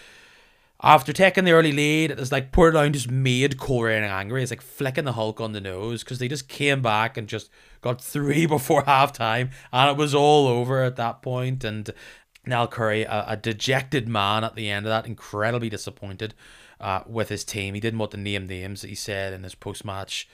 after 0.82 1.12
taking 1.12 1.44
the 1.44 1.52
early 1.52 1.74
lead, 1.74 2.12
it 2.12 2.18
was 2.18 2.32
like 2.32 2.54
Portadown 2.54 2.94
just 2.94 3.12
made 3.12 3.58
Coleraine 3.58 4.04
angry. 4.04 4.42
It's 4.42 4.52
like 4.52 4.62
flicking 4.62 5.04
the 5.04 5.12
Hulk 5.12 5.42
on 5.42 5.52
the 5.52 5.60
nose 5.60 6.04
because 6.04 6.20
they 6.20 6.30
just 6.30 6.48
came 6.48 6.82
back 6.82 7.18
and 7.18 7.28
just 7.28 7.50
got 7.82 8.02
three 8.02 8.46
before 8.48 8.84
halftime, 8.84 9.52
and 9.74 9.90
it 9.90 9.98
was 9.98 10.16
all 10.16 10.48
over 10.48 10.82
at 10.84 10.96
that 10.96 11.22
point. 11.22 11.66
And 11.66 11.90
Niall 12.46 12.68
Curry, 12.68 13.04
a, 13.04 13.26
a 13.28 13.38
dejected 13.38 14.08
man 14.08 14.46
at 14.46 14.56
the 14.56 14.70
end 14.70 14.86
of 14.86 14.90
that, 14.90 15.06
incredibly 15.06 15.70
disappointed 15.70 16.34
uh, 16.80 17.02
with 17.06 17.28
his 17.28 17.44
team. 17.44 17.74
He 17.74 17.82
didn't 17.82 18.00
want 18.00 18.12
to 18.12 18.18
name 18.18 18.48
names, 18.48 18.84
he 18.84 18.96
said 18.96 19.34
in 19.34 19.44
his 19.44 19.56
post 19.56 19.84
match 19.84 20.30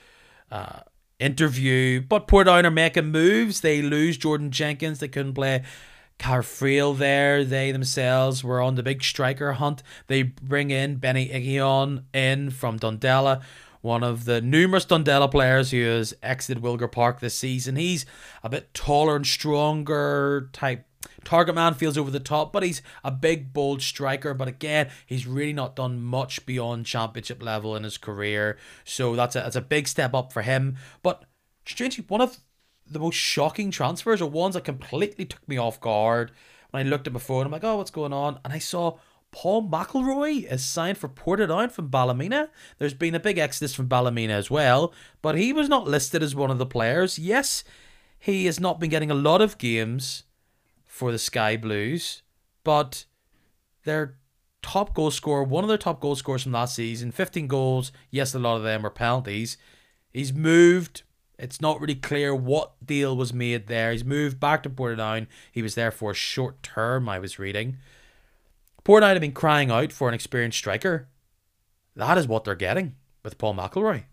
uh, 0.52 0.80
interview. 1.18 2.00
But 2.00 2.28
poor 2.28 2.44
Portadown 2.44 2.64
are 2.64 2.70
making 2.70 3.06
moves. 3.06 3.62
They 3.62 3.82
lose 3.82 4.16
Jordan 4.16 4.52
Jenkins. 4.52 5.00
They 5.00 5.08
couldn't 5.08 5.34
play 5.34 5.64
Carfrail 6.18 6.96
there. 6.96 7.44
They 7.44 7.72
themselves 7.72 8.42
were 8.42 8.60
on 8.60 8.74
the 8.74 8.82
big 8.82 9.02
striker 9.02 9.54
hunt. 9.54 9.82
They 10.06 10.22
bring 10.22 10.70
in 10.70 10.96
Benny 10.96 11.28
Igiehon 11.28 12.04
in 12.14 12.50
from 12.50 12.78
Dundela 12.78 13.42
one 13.82 14.02
of 14.02 14.24
the 14.24 14.40
numerous 14.40 14.84
Dundela 14.84 15.30
players 15.30 15.70
who 15.70 15.84
has 15.84 16.12
exited 16.20 16.60
Wilgar 16.60 16.90
Park 16.90 17.20
this 17.20 17.36
season. 17.36 17.76
He's 17.76 18.04
a 18.42 18.48
bit 18.48 18.74
taller 18.74 19.14
and 19.14 19.26
stronger 19.26 20.50
type 20.52 20.86
Target 21.24 21.54
man 21.54 21.74
feels 21.74 21.98
over 21.98 22.10
the 22.10 22.20
top, 22.20 22.52
but 22.52 22.62
he's 22.62 22.82
a 23.04 23.10
big, 23.10 23.52
bold 23.52 23.82
striker. 23.82 24.34
But 24.34 24.48
again, 24.48 24.90
he's 25.06 25.26
really 25.26 25.52
not 25.52 25.76
done 25.76 26.00
much 26.00 26.44
beyond 26.46 26.86
championship 26.86 27.42
level 27.42 27.76
in 27.76 27.84
his 27.84 27.98
career. 27.98 28.56
So 28.84 29.14
that's 29.16 29.36
a, 29.36 29.40
that's 29.40 29.56
a 29.56 29.60
big 29.60 29.88
step 29.88 30.14
up 30.14 30.32
for 30.32 30.42
him. 30.42 30.76
But 31.02 31.24
strangely, 31.64 32.04
one 32.08 32.20
of 32.20 32.38
the 32.90 32.98
most 32.98 33.16
shocking 33.16 33.70
transfers, 33.70 34.22
are 34.22 34.26
ones 34.26 34.54
that 34.54 34.64
completely 34.64 35.24
took 35.24 35.46
me 35.48 35.56
off 35.56 35.80
guard 35.80 36.32
when 36.70 36.86
I 36.86 36.88
looked 36.88 37.06
at 37.06 37.12
my 37.12 37.18
phone. 37.18 37.46
I'm 37.46 37.52
like, 37.52 37.64
oh, 37.64 37.76
what's 37.76 37.90
going 37.90 38.12
on? 38.12 38.38
And 38.44 38.52
I 38.52 38.58
saw 38.58 38.98
Paul 39.32 39.68
McElroy 39.68 40.50
is 40.50 40.64
signed 40.64 40.98
for 40.98 41.08
Portadown 41.08 41.70
from 41.70 41.88
Ballymena. 41.88 42.48
There's 42.78 42.94
been 42.94 43.14
a 43.14 43.20
big 43.20 43.38
exodus 43.38 43.74
from 43.74 43.88
Ballymena 43.88 44.32
as 44.32 44.50
well, 44.50 44.92
but 45.20 45.36
he 45.36 45.52
was 45.52 45.68
not 45.68 45.86
listed 45.86 46.22
as 46.22 46.34
one 46.34 46.50
of 46.50 46.58
the 46.58 46.66
players. 46.66 47.18
Yes, 47.18 47.64
he 48.18 48.46
has 48.46 48.58
not 48.58 48.80
been 48.80 48.90
getting 48.90 49.10
a 49.10 49.14
lot 49.14 49.40
of 49.40 49.58
games 49.58 50.24
for 50.86 51.12
the 51.12 51.18
Sky 51.18 51.56
Blues, 51.56 52.22
but 52.64 53.04
their 53.84 54.16
top 54.62 54.94
goal 54.94 55.10
scorer, 55.10 55.44
one 55.44 55.64
of 55.64 55.68
their 55.68 55.78
top 55.78 56.00
goal 56.00 56.16
scorers 56.16 56.42
from 56.42 56.52
last 56.52 56.74
season, 56.74 57.12
15 57.12 57.46
goals. 57.46 57.92
Yes, 58.10 58.34
a 58.34 58.38
lot 58.38 58.56
of 58.56 58.62
them 58.62 58.82
were 58.82 58.90
penalties. 58.90 59.58
He's 60.12 60.32
moved. 60.32 61.02
It's 61.38 61.60
not 61.60 61.80
really 61.80 61.94
clear 61.94 62.34
what 62.34 62.72
deal 62.84 63.16
was 63.16 63.32
made 63.32 63.66
there. 63.66 63.92
He's 63.92 64.04
moved 64.04 64.40
back 64.40 64.62
to 64.62 64.70
Portadown. 64.70 65.26
He 65.52 65.62
was 65.62 65.74
there 65.74 65.90
for 65.90 66.12
a 66.12 66.14
short 66.14 66.62
term, 66.62 67.08
I 67.08 67.18
was 67.18 67.38
reading. 67.38 67.76
Portadown 68.84 69.12
have 69.12 69.20
been 69.20 69.32
crying 69.32 69.70
out 69.70 69.92
for 69.92 70.08
an 70.08 70.14
experienced 70.14 70.58
striker. 70.58 71.08
That 71.94 72.18
is 72.18 72.28
what 72.28 72.44
they're 72.44 72.54
getting 72.54 72.94
with 73.22 73.38
Paul 73.38 73.54
McElroy. 73.54 74.04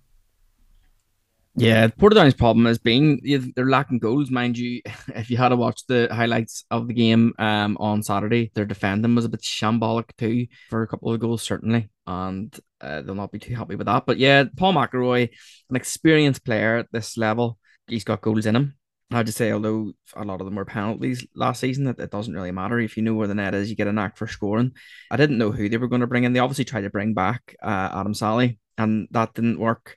Yeah, 1.55 1.87
Portadown's 1.87 2.33
problem 2.33 2.65
has 2.65 2.79
been 2.79 3.19
they're 3.55 3.69
lacking 3.69 3.99
goals, 3.99 4.31
mind 4.31 4.57
you. 4.57 4.81
If 5.15 5.29
you 5.29 5.37
had 5.37 5.49
to 5.49 5.55
watch 5.55 5.85
the 5.85 6.07
highlights 6.11 6.65
of 6.71 6.87
the 6.87 6.93
game 6.95 7.33
um 7.37 7.77
on 7.79 8.01
Saturday, 8.01 8.51
their 8.55 8.65
defending 8.65 9.13
was 9.13 9.25
a 9.25 9.29
bit 9.29 9.41
shambolic 9.41 10.09
too 10.17 10.47
for 10.69 10.81
a 10.81 10.87
couple 10.87 11.13
of 11.13 11.19
goals, 11.19 11.43
certainly, 11.43 11.89
and 12.07 12.59
uh, 12.83 13.01
they'll 13.01 13.15
not 13.15 13.31
be 13.31 13.39
too 13.39 13.55
happy 13.55 13.75
with 13.75 13.87
that. 13.87 14.05
But 14.05 14.17
yeah, 14.17 14.45
Paul 14.57 14.73
McElroy, 14.73 15.29
an 15.69 15.75
experienced 15.75 16.45
player 16.45 16.77
at 16.77 16.87
this 16.91 17.17
level, 17.17 17.57
he's 17.87 18.03
got 18.03 18.21
goals 18.21 18.45
in 18.45 18.55
him. 18.55 18.75
I'd 19.11 19.27
just 19.27 19.37
say, 19.37 19.51
although 19.51 19.93
a 20.15 20.25
lot 20.25 20.41
of 20.41 20.45
them 20.45 20.55
were 20.55 20.65
penalties 20.65 21.25
last 21.35 21.59
season, 21.59 21.85
it, 21.87 21.99
it 21.99 22.09
doesn't 22.09 22.33
really 22.33 22.51
matter. 22.51 22.79
If 22.79 22.97
you 22.97 23.03
know 23.03 23.13
where 23.13 23.27
the 23.27 23.35
net 23.35 23.53
is, 23.53 23.69
you 23.69 23.75
get 23.75 23.87
a 23.87 23.93
knack 23.93 24.17
for 24.17 24.27
scoring. 24.27 24.71
I 25.11 25.17
didn't 25.17 25.37
know 25.37 25.51
who 25.51 25.69
they 25.69 25.77
were 25.77 25.87
going 25.87 26.01
to 26.01 26.07
bring 26.07 26.23
in. 26.23 26.33
They 26.33 26.39
obviously 26.39 26.65
tried 26.65 26.81
to 26.81 26.89
bring 26.89 27.13
back 27.13 27.55
uh, 27.61 27.89
Adam 27.93 28.13
Salley, 28.13 28.57
and 28.77 29.07
that 29.11 29.35
didn't 29.35 29.59
work 29.59 29.95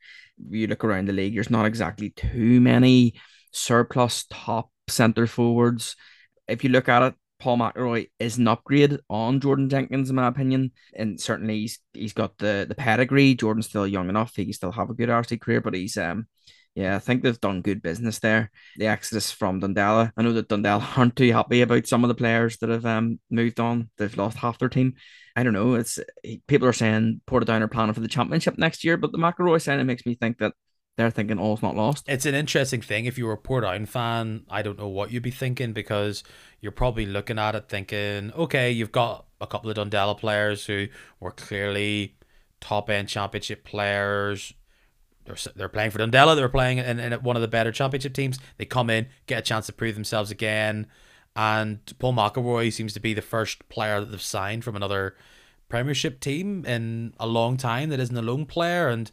you 0.51 0.67
look 0.67 0.85
around 0.85 1.09
the 1.09 1.13
league, 1.13 1.35
there's 1.35 1.51
not 1.51 1.67
exactly 1.67 2.11
too 2.11 2.61
many 2.61 3.15
surplus 3.53 4.27
top 4.31 4.71
centre 4.89 5.27
forwards. 5.27 5.97
If 6.49 6.63
you 6.65 6.71
look 6.71 6.89
at 6.89 7.03
it, 7.03 7.15
Paul 7.39 7.59
McElroy 7.59 8.09
is 8.19 8.39
an 8.39 8.49
upgrade 8.49 8.99
on 9.11 9.41
Jordan 9.41 9.69
Jenkins, 9.69 10.11
in 10.11 10.17
my 10.17 10.27
opinion. 10.27 10.73
And 10.95 11.21
certainly 11.21 11.61
he's 11.61 11.79
he's 11.93 12.13
got 12.13 12.39
the 12.39 12.67
the 12.69 12.75
pedigree. 12.75 13.35
Jordan's 13.35 13.69
still 13.69 13.87
young 13.87 14.09
enough; 14.09 14.35
he 14.37 14.45
can 14.45 14.53
still 14.53 14.73
have 14.73 14.91
a 14.91 14.95
good 14.95 15.09
RC 15.09 15.41
career. 15.41 15.61
But 15.61 15.75
he's 15.75 15.97
um, 15.97 16.27
yeah, 16.75 16.95
I 16.95 16.99
think 16.99 17.23
they've 17.23 17.41
done 17.41 17.63
good 17.63 17.83
business 17.83 18.19
there. 18.19 18.51
The 18.77 18.87
exodus 18.87 19.31
from 19.31 19.61
Dundela. 19.63 20.13
I 20.17 20.23
know 20.23 20.35
that 20.35 20.49
Dundela 20.49 20.87
aren't 20.99 21.17
too 21.17 21.33
happy 21.33 21.63
about 21.63 21.87
some 21.87 22.05
of 22.05 22.09
the 22.09 22.15
players 22.15 22.59
that 22.59 22.69
have 22.71 22.87
um 22.87 23.19
moved 23.31 23.61
on. 23.61 23.91
They've 23.97 24.17
lost 24.17 24.37
half 24.39 24.59
their 24.59 24.69
team. 24.69 24.95
I 25.35 25.43
don't 25.43 25.55
know. 25.55 25.75
It's 25.75 25.99
people 26.47 26.69
are 26.69 26.73
saying 26.75 27.23
Portadown 27.27 27.63
are 27.63 27.69
planning 27.69 27.95
for 27.95 28.01
the 28.01 28.09
championship 28.09 28.59
next 28.59 28.85
year, 28.85 28.97
but 28.97 29.13
the 29.13 29.19
McElroy 29.19 29.61
signing 29.61 29.87
makes 29.87 30.07
me 30.07 30.15
think 30.15 30.39
that 30.39 30.53
they're 30.97 31.11
thinking 31.11 31.39
oh, 31.39 31.43
all's 31.43 31.63
not 31.63 31.77
lost. 31.77 32.05
It's 32.09 32.27
an 32.27 32.35
interesting 32.35 32.81
thing. 32.81 33.05
If 33.05 33.19
you 33.19 33.27
were 33.27 33.33
a 33.33 33.39
Port 33.39 33.65
Portadown 33.65 33.87
fan, 33.87 34.45
I 34.51 34.63
don't 34.63 34.79
know 34.79 34.89
what 34.89 35.11
you'd 35.11 35.23
be 35.23 35.31
thinking 35.31 35.73
because 35.73 36.25
you're 36.61 36.73
probably 36.73 37.07
looking 37.07 37.39
at 37.39 37.55
it 37.55 37.69
thinking, 37.69 38.33
okay, 38.33 38.71
you've 38.71 38.93
got 38.93 39.27
a 39.41 39.47
couple 39.47 39.71
of 39.71 39.77
Dundela 39.77 40.17
players 40.17 40.67
who 40.67 40.89
were 41.21 41.33
clearly 41.33 42.17
top 42.61 42.89
end 42.89 43.09
championship 43.09 43.65
players, 43.65 44.55
they're, 45.27 45.37
they're 45.55 45.69
playing 45.69 45.91
for 45.91 45.99
Dundela. 45.99 46.35
They're 46.37 46.49
playing 46.49 46.79
in, 46.79 46.99
in 46.99 47.13
one 47.15 47.37
of 47.37 47.43
the 47.43 47.49
better 47.49 47.73
championship 47.73 48.15
teams. 48.15 48.39
They 48.57 48.65
come 48.65 48.89
in, 48.89 49.09
get 49.27 49.41
a 49.41 49.43
chance 49.43 49.67
to 49.67 49.73
prove 49.73 49.95
themselves 49.95 50.31
again. 50.31 50.87
And 51.35 51.81
Paul 51.99 52.15
McElroy 52.15 52.73
seems 52.73 52.95
to 52.95 53.01
be 53.01 53.13
the 53.13 53.23
first 53.23 53.69
player 53.69 54.01
that 54.01 54.11
they've 54.11 54.23
signed 54.23 54.65
from 54.65 54.77
another 54.77 55.17
Premiership 55.69 56.21
team 56.21 56.65
in 56.65 57.13
a 57.19 57.27
long 57.27 57.57
time 57.57 57.91
that 57.91 58.01
isn't 58.01 58.17
a 58.17 58.23
lone 58.23 58.47
player. 58.47 58.89
And 58.89 59.11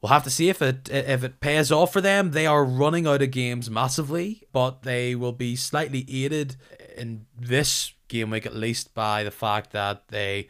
we'll 0.00 0.12
have 0.12 0.24
to 0.24 0.30
see 0.30 0.48
if 0.48 0.62
it 0.62 0.88
if 0.90 1.24
it 1.24 1.40
pays 1.40 1.72
off 1.72 1.92
for 1.92 2.00
them. 2.00 2.30
They 2.30 2.46
are 2.46 2.64
running 2.64 3.06
out 3.06 3.22
of 3.22 3.30
games 3.30 3.70
massively, 3.70 4.44
but 4.52 4.82
they 4.82 5.14
will 5.14 5.32
be 5.32 5.56
slightly 5.56 6.06
aided 6.08 6.56
in 6.96 7.26
this 7.36 7.92
game 8.08 8.30
week 8.30 8.46
at 8.46 8.56
least 8.56 8.94
by 8.94 9.22
the 9.22 9.30
fact 9.30 9.72
that 9.72 10.08
they 10.08 10.48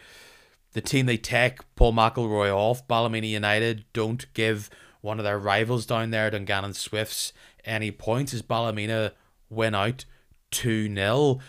the 0.73 0.81
team 0.81 1.07
they 1.07 1.17
take 1.17 1.61
Paul 1.75 1.93
McElroy 1.93 2.55
off, 2.55 2.87
Ballymena 2.87 3.27
United, 3.27 3.85
don't 3.93 4.33
give 4.35 4.71
one 5.01 5.19
of 5.19 5.25
their 5.25 5.39
rivals 5.39 5.87
down 5.87 6.11
there, 6.11 6.31
Dungannon 6.31 6.75
Swifts, 6.75 7.33
any 7.65 7.91
points 7.91 8.35
as 8.35 8.43
Ballymena 8.43 9.13
win 9.49 9.75
out 9.75 10.05
2 10.51 10.95
0. 10.95 11.41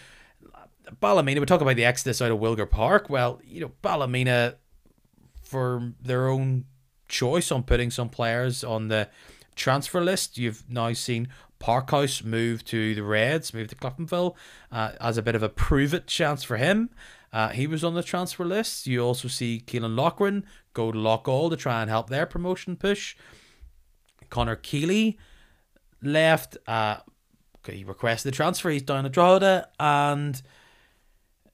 Ballymena, 1.00 1.40
we 1.40 1.46
talk 1.46 1.62
about 1.62 1.76
the 1.76 1.86
exodus 1.86 2.22
out 2.22 2.32
of 2.32 2.40
Wilgar 2.40 2.70
Park. 2.70 3.10
Well, 3.10 3.40
you 3.44 3.62
know, 3.62 3.72
Ballymena, 3.82 4.56
for 5.44 5.94
their 6.02 6.30
own 6.30 6.66
choice 7.10 7.52
on 7.52 7.64
putting 7.64 7.92
some 7.92 8.10
players 8.10 8.64
on 8.64 8.88
the 8.88 9.10
transfer 9.56 10.02
list, 10.02 10.38
you've 10.38 10.64
now 10.70 10.94
seen 10.94 11.28
Parkhouse 11.60 12.24
move 12.24 12.64
to 12.66 12.96
the 12.96 13.04
Reds, 13.04 13.54
move 13.54 13.68
to 13.68 13.76
Cliftonville 13.76 14.36
uh, 14.72 14.92
as 15.02 15.18
a 15.18 15.22
bit 15.22 15.36
of 15.36 15.44
a 15.44 15.50
prove 15.50 15.94
it 15.94 16.08
chance 16.08 16.44
for 16.44 16.58
him. 16.58 16.90
Uh, 17.32 17.50
he 17.50 17.68
was 17.68 17.84
on 17.84 17.94
the 17.94 18.02
transfer 18.02 18.46
list. 18.46 18.88
You 18.88 19.02
also 19.02 19.28
see 19.28 19.62
Keelan 19.66 19.96
Loughran 19.96 20.46
go 20.74 20.92
to 20.92 20.98
Loughgall 20.98 21.50
to 21.50 21.58
try 21.58 21.82
and 21.82 21.90
help 21.90 22.10
their 22.10 22.26
promotion 22.26 22.76
push. 22.76 23.16
Connor 24.30 24.56
Keeley 24.56 25.18
left. 26.02 26.58
Uh, 26.66 26.98
he 27.68 27.84
requested 27.84 28.32
the 28.32 28.36
transfer. 28.36 28.70
He's 28.70 28.82
down 28.82 29.06
at 29.06 29.12
Drogheda, 29.12 29.68
and 29.80 30.42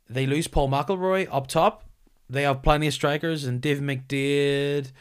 they 0.09 0.25
lose 0.25 0.47
Paul 0.47 0.69
McElroy 0.69 1.27
up 1.31 1.47
top. 1.47 1.83
They 2.29 2.43
have 2.43 2.63
plenty 2.63 2.87
of 2.87 2.93
strikers 2.93 3.43
and 3.43 3.61
Dave 3.61 3.79
McDade 3.79 4.91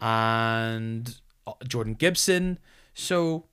and 0.00 1.20
uh, 1.46 1.52
Jordan 1.66 1.94
Gibson. 1.94 2.58
So 2.94 3.46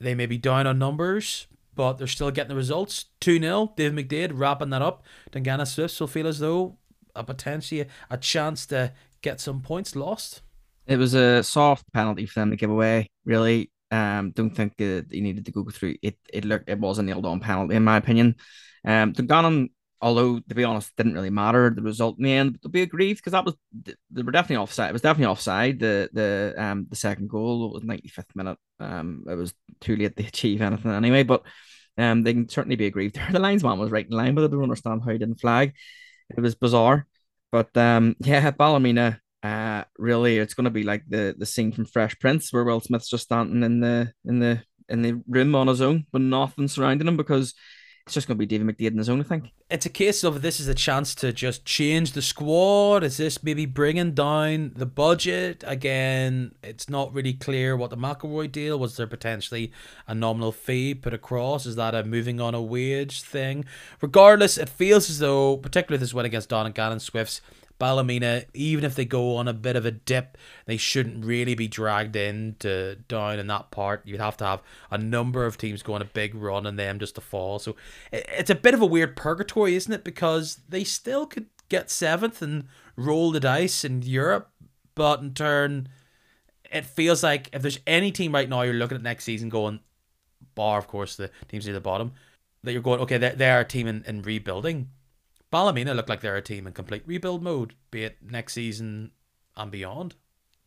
they 0.00 0.14
may 0.14 0.26
be 0.26 0.38
down 0.38 0.66
on 0.66 0.78
numbers, 0.78 1.46
but 1.74 1.94
they're 1.94 2.06
still 2.06 2.30
getting 2.30 2.50
the 2.50 2.56
results. 2.56 3.06
2 3.20 3.38
0. 3.38 3.72
Dave 3.76 3.92
McDade 3.92 4.32
wrapping 4.34 4.70
that 4.70 4.82
up. 4.82 5.04
Dungannon 5.30 5.66
Swifts 5.66 5.98
will 6.00 6.06
feel 6.06 6.26
as 6.26 6.38
though 6.38 6.76
a 7.14 7.22
potentially 7.22 7.86
a 8.10 8.16
chance 8.16 8.66
to 8.66 8.92
get 9.20 9.40
some 9.40 9.60
points 9.60 9.94
lost. 9.94 10.42
It 10.86 10.96
was 10.96 11.14
a 11.14 11.42
soft 11.42 11.84
penalty 11.92 12.26
for 12.26 12.40
them 12.40 12.50
to 12.50 12.56
give 12.56 12.70
away, 12.70 13.08
really. 13.24 13.70
Um, 13.90 14.30
don't 14.30 14.50
think 14.50 14.76
that 14.78 15.06
you 15.10 15.20
needed 15.20 15.44
to 15.44 15.52
go 15.52 15.64
through 15.64 15.96
it. 16.02 16.16
It 16.32 16.44
looked 16.44 16.68
it 16.68 16.78
was 16.78 16.98
a 16.98 17.02
nailed 17.02 17.26
on 17.26 17.40
penalty 17.40 17.74
in 17.76 17.84
my 17.84 17.98
opinion. 17.98 18.36
Um, 18.84 19.12
Dungannon, 19.12 19.70
although 20.02 20.40
to 20.40 20.54
be 20.54 20.64
honest, 20.64 20.94
didn't 20.96 21.14
really 21.14 21.30
matter 21.30 21.70
the 21.70 21.80
result 21.80 22.18
in 22.18 22.24
the 22.24 22.32
end. 22.32 22.52
But 22.52 22.62
they'll 22.62 22.72
be 22.72 22.82
aggrieved 22.82 23.20
because 23.20 23.32
that 23.32 23.44
was 23.44 23.54
they 24.10 24.22
were 24.22 24.32
definitely 24.32 24.62
offside. 24.62 24.90
It 24.90 24.92
was 24.92 25.02
definitely 25.02 25.30
offside. 25.30 25.78
The 25.78 26.10
the 26.12 26.54
um 26.58 26.86
the 26.90 26.96
second 26.96 27.30
goal 27.30 27.72
was 27.72 27.84
ninety 27.84 28.08
fifth 28.08 28.34
minute. 28.34 28.58
Um, 28.80 29.24
it 29.28 29.34
was 29.34 29.54
too 29.80 29.96
late 29.96 30.16
to 30.16 30.26
achieve 30.26 30.60
anything 30.60 30.90
anyway. 30.90 31.22
But 31.22 31.44
um, 31.96 32.22
they 32.22 32.34
can 32.34 32.48
certainly 32.48 32.76
be 32.76 32.86
aggrieved. 32.86 33.18
The 33.32 33.38
linesman 33.38 33.78
was 33.78 33.90
right 33.90 34.06
in 34.06 34.16
line, 34.16 34.34
but 34.34 34.44
I 34.44 34.48
don't 34.48 34.62
understand 34.62 35.02
how 35.04 35.12
he 35.12 35.18
didn't 35.18 35.40
flag. 35.40 35.74
It 36.36 36.40
was 36.40 36.54
bizarre. 36.54 37.06
But 37.50 37.76
um, 37.76 38.16
yeah, 38.20 38.50
Ballymena 38.50 39.20
uh, 39.42 39.84
really, 39.98 40.38
it's 40.38 40.54
going 40.54 40.64
to 40.64 40.70
be 40.70 40.84
like 40.84 41.04
the 41.08 41.34
the 41.36 41.46
scene 41.46 41.72
from 41.72 41.84
Fresh 41.84 42.18
Prince 42.18 42.52
where 42.52 42.64
Will 42.64 42.80
Smith's 42.80 43.10
just 43.10 43.24
standing 43.24 43.62
in 43.62 43.80
the 43.80 44.12
in 44.24 44.38
the 44.38 44.62
in 44.88 45.02
the 45.02 45.22
room 45.26 45.54
on 45.54 45.68
his 45.68 45.80
own 45.80 46.06
with 46.12 46.22
nothing 46.22 46.68
surrounding 46.68 47.08
him 47.08 47.16
because 47.16 47.54
it's 48.04 48.14
just 48.14 48.26
going 48.26 48.36
to 48.36 48.38
be 48.38 48.46
David 48.46 48.66
McDade 48.66 48.90
in 48.90 48.98
his 48.98 49.08
own, 49.08 49.20
I 49.20 49.22
think. 49.22 49.52
It's 49.70 49.86
a 49.86 49.90
case 49.90 50.24
of 50.24 50.42
this 50.42 50.58
is 50.58 50.66
a 50.66 50.74
chance 50.74 51.14
to 51.16 51.32
just 51.32 51.64
change 51.64 52.12
the 52.12 52.22
squad. 52.22 53.04
Is 53.04 53.16
this 53.16 53.42
maybe 53.44 53.64
bringing 53.64 54.12
down 54.12 54.72
the 54.74 54.86
budget? 54.86 55.62
Again, 55.64 56.54
it's 56.64 56.90
not 56.90 57.14
really 57.14 57.32
clear 57.32 57.76
what 57.76 57.90
the 57.90 57.96
McElroy 57.96 58.50
deal 58.50 58.76
was. 58.76 58.96
There 58.96 59.06
potentially 59.06 59.70
a 60.08 60.16
nominal 60.16 60.50
fee 60.50 60.94
put 60.94 61.14
across? 61.14 61.64
Is 61.64 61.76
that 61.76 61.94
a 61.94 62.02
moving 62.02 62.40
on 62.40 62.56
a 62.56 62.60
wage 62.60 63.22
thing? 63.22 63.64
Regardless, 64.00 64.58
it 64.58 64.68
feels 64.68 65.08
as 65.08 65.20
though, 65.20 65.56
particularly 65.56 66.00
this 66.00 66.12
win 66.12 66.26
against 66.26 66.48
Dungannon 66.48 66.98
Swifts, 66.98 67.40
Ballymena, 67.82 68.44
even 68.54 68.84
if 68.84 68.94
they 68.94 69.04
go 69.04 69.34
on 69.34 69.48
a 69.48 69.52
bit 69.52 69.74
of 69.74 69.84
a 69.84 69.90
dip, 69.90 70.38
they 70.66 70.76
shouldn't 70.76 71.24
really 71.24 71.56
be 71.56 71.66
dragged 71.66 72.14
into 72.14 72.94
down 73.08 73.40
in 73.40 73.48
that 73.48 73.72
part. 73.72 74.06
You'd 74.06 74.20
have 74.20 74.36
to 74.36 74.44
have 74.44 74.62
a 74.92 74.98
number 74.98 75.44
of 75.44 75.58
teams 75.58 75.82
going 75.82 76.00
a 76.00 76.04
big 76.04 76.36
run 76.36 76.64
and 76.64 76.78
them 76.78 77.00
just 77.00 77.16
to 77.16 77.20
fall. 77.20 77.58
So 77.58 77.74
it's 78.12 78.50
a 78.50 78.54
bit 78.54 78.74
of 78.74 78.82
a 78.82 78.86
weird 78.86 79.16
purgatory, 79.16 79.74
isn't 79.74 79.92
it? 79.92 80.04
Because 80.04 80.60
they 80.68 80.84
still 80.84 81.26
could 81.26 81.46
get 81.68 81.90
seventh 81.90 82.40
and 82.40 82.68
roll 82.94 83.32
the 83.32 83.40
dice 83.40 83.84
in 83.84 84.02
Europe, 84.02 84.52
but 84.94 85.18
in 85.18 85.34
turn, 85.34 85.88
it 86.70 86.86
feels 86.86 87.24
like 87.24 87.50
if 87.52 87.62
there's 87.62 87.80
any 87.84 88.12
team 88.12 88.32
right 88.32 88.48
now 88.48 88.62
you're 88.62 88.74
looking 88.74 88.96
at 88.96 89.02
next 89.02 89.24
season 89.24 89.48
going, 89.48 89.80
bar 90.54 90.78
of 90.78 90.86
course 90.86 91.16
the 91.16 91.32
teams 91.48 91.66
near 91.66 91.74
the 91.74 91.80
bottom, 91.80 92.12
that 92.62 92.72
you're 92.72 92.80
going, 92.80 93.00
okay, 93.00 93.18
they're, 93.18 93.34
they're 93.34 93.60
a 93.62 93.64
team 93.64 93.88
in, 93.88 94.04
in 94.06 94.22
rebuilding 94.22 94.88
Ballymena 95.52 95.94
look 95.94 96.08
like 96.08 96.20
they're 96.22 96.36
a 96.36 96.42
team 96.42 96.66
in 96.66 96.72
complete 96.72 97.04
rebuild 97.06 97.42
mode, 97.42 97.74
be 97.92 98.02
it 98.04 98.16
next 98.22 98.54
season 98.54 99.12
and 99.56 99.70
beyond. 99.70 100.16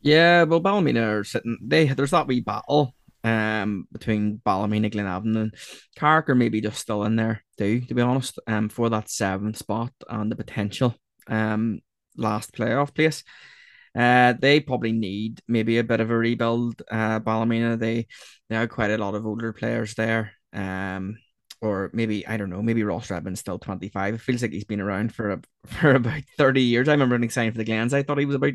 Yeah, 0.01 0.43
well, 0.43 0.59
Ballymena 0.61 1.01
are 1.09 1.23
sitting. 1.23 1.57
They 1.61 1.87
there's 1.87 2.11
that 2.11 2.27
wee 2.27 2.41
battle 2.41 2.95
um 3.23 3.87
between 3.91 4.37
Ballymena, 4.45 4.89
Glenavon, 4.91 5.35
and 5.35 5.55
Carrick 5.95 6.29
are 6.29 6.35
maybe 6.35 6.61
just 6.61 6.79
still 6.79 7.03
in 7.03 7.15
there 7.15 7.43
too. 7.57 7.81
To 7.81 7.93
be 7.95 8.01
honest, 8.01 8.39
um 8.47 8.69
for 8.69 8.89
that 8.91 9.09
seventh 9.09 9.57
spot 9.57 9.91
and 10.07 10.31
the 10.31 10.35
potential 10.35 10.95
um 11.27 11.81
last 12.15 12.53
playoff 12.53 12.93
place. 12.93 13.23
Uh, 13.95 14.33
they 14.39 14.59
probably 14.59 14.91
need 14.91 15.41
maybe 15.47 15.77
a 15.77 15.83
bit 15.83 16.01
of 16.01 16.11
a 16.11 16.17
rebuild. 16.17 16.81
Uh, 16.91 17.19
Ballymena, 17.19 17.77
they 17.77 18.07
they 18.49 18.55
have 18.55 18.69
quite 18.69 18.91
a 18.91 18.97
lot 18.97 19.15
of 19.15 19.25
older 19.25 19.53
players 19.53 19.95
there. 19.95 20.33
Um, 20.53 21.17
or 21.65 21.89
maybe 21.93 22.25
I 22.27 22.37
don't 22.37 22.49
know, 22.49 22.61
maybe 22.61 22.83
Ross 22.83 23.09
Redmond's 23.09 23.39
still 23.39 23.59
25. 23.59 24.15
It 24.15 24.21
feels 24.21 24.41
like 24.41 24.51
he's 24.51 24.63
been 24.63 24.81
around 24.81 25.13
for 25.13 25.31
a, 25.31 25.41
for 25.65 25.95
about 25.95 26.23
30 26.37 26.61
years. 26.61 26.87
I 26.87 26.91
remember 26.91 27.15
when 27.15 27.23
he 27.23 27.29
signed 27.29 27.53
for 27.53 27.57
the 27.57 27.65
Glens, 27.65 27.93
I 27.93 28.03
thought 28.03 28.19
he 28.19 28.25
was 28.25 28.35
about 28.35 28.53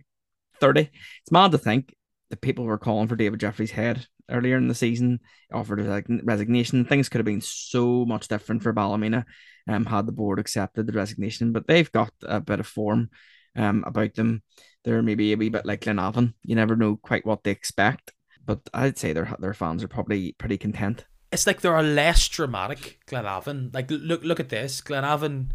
30. 0.60 0.80
It's 1.22 1.32
mad 1.32 1.52
to 1.52 1.58
think 1.58 1.94
that 2.30 2.40
people 2.40 2.64
were 2.64 2.78
calling 2.78 3.08
for 3.08 3.16
David 3.16 3.40
Jeffrey's 3.40 3.72
head 3.72 4.06
earlier 4.30 4.56
in 4.56 4.68
the 4.68 4.74
season, 4.74 5.18
offered 5.52 5.80
a 5.80 6.04
resignation. 6.22 6.84
Things 6.84 7.08
could 7.08 7.18
have 7.18 7.26
been 7.26 7.40
so 7.40 8.04
much 8.04 8.28
different 8.28 8.62
for 8.62 8.72
Ballymena 8.72 9.26
um, 9.68 9.84
had 9.84 10.06
the 10.06 10.12
board 10.12 10.38
accepted 10.38 10.86
the 10.86 10.92
resignation, 10.92 11.52
but 11.52 11.66
they've 11.66 11.90
got 11.90 12.12
a 12.22 12.40
bit 12.40 12.60
of 12.60 12.66
form 12.66 13.10
um, 13.56 13.82
about 13.86 14.14
them. 14.14 14.42
They're 14.84 15.02
maybe 15.02 15.32
a 15.32 15.36
wee 15.36 15.48
bit 15.48 15.66
like 15.66 15.80
Glenavon. 15.80 16.34
You 16.44 16.54
never 16.54 16.76
know 16.76 16.96
quite 16.96 17.26
what 17.26 17.42
they 17.42 17.50
expect, 17.50 18.12
but 18.44 18.60
I'd 18.72 18.98
say 18.98 19.12
their 19.12 19.34
their 19.40 19.54
fans 19.54 19.82
are 19.82 19.88
probably 19.88 20.32
pretty 20.38 20.56
content 20.56 21.04
it's 21.32 21.46
like 21.46 21.60
there 21.60 21.74
are 21.74 21.82
less 21.82 22.28
dramatic 22.28 22.98
Glenavon. 23.06 23.72
Like 23.74 23.90
look 23.90 24.22
look 24.24 24.40
at 24.40 24.48
this. 24.48 24.80
Glenavon 24.80 25.50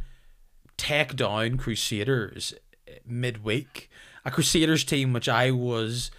take 0.77 1.15
down 1.15 1.57
Crusaders 1.57 2.53
eh, 2.87 2.99
midweek. 3.05 3.89
A 4.23 4.31
Crusaders 4.31 4.83
team 4.83 5.13
which 5.13 5.29
I 5.29 5.51
was 5.51 6.11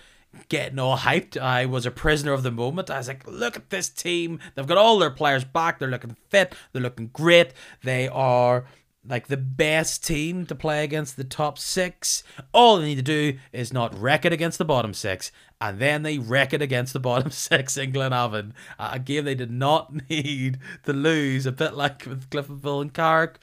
getting 0.49 0.79
all 0.79 0.99
hyped. 0.99 1.41
I 1.41 1.67
was 1.67 1.87
a 1.87 1.91
prisoner 1.91 2.33
of 2.33 2.43
the 2.43 2.51
moment. 2.51 2.91
I 2.91 2.99
was 2.99 3.09
like, 3.09 3.27
look 3.27 3.57
at 3.57 3.71
this 3.71 3.89
team. 3.89 4.39
They've 4.55 4.67
got 4.67 4.77
all 4.77 4.99
their 4.99 5.11
players 5.11 5.45
back. 5.45 5.79
They're 5.79 5.89
looking 5.89 6.17
fit. 6.29 6.55
They're 6.73 6.83
looking 6.83 7.09
great. 7.13 7.53
They 7.83 8.09
are 8.09 8.67
like 9.09 9.29
the 9.29 9.37
best 9.37 10.05
team 10.05 10.47
to 10.47 10.55
play 10.55 10.85
against 10.85 11.17
the 11.17 11.25
top 11.25 11.59
six. 11.59 12.23
All 12.53 12.79
they 12.79 12.87
need 12.87 12.97
to 12.97 13.03
do 13.03 13.39
is 13.53 13.73
not 13.73 13.99
wreck 13.99 14.25
it 14.25 14.33
against 14.33 14.59
the 14.59 14.65
bottom 14.65 14.95
six, 14.95 15.31
and 15.61 15.79
then 15.79 16.03
they 16.03 16.19
wreck 16.19 16.53
it 16.53 16.63
against 16.63 16.93
the 16.93 17.01
bottom 17.01 17.31
six 17.33 17.77
in 17.77 17.93
Glenavon. 17.93 18.53
a 18.79 18.99
game 18.99 19.25
they 19.25 19.35
did 19.35 19.51
not 19.51 19.93
need 20.11 20.59
to 20.85 20.93
lose, 20.93 21.47
a 21.47 21.53
bit 21.53 21.75
like 21.75 22.05
with 22.07 22.31
Cliftonville 22.31 22.83
and 22.83 22.95
Carrick. 22.95 23.39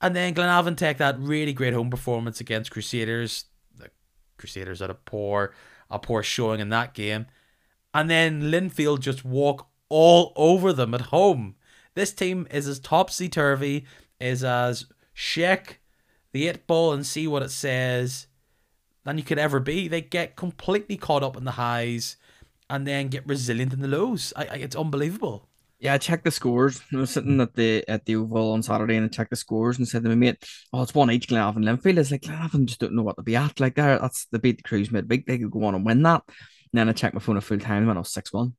And 0.00 0.14
then 0.14 0.34
Glenavon 0.34 0.76
take 0.76 0.98
that 0.98 1.18
really 1.18 1.52
great 1.52 1.74
home 1.74 1.90
performance 1.90 2.40
against 2.40 2.70
Crusaders. 2.70 3.46
The 3.76 3.90
Crusaders 4.36 4.80
had 4.80 4.90
a 4.90 4.94
poor, 4.94 5.52
a 5.90 5.98
poor 5.98 6.22
showing 6.22 6.60
in 6.60 6.68
that 6.70 6.94
game, 6.94 7.26
and 7.92 8.08
then 8.08 8.42
Linfield 8.42 9.00
just 9.00 9.24
walk 9.24 9.68
all 9.88 10.32
over 10.36 10.72
them 10.72 10.94
at 10.94 11.00
home. 11.02 11.56
This 11.94 12.12
team 12.12 12.46
is 12.50 12.68
as 12.68 12.78
topsy 12.78 13.28
turvy 13.28 13.84
is 14.20 14.44
as 14.44 14.86
shake 15.12 15.80
the 16.32 16.48
eight 16.48 16.66
ball 16.66 16.92
and 16.92 17.06
see 17.06 17.26
what 17.26 17.42
it 17.42 17.50
says 17.50 18.26
than 19.04 19.18
you 19.18 19.24
could 19.24 19.38
ever 19.38 19.60
be. 19.60 19.88
They 19.88 20.00
get 20.00 20.36
completely 20.36 20.96
caught 20.96 21.22
up 21.22 21.36
in 21.36 21.44
the 21.44 21.52
highs 21.52 22.16
and 22.70 22.86
then 22.86 23.08
get 23.08 23.26
resilient 23.26 23.72
in 23.72 23.80
the 23.80 23.88
lows. 23.88 24.32
I, 24.36 24.44
I, 24.44 24.54
it's 24.56 24.76
unbelievable. 24.76 25.48
Yeah, 25.80 25.94
I 25.94 25.98
checked 25.98 26.24
the 26.24 26.30
scores. 26.30 26.80
I 26.92 26.96
was 26.96 27.10
sitting 27.10 27.40
at 27.40 27.54
the 27.54 27.84
at 27.88 28.04
the 28.04 28.16
Oval 28.16 28.52
on 28.52 28.64
Saturday 28.64 28.96
and 28.96 29.06
I 29.06 29.08
checked 29.08 29.30
the 29.30 29.36
scores 29.36 29.78
and 29.78 29.86
said 29.86 30.02
to 30.02 30.08
my 30.08 30.16
mate, 30.16 30.44
"Oh, 30.72 30.82
it's 30.82 30.94
one 30.94 31.10
each 31.10 31.28
Glenavon 31.28 31.64
Linfield." 31.64 31.98
It's 31.98 32.10
like 32.10 32.22
Glenavon 32.22 32.66
just 32.66 32.80
don't 32.80 32.94
know 32.94 33.04
what 33.04 33.16
to 33.16 33.22
be 33.22 33.36
at. 33.36 33.60
Like 33.60 33.76
there, 33.76 33.98
that's 33.98 34.26
the 34.26 34.40
beat 34.40 34.56
the 34.56 34.62
Crues 34.64 34.90
midweek. 34.90 35.26
They 35.26 35.38
could 35.38 35.52
go 35.52 35.64
on 35.64 35.76
and 35.76 35.86
win 35.86 36.02
that. 36.02 36.22
And 36.26 36.80
then 36.80 36.88
I 36.88 36.92
checked 36.92 37.14
my 37.14 37.20
phone 37.20 37.36
at 37.36 37.44
full 37.44 37.60
time 37.60 37.88
and 37.88 37.96
I 37.96 38.00
was 38.00 38.12
six 38.12 38.32
one. 38.32 38.54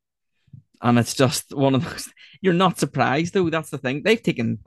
And 0.82 0.98
it's 0.98 1.14
just 1.14 1.54
one 1.54 1.76
of 1.76 1.84
those. 1.84 2.10
You're 2.42 2.54
not 2.54 2.80
surprised 2.80 3.34
though. 3.34 3.50
That's 3.50 3.70
the 3.70 3.78
thing. 3.78 4.02
They've 4.04 4.24
taken 4.24 4.60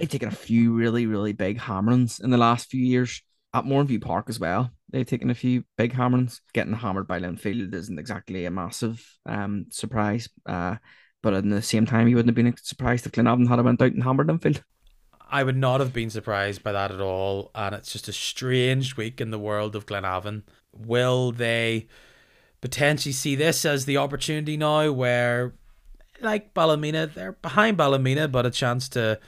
they've 0.00 0.08
taken 0.08 0.28
a 0.28 0.32
few 0.32 0.72
really 0.72 1.06
really 1.06 1.32
big 1.32 1.58
hammerings 1.58 2.20
in 2.20 2.30
the 2.30 2.38
last 2.38 2.70
few 2.70 2.82
years 2.82 3.22
at 3.52 3.64
Mourneview 3.64 4.00
Park 4.00 4.26
as 4.28 4.40
well. 4.40 4.70
They've 4.90 5.06
taken 5.06 5.30
a 5.30 5.34
few 5.34 5.64
big 5.76 5.92
hammerings. 5.92 6.40
Getting 6.52 6.72
hammered 6.72 7.06
by 7.06 7.20
Linfield 7.20 7.74
isn't 7.74 7.98
exactly 7.98 8.44
a 8.46 8.50
massive 8.50 9.06
um 9.26 9.66
surprise. 9.70 10.28
Uh, 10.46 10.76
but 11.22 11.34
at 11.34 11.48
the 11.48 11.60
same 11.60 11.84
time, 11.84 12.08
you 12.08 12.16
wouldn't 12.16 12.36
have 12.36 12.44
been 12.44 12.56
surprised 12.56 13.04
if 13.04 13.12
Glenavon 13.12 13.46
had 13.46 13.62
went 13.62 13.82
out 13.82 13.92
and 13.92 14.02
hammered 14.02 14.28
Linfield. 14.28 14.62
I 15.30 15.44
would 15.44 15.56
not 15.56 15.80
have 15.80 15.92
been 15.92 16.10
surprised 16.10 16.62
by 16.62 16.72
that 16.72 16.90
at 16.90 17.00
all. 17.00 17.50
And 17.54 17.74
it's 17.74 17.92
just 17.92 18.08
a 18.08 18.12
strange 18.12 18.96
week 18.96 19.20
in 19.20 19.30
the 19.30 19.38
world 19.38 19.76
of 19.76 19.86
Glenavon. 19.86 20.42
Will 20.72 21.30
they 21.30 21.88
potentially 22.60 23.12
see 23.12 23.36
this 23.36 23.64
as 23.64 23.84
the 23.84 23.98
opportunity 23.98 24.56
now 24.56 24.90
where, 24.92 25.54
like 26.20 26.54
Ballymena, 26.54 27.06
they're 27.06 27.32
behind 27.32 27.76
Ballymena, 27.76 28.28
but 28.28 28.46
a 28.46 28.50
chance 28.50 28.88
to 28.90 29.20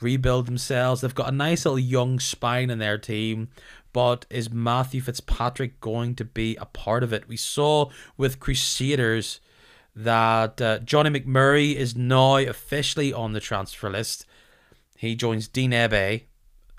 rebuild 0.00 0.46
themselves? 0.46 1.00
They've 1.00 1.14
got 1.14 1.28
a 1.28 1.36
nice 1.36 1.64
little 1.64 1.78
young 1.78 2.18
spine 2.18 2.70
in 2.70 2.78
their 2.78 2.98
team. 2.98 3.48
But 3.92 4.26
is 4.30 4.50
Matthew 4.50 5.00
Fitzpatrick 5.00 5.80
going 5.80 6.14
to 6.16 6.24
be 6.24 6.56
a 6.56 6.66
part 6.66 7.02
of 7.02 7.12
it? 7.12 7.28
We 7.28 7.36
saw 7.36 7.90
with 8.16 8.40
Crusaders 8.40 9.40
that 9.96 10.60
uh, 10.60 10.78
Johnny 10.80 11.10
McMurray 11.10 11.74
is 11.74 11.96
now 11.96 12.36
officially 12.36 13.12
on 13.12 13.32
the 13.32 13.40
transfer 13.40 13.90
list. 13.90 14.26
He 14.96 15.16
joins 15.16 15.48
Dean 15.48 15.72
Ebe 15.72 16.26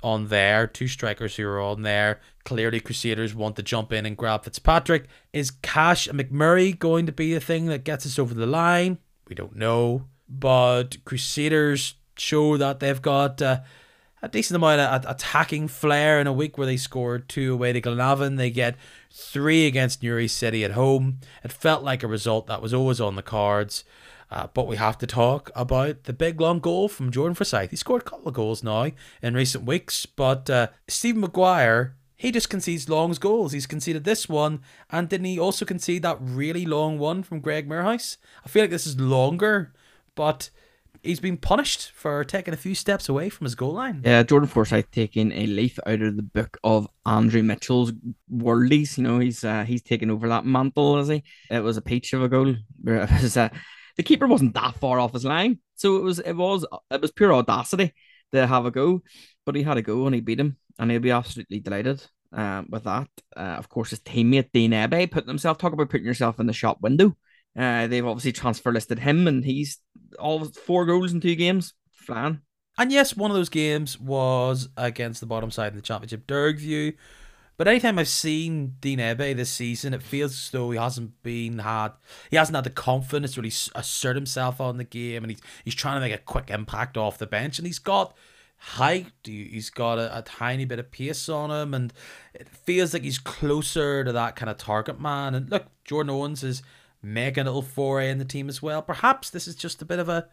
on 0.02 0.28
there, 0.28 0.68
two 0.68 0.88
strikers 0.88 1.36
who 1.36 1.46
are 1.48 1.60
on 1.60 1.82
there. 1.82 2.22
Clearly, 2.46 2.80
Crusaders 2.80 3.36
want 3.36 3.56
to 3.58 3.64
jump 3.64 3.92
in 3.92 4.06
and 4.06 4.16
grab 4.16 4.44
Fitzpatrick. 4.44 5.08
Is 5.34 5.52
Cash 5.52 6.08
and 6.08 6.20
McMurray 6.20 6.78
going 6.78 7.06
to 7.06 7.12
be 7.12 7.34
the 7.34 7.40
thing 7.40 7.66
that 7.66 7.84
gets 7.84 8.06
us 8.06 8.18
over 8.18 8.34
the 8.34 8.46
line? 8.46 9.00
We 9.28 9.36
don't 9.36 9.56
know. 9.56 10.06
But 10.28 11.04
Crusaders 11.06 11.96
show 12.20 12.58
that 12.58 12.80
they've 12.80 13.02
got 13.02 13.42
uh, 13.42 13.60
a 14.22 14.28
decent 14.28 14.56
amount 14.56 14.82
of 14.82 15.10
attacking 15.10 15.68
flair 15.68 16.20
in 16.20 16.28
a 16.28 16.34
week 16.34 16.58
where 16.58 16.68
they 16.68 16.78
scored 16.78 17.30
two 17.30 17.54
away 17.54 17.74
to 17.74 17.82
Glenavon. 17.82 18.38
They 18.38 18.50
get 18.50 18.76
three 19.12 19.66
against 19.66 20.04
Newry 20.04 20.28
City 20.28 20.64
at 20.64 20.72
home. 20.72 21.20
It 21.44 21.52
felt 21.52 21.84
like 21.84 22.04
a 22.04 22.08
result 22.08 22.48
that 22.48 22.62
was 22.62 22.74
always 22.74 23.00
on 23.00 23.16
the 23.16 23.22
cards. 23.22 23.84
Uh, 24.32 24.48
but 24.54 24.68
we 24.68 24.76
have 24.76 24.98
to 25.00 25.08
talk 25.08 25.50
about 25.56 26.04
the 26.04 26.14
big 26.14 26.40
long 26.40 26.60
goal 26.60 26.88
from 26.88 27.12
Jordan 27.12 27.34
Forsyth. 27.34 27.72
He 27.72 27.76
scored 27.76 28.04
a 28.04 28.06
couple 28.06 28.28
of 28.28 28.36
goals 28.36 28.64
now 28.64 28.92
in 29.24 29.34
recent 29.34 29.66
weeks, 29.66 30.06
but 30.06 30.48
uh, 30.50 30.68
Stephen 30.88 31.22
Maguire, 31.22 31.96
he 32.16 32.32
just 32.32 32.50
concedes 32.50 32.88
long 32.88 33.12
goals. 33.14 33.54
He's 33.54 33.66
conceded 33.66 34.04
this 34.04 34.30
one, 34.30 34.62
and 34.92 35.10
didn't 35.10 35.26
he 35.26 35.40
also 35.40 35.66
concede 35.66 36.04
that 36.04 36.18
really 36.22 36.66
long 36.66 37.00
one 37.00 37.24
from 37.24 37.40
Greg 37.40 37.68
Moorhouse? 37.68 38.18
I 38.46 38.50
feel 38.50 38.62
like 38.64 38.70
this 38.70 38.86
is 38.86 39.00
longer, 39.00 39.74
but 40.14 40.52
he's 41.04 41.20
been 41.20 41.38
punished 41.38 41.92
for 41.92 42.24
taking 42.24 42.54
a 42.54 42.58
few 42.58 42.76
steps 42.76 43.10
away 43.10 43.30
from 43.30 43.46
his 43.46 43.56
goal 43.56 43.74
line. 43.74 44.02
Yeah, 44.04 44.24
Jordan 44.24 44.48
Forsyth 44.48 44.92
taking 44.92 45.32
a 45.32 45.48
leaf 45.48 45.80
out 45.86 46.02
of 46.02 46.16
the 46.16 46.24
book 46.24 46.58
of 46.64 46.88
Andrew 47.06 47.44
Mitchell's 47.44 47.92
worldies. 48.32 48.98
You 48.98 49.04
know, 49.04 49.20
he's 49.20 49.44
uh, 49.44 49.64
he's 49.64 49.82
taken 49.82 50.10
over 50.10 50.28
that 50.30 50.46
mantle, 50.46 50.98
has 50.98 51.08
he? 51.08 51.24
It 51.50 51.62
was 51.62 51.78
a 51.78 51.82
peach 51.82 52.14
of 52.14 52.24
a 52.24 52.30
goal. 52.30 52.56
Was, 52.84 53.38
uh, 53.38 53.50
the 53.98 54.04
keeper 54.04 54.28
wasn't 54.28 54.54
that 54.54 54.76
far 54.76 55.00
off 55.00 55.12
his 55.12 55.26
line, 55.26 55.60
so 55.76 55.98
it 55.98 56.04
was 56.04 56.20
it 56.20 56.34
was 56.34 56.66
it 56.90 57.02
was 57.02 57.12
pure 57.12 57.34
audacity 57.34 57.94
to 58.32 58.48
have 58.48 58.66
a 58.66 58.72
go, 58.72 59.02
but 59.46 59.56
he 59.56 59.64
had 59.64 59.78
a 59.78 59.82
go 59.82 60.06
and 60.06 60.16
he 60.16 60.22
beat 60.22 60.40
him, 60.40 60.56
and 60.78 60.90
he'll 60.90 61.02
be 61.02 61.12
absolutely 61.12 61.60
delighted. 61.60 62.02
Um, 62.32 62.68
with 62.70 62.84
that, 62.84 63.10
uh, 63.36 63.56
of 63.58 63.70
course, 63.70 63.90
his 63.90 64.00
teammate 64.02 64.52
Dean 64.54 64.72
Ebe 64.72 65.12
putting 65.12 65.28
himself 65.28 65.58
talk 65.58 65.74
about 65.74 65.90
putting 65.90 66.06
yourself 66.06 66.40
in 66.40 66.46
the 66.46 66.54
shop 66.54 66.78
window. 66.80 67.18
Uh, 67.58 67.88
they've 67.88 68.06
obviously 68.06 68.32
transfer 68.32 68.72
listed 68.72 69.00
him, 69.00 69.28
and 69.28 69.44
he's 69.44 69.80
all 70.18 70.46
four 70.46 70.86
goals 70.86 71.14
in 71.14 71.22
two 71.22 71.36
games. 71.36 71.74
Flan. 71.92 72.42
And 72.78 72.92
yes, 72.92 73.18
one 73.18 73.30
of 73.30 73.36
those 73.36 73.50
games 73.50 74.00
was 74.00 74.70
against 74.78 75.20
the 75.20 75.26
bottom 75.26 75.52
side 75.52 75.74
in 75.74 75.76
the 75.76 75.82
championship, 75.82 76.26
Dergview. 76.28 76.96
But 77.58 77.68
anytime 77.68 78.00
I've 78.00 78.08
seen 78.08 78.76
Dean 78.80 79.02
Ebe 79.02 79.36
this 79.36 79.50
season, 79.50 79.94
it 79.94 80.02
feels 80.02 80.32
as 80.32 80.50
though 80.52 80.72
he 80.72 80.78
hasn't 80.78 81.22
been 81.24 81.60
had 81.60 81.90
he 82.32 82.38
hasn't 82.38 82.56
had 82.56 82.64
the 82.64 82.70
confidence 82.70 83.34
to 83.34 83.42
really 83.42 83.54
assert 83.76 84.16
himself 84.16 84.62
on 84.62 84.78
the 84.78 84.86
game, 84.86 85.26
and 85.26 85.32
he's 85.32 85.42
he's 85.66 85.76
trying 85.76 85.98
to 85.98 86.00
make 86.00 86.14
a 86.14 86.24
quick 86.24 86.50
impact 86.50 86.96
off 86.96 87.18
the 87.18 87.28
bench, 87.28 87.60
and 87.60 87.68
he's 87.68 87.80
got 87.80 88.16
height, 88.60 89.12
he's 89.26 89.70
got 89.70 90.00
a, 90.00 90.20
a 90.20 90.22
tiny 90.22 90.64
bit 90.64 90.80
of 90.80 90.90
pace 90.90 91.28
on 91.28 91.52
him, 91.52 91.74
and 91.74 91.92
it 92.34 92.48
feels 92.48 92.94
like 92.94 93.04
he's 93.04 93.20
closer 93.20 94.06
to 94.06 94.14
that 94.14 94.38
kind 94.38 94.50
of 94.50 94.58
target 94.58 95.02
man. 95.02 95.36
And 95.36 95.52
look, 95.52 95.66
Jordan 95.84 96.12
Owens 96.12 96.46
is 96.46 96.64
making 97.02 97.42
a 97.42 97.46
little 97.46 97.62
foray 97.62 98.10
in 98.10 98.18
the 98.18 98.26
team 98.26 98.50
as 98.50 98.62
well. 98.62 98.82
Perhaps 98.82 99.30
this 99.30 99.48
is 99.48 99.56
just 99.56 99.82
a 99.82 99.86
bit 99.86 100.00
of 100.00 100.10
a 100.10 100.28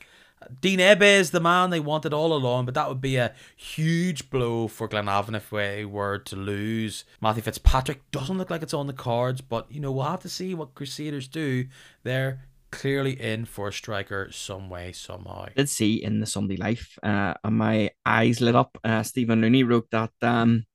Dean 0.60 0.80
Ebe 0.80 1.02
is 1.02 1.30
the 1.30 1.40
man 1.40 1.70
they 1.70 1.80
wanted 1.80 2.12
all 2.12 2.34
along, 2.34 2.66
but 2.66 2.74
that 2.74 2.88
would 2.88 3.00
be 3.00 3.16
a 3.16 3.32
huge 3.56 4.28
blow 4.28 4.68
for 4.68 4.88
Glenavon 4.88 5.34
if 5.34 5.50
we 5.50 5.84
were 5.84 6.18
to 6.18 6.36
lose. 6.36 7.04
Matthew 7.20 7.42
Fitzpatrick 7.42 8.10
doesn't 8.10 8.36
look 8.36 8.50
like 8.50 8.62
it's 8.62 8.74
on 8.74 8.86
the 8.86 8.92
cards, 8.92 9.40
but 9.40 9.66
you 9.70 9.80
know 9.80 9.90
we'll 9.90 10.04
have 10.04 10.20
to 10.20 10.28
see 10.28 10.54
what 10.54 10.74
Crusaders 10.74 11.26
do. 11.26 11.66
They're 12.02 12.42
clearly 12.70 13.20
in 13.20 13.46
for 13.46 13.68
a 13.68 13.72
striker 13.72 14.28
some 14.30 14.68
way 14.68 14.92
somehow. 14.92 15.46
Did 15.56 15.68
see 15.68 16.02
in 16.02 16.20
the 16.20 16.26
Sunday 16.26 16.56
Life, 16.56 16.98
uh, 17.02 17.34
and 17.42 17.56
my 17.56 17.90
eyes 18.04 18.40
lit 18.40 18.54
up. 18.54 18.78
Uh, 18.84 19.02
Stephen 19.02 19.40
Looney 19.40 19.62
wrote 19.62 19.90
that 19.90 20.12
um, 20.20 20.66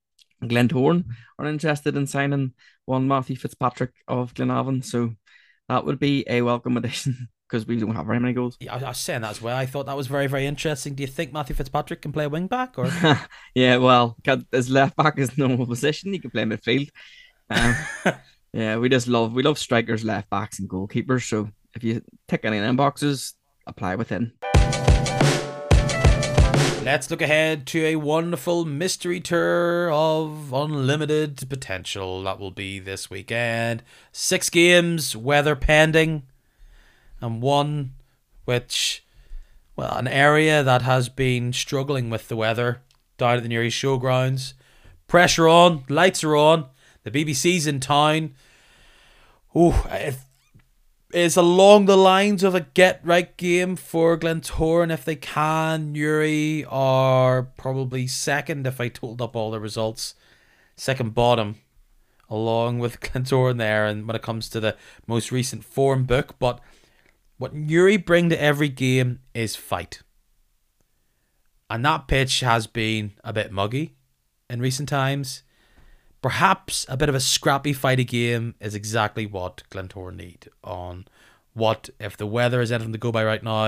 Glentoran 0.44 1.06
are 1.38 1.46
interested 1.46 1.96
in 1.96 2.08
signing 2.08 2.54
one 2.86 3.08
Matthew 3.08 3.36
Fitzpatrick 3.36 3.94
of 4.08 4.34
Glenavon, 4.34 4.84
so 4.84 5.14
that 5.72 5.86
would 5.86 6.00
be 6.00 6.26
a 6.28 6.42
welcome 6.42 6.76
addition 6.76 7.30
because 7.50 7.66
we 7.66 7.78
don't 7.78 7.96
have 7.96 8.06
very 8.06 8.20
many 8.20 8.34
goals. 8.34 8.58
Yeah, 8.60 8.76
I 8.76 8.90
was 8.90 8.98
saying 8.98 9.22
that 9.22 9.32
as 9.32 9.42
well. 9.42 9.56
I 9.56 9.66
thought 9.66 9.86
that 9.86 9.96
was 9.96 10.08
very, 10.08 10.28
very 10.28 10.46
interesting. 10.46 10.96
Do 10.96 11.04
you 11.04 11.08
think 11.08 11.32
Matthew 11.32 11.56
Fitzpatrick 11.56 12.02
can 12.02 12.12
play 12.12 12.28
wing 12.28 12.48
back 12.48 12.78
or? 12.78 12.90
yeah, 13.56 13.78
well, 13.78 14.18
his 14.52 14.70
left 14.70 14.98
back 14.98 15.18
is 15.18 15.38
normal 15.38 15.66
position. 15.76 16.12
He 16.12 16.20
can 16.20 16.30
play 16.30 16.44
midfield. 16.44 16.90
Um, 17.50 17.76
yeah, 18.54 18.78
we 18.78 18.90
just 18.90 19.08
love 19.08 19.34
we 19.34 19.44
love 19.44 19.58
strikers, 19.58 20.04
left 20.04 20.30
backs, 20.30 20.60
and 20.60 20.70
goalkeepers. 20.70 21.28
So 21.28 21.50
if 21.74 21.84
you 21.84 22.02
tick 22.28 22.42
any 22.44 22.58
of 22.58 22.64
them 22.64 22.76
boxes, 22.76 23.34
apply 23.66 23.96
within. 23.96 24.34
Let's 26.84 27.12
look 27.12 27.22
ahead 27.22 27.68
to 27.68 27.86
a 27.86 27.96
wonderful 27.98 28.66
mystery 28.66 29.20
tour 29.20 29.92
of 29.92 30.52
unlimited 30.52 31.48
potential 31.48 32.24
that 32.24 32.40
will 32.40 32.50
be 32.50 32.80
this 32.80 33.08
weekend. 33.08 33.84
Six 34.12 34.50
games, 34.50 35.16
weather 35.16 35.56
pending, 35.56 36.24
and 37.22 37.40
one 37.40 37.94
which, 38.46 39.06
well, 39.76 39.96
an 39.96 40.08
area 40.08 40.64
that 40.64 40.82
has 40.82 41.08
been 41.08 41.54
struggling 41.54 42.10
with 42.10 42.30
the 42.30 42.36
weather 42.36 42.82
down 43.16 43.38
at 43.38 43.44
the 43.44 43.50
Newry 43.50 43.70
Showgrounds. 43.70 44.54
Pressure 45.08 45.48
on, 45.48 45.84
lights 45.88 46.24
are 46.24 46.36
on, 46.36 46.66
the 47.04 47.12
BBC's 47.12 47.68
in 47.68 47.80
town. 47.80 48.34
Oh, 49.54 49.86
if 49.92 50.26
is 51.14 51.38
along 51.38 51.86
the 51.86 51.98
lines 51.98 52.44
of 52.44 52.56
a 52.56 52.62
get 52.62 53.00
right 53.04 53.36
game 53.38 53.76
for 53.76 54.18
Glentoran 54.18 54.92
if 54.92 55.06
they 55.06 55.16
can. 55.16 55.92
Newry 55.92 56.66
are 56.66 57.44
probably 57.44 58.08
second 58.08 58.66
if 58.68 58.82
I 58.82 58.88
totaled 58.88 59.22
up 59.22 59.36
all 59.36 59.52
the 59.52 59.60
results. 59.60 60.16
Second 60.76 61.14
bottom, 61.14 61.58
along 62.30 62.80
with 62.80 63.00
Glentoran 63.02 63.58
there, 63.58 63.86
and 63.86 64.08
when 64.08 64.16
it 64.16 64.22
comes 64.22 64.50
to 64.50 64.60
the 64.60 64.76
most 65.08 65.32
recent 65.32 65.64
form 65.64 66.04
book. 66.06 66.36
But 66.40 66.60
what 67.38 67.54
Newry 67.54 67.98
bring 67.98 68.30
to 68.30 68.42
every 68.42 68.70
game 68.70 69.20
is 69.34 69.56
fight. 69.56 70.02
And 71.70 71.86
that 71.86 72.08
pitch 72.08 72.42
has 72.42 72.68
been 72.68 73.14
a 73.24 73.32
bit 73.32 73.52
muggy 73.52 73.96
in 74.50 74.60
recent 74.60 74.90
times. 74.90 75.44
Perhaps 76.22 76.86
a 76.88 76.98
bit 76.98 77.10
of 77.10 77.16
a 77.16 77.20
scrappy 77.20 77.74
fighty 77.74 78.06
game 78.06 78.56
is 78.60 78.76
exactly 78.76 79.26
what 79.26 79.64
Glentoran 79.72 80.18
need 80.18 80.50
on 80.64 81.06
what 81.54 81.90
if 82.00 82.16
the 82.16 82.28
weather 82.28 82.62
is 82.62 82.72
anything 82.72 82.94
to 82.94 83.00
go 83.00 83.12
by 83.12 83.26
right 83.26 83.44
now, 83.44 83.66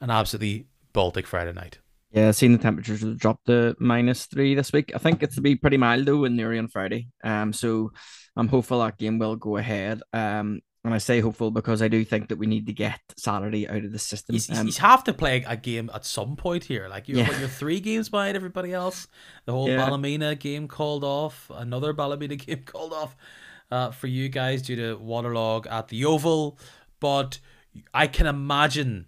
an 0.00 0.10
absolutely 0.10 0.66
Baltic 0.92 1.26
Friday 1.26 1.52
night. 1.52 1.78
Yeah, 2.10 2.30
seen 2.30 2.52
the 2.52 2.58
temperatures 2.58 3.02
drop 3.16 3.40
to 3.46 3.74
minus 3.78 4.26
three 4.26 4.54
this 4.54 4.72
week. 4.72 4.92
I 4.94 4.98
think 4.98 5.22
it's 5.22 5.36
to 5.36 5.40
be 5.40 5.56
pretty 5.56 5.78
mild 5.78 6.04
though 6.04 6.24
in 6.24 6.36
Newry 6.36 6.58
on 6.58 6.68
Friday. 6.68 7.08
Um, 7.24 7.52
so 7.52 7.92
I'm 8.36 8.48
hopeful 8.48 8.80
that 8.80 8.98
game 8.98 9.18
will 9.18 9.36
go 9.36 9.56
ahead. 9.56 10.02
Um, 10.12 10.60
and 10.84 10.92
I 10.92 10.98
say 10.98 11.20
hopeful 11.20 11.50
because 11.50 11.80
I 11.80 11.88
do 11.88 12.04
think 12.04 12.28
that 12.28 12.38
we 12.38 12.46
need 12.46 12.66
to 12.66 12.72
get 12.72 13.00
Saturday 13.16 13.68
out 13.68 13.84
of 13.84 13.92
the 13.92 13.98
system. 13.98 14.34
You, 14.34 14.40
um, 14.56 14.68
have 14.72 15.04
to 15.04 15.12
play 15.12 15.44
a 15.46 15.56
game 15.56 15.90
at 15.94 16.04
some 16.04 16.34
point 16.34 16.64
here. 16.64 16.88
Like 16.88 17.08
you're, 17.08 17.18
yeah. 17.18 17.38
you're 17.38 17.48
three 17.48 17.78
games 17.78 18.08
behind 18.08 18.36
everybody 18.36 18.72
else. 18.72 19.06
The 19.44 19.52
whole 19.52 19.68
yeah. 19.68 19.76
Ballymena 19.76 20.34
game 20.34 20.66
called 20.66 21.04
off. 21.04 21.50
Another 21.54 21.92
Ballymena 21.92 22.36
game 22.46 22.62
called 22.64 22.92
off 22.92 23.16
uh, 23.70 23.92
for 23.92 24.08
you 24.08 24.28
guys 24.28 24.62
due 24.62 24.76
to 24.76 24.96
waterlog 24.96 25.68
at 25.68 25.88
the 25.88 26.04
Oval. 26.04 26.58
But 26.98 27.38
I 27.94 28.08
can 28.08 28.26
imagine 28.26 29.06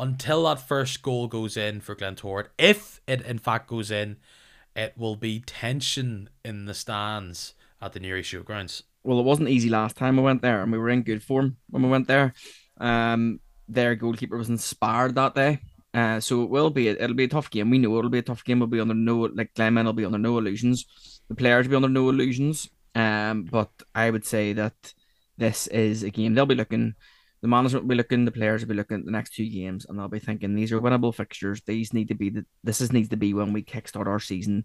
until 0.00 0.42
that 0.44 0.66
first 0.66 1.02
goal 1.02 1.28
goes 1.28 1.56
in 1.56 1.80
for 1.80 1.94
Glentoran, 1.94 2.48
if 2.58 3.00
it 3.06 3.22
in 3.22 3.38
fact 3.38 3.68
goes 3.68 3.92
in, 3.92 4.16
it 4.74 4.94
will 4.96 5.16
be 5.16 5.38
tension 5.38 6.28
in 6.44 6.64
the 6.64 6.74
stands 6.74 7.54
at 7.80 7.92
the 7.92 8.00
Newry 8.00 8.22
Showgrounds. 8.22 8.82
Well, 9.04 9.18
it 9.18 9.24
wasn't 9.24 9.48
easy 9.48 9.68
last 9.68 9.96
time 9.96 10.16
we 10.16 10.22
went 10.22 10.42
there, 10.42 10.62
and 10.62 10.70
we 10.70 10.78
were 10.78 10.90
in 10.90 11.02
good 11.02 11.22
form 11.22 11.56
when 11.70 11.82
we 11.82 11.88
went 11.88 12.06
there. 12.06 12.34
Um, 12.78 13.40
their 13.68 13.94
goalkeeper 13.94 14.36
was 14.36 14.48
inspired 14.48 15.14
that 15.16 15.34
day. 15.34 15.60
Uh, 15.94 16.20
so 16.20 16.42
it 16.42 16.50
will 16.50 16.70
be 16.70 16.88
it'll 16.88 17.14
be 17.14 17.24
a 17.24 17.28
tough 17.28 17.50
game. 17.50 17.68
We 17.68 17.78
know 17.78 17.98
it'll 17.98 18.10
be 18.10 18.18
a 18.18 18.22
tough 18.22 18.44
game. 18.44 18.60
We'll 18.60 18.68
be 18.68 18.80
under 18.80 18.94
no 18.94 19.20
like 19.34 19.52
Glenman 19.54 19.84
will 19.84 19.92
be 19.92 20.04
under 20.04 20.18
no 20.18 20.38
illusions. 20.38 20.86
The 21.28 21.34
players 21.34 21.66
will 21.66 21.72
be 21.72 21.76
under 21.76 21.88
no 21.88 22.08
illusions. 22.08 22.70
Um, 22.94 23.44
but 23.44 23.70
I 23.94 24.10
would 24.10 24.24
say 24.24 24.52
that 24.54 24.74
this 25.36 25.66
is 25.66 26.02
a 26.02 26.10
game 26.10 26.34
they'll 26.34 26.46
be 26.46 26.54
looking. 26.54 26.94
The 27.42 27.48
management 27.48 27.84
will 27.84 27.90
be 27.90 27.96
looking. 27.96 28.24
The 28.24 28.30
players 28.30 28.62
will 28.62 28.68
be 28.68 28.74
looking 28.74 29.00
at 29.00 29.04
the 29.04 29.10
next 29.10 29.34
two 29.34 29.48
games, 29.48 29.84
and 29.84 29.98
they'll 29.98 30.08
be 30.08 30.18
thinking 30.18 30.54
these 30.54 30.72
are 30.72 30.80
winnable 30.80 31.14
fixtures. 31.14 31.60
These 31.66 31.92
need 31.92 32.08
to 32.08 32.14
be 32.14 32.30
the. 32.30 32.46
This 32.64 32.80
is 32.80 32.92
needs 32.92 33.10
to 33.10 33.16
be 33.16 33.34
when 33.34 33.52
we 33.52 33.62
kickstart 33.62 34.06
our 34.06 34.20
season 34.20 34.64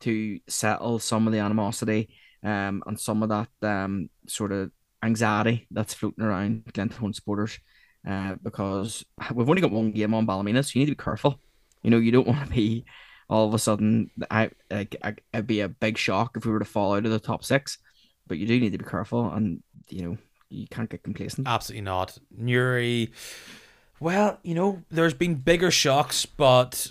to 0.00 0.40
settle 0.48 0.98
some 0.98 1.26
of 1.26 1.32
the 1.32 1.38
animosity 1.38 2.08
um, 2.44 2.82
and 2.86 3.00
some 3.00 3.22
of 3.22 3.30
that 3.30 3.48
um, 3.62 4.10
sort 4.28 4.52
of 4.52 4.70
anxiety 5.02 5.66
that's 5.70 5.94
floating 5.94 6.24
around 6.24 6.64
Glentoran 6.72 7.14
supporters 7.14 7.58
uh, 8.08 8.36
because 8.42 9.04
we've 9.32 9.48
only 9.48 9.62
got 9.62 9.70
one 9.70 9.90
game 9.92 10.14
on 10.14 10.26
Ballymena, 10.26 10.62
so 10.62 10.72
you 10.74 10.80
need 10.80 10.90
to 10.90 10.96
be 10.96 11.02
careful. 11.02 11.40
You 11.82 11.90
know, 11.90 11.98
you 11.98 12.12
don't 12.12 12.26
want 12.28 12.46
to 12.46 12.54
be 12.54 12.84
all 13.28 13.48
of 13.48 13.54
a 13.54 13.58
sudden. 13.58 14.10
I 14.30 14.50
like 14.70 14.96
it'd 15.32 15.46
be 15.46 15.60
a 15.60 15.68
big 15.68 15.96
shock 15.96 16.36
if 16.36 16.44
we 16.44 16.52
were 16.52 16.58
to 16.58 16.64
fall 16.64 16.94
out 16.94 17.06
of 17.06 17.12
the 17.12 17.18
top 17.18 17.44
six, 17.44 17.78
but 18.26 18.38
you 18.38 18.46
do 18.46 18.60
need 18.60 18.72
to 18.72 18.78
be 18.78 18.84
careful, 18.84 19.30
and 19.30 19.62
you 19.88 20.02
know 20.02 20.18
you 20.50 20.66
can't 20.68 20.90
get 20.90 21.02
complacent. 21.02 21.48
Absolutely 21.48 21.82
not, 21.82 22.18
Newry. 22.30 23.10
Well, 24.00 24.38
you 24.42 24.54
know, 24.54 24.82
there's 24.90 25.14
been 25.14 25.36
bigger 25.36 25.70
shocks, 25.70 26.26
but 26.26 26.90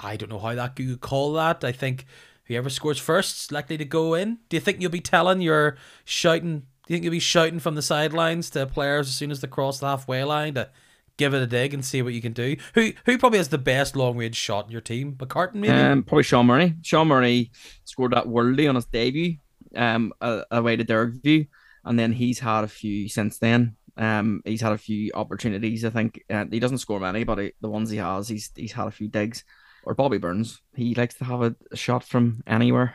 I 0.00 0.16
don't 0.16 0.30
know 0.30 0.38
how 0.38 0.54
that 0.54 0.78
you 0.78 0.92
could 0.92 1.00
call 1.00 1.34
that. 1.34 1.64
I 1.64 1.72
think 1.72 2.06
whoever 2.44 2.70
scores 2.70 2.98
first 2.98 3.44
is 3.44 3.52
likely 3.52 3.76
to 3.78 3.84
go 3.84 4.14
in. 4.14 4.38
Do 4.48 4.56
you 4.56 4.60
think 4.60 4.80
you'll 4.80 4.90
be 4.90 5.00
telling 5.00 5.40
your 5.40 5.76
shouting 6.04 6.66
do 6.86 6.92
you 6.92 6.96
think 6.96 7.04
you'll 7.04 7.12
be 7.12 7.20
shouting 7.20 7.60
from 7.60 7.76
the 7.76 7.82
sidelines 7.82 8.50
to 8.50 8.66
players 8.66 9.08
as 9.08 9.14
soon 9.14 9.30
as 9.30 9.40
they 9.40 9.46
cross 9.46 9.78
the 9.78 9.86
halfway 9.86 10.24
line 10.24 10.54
to 10.54 10.68
give 11.16 11.32
it 11.32 11.42
a 11.42 11.46
dig 11.46 11.72
and 11.74 11.84
see 11.84 12.02
what 12.02 12.12
you 12.12 12.20
can 12.20 12.32
do? 12.32 12.56
Who 12.74 12.92
who 13.06 13.18
probably 13.18 13.38
has 13.38 13.48
the 13.48 13.58
best 13.58 13.94
long 13.94 14.16
range 14.16 14.34
shot 14.34 14.66
in 14.66 14.72
your 14.72 14.80
team? 14.80 15.14
McCartan, 15.14 15.54
maybe? 15.54 15.72
Um, 15.72 16.02
probably 16.02 16.24
Sean 16.24 16.46
Murray. 16.46 16.74
Sean 16.82 17.08
Murray 17.08 17.52
scored 17.84 18.12
that 18.12 18.26
worldly 18.26 18.66
on 18.66 18.74
his 18.74 18.86
debut, 18.86 19.36
um, 19.76 20.12
away 20.20 20.76
to 20.76 20.84
Dergview, 20.84 21.46
and 21.84 21.98
then 21.98 22.12
he's 22.12 22.40
had 22.40 22.64
a 22.64 22.68
few 22.68 23.08
since 23.08 23.38
then. 23.38 23.76
Um, 23.96 24.42
he's 24.44 24.62
had 24.62 24.72
a 24.72 24.78
few 24.78 25.12
opportunities. 25.14 25.84
I 25.84 25.90
think 25.90 26.20
uh, 26.30 26.46
he 26.50 26.58
doesn't 26.58 26.78
score 26.78 26.98
many, 26.98 27.22
but 27.22 27.38
he, 27.38 27.52
the 27.60 27.68
ones 27.68 27.90
he 27.90 27.98
has, 27.98 28.26
he's 28.26 28.50
he's 28.56 28.72
had 28.72 28.88
a 28.88 28.92
few 28.92 29.06
digs. 29.06 29.44
Or 29.84 29.94
Bobby 29.94 30.18
Burns, 30.18 30.60
he 30.74 30.94
likes 30.94 31.14
to 31.16 31.24
have 31.24 31.42
a, 31.42 31.56
a 31.70 31.76
shot 31.76 32.04
from 32.04 32.42
anywhere. 32.46 32.94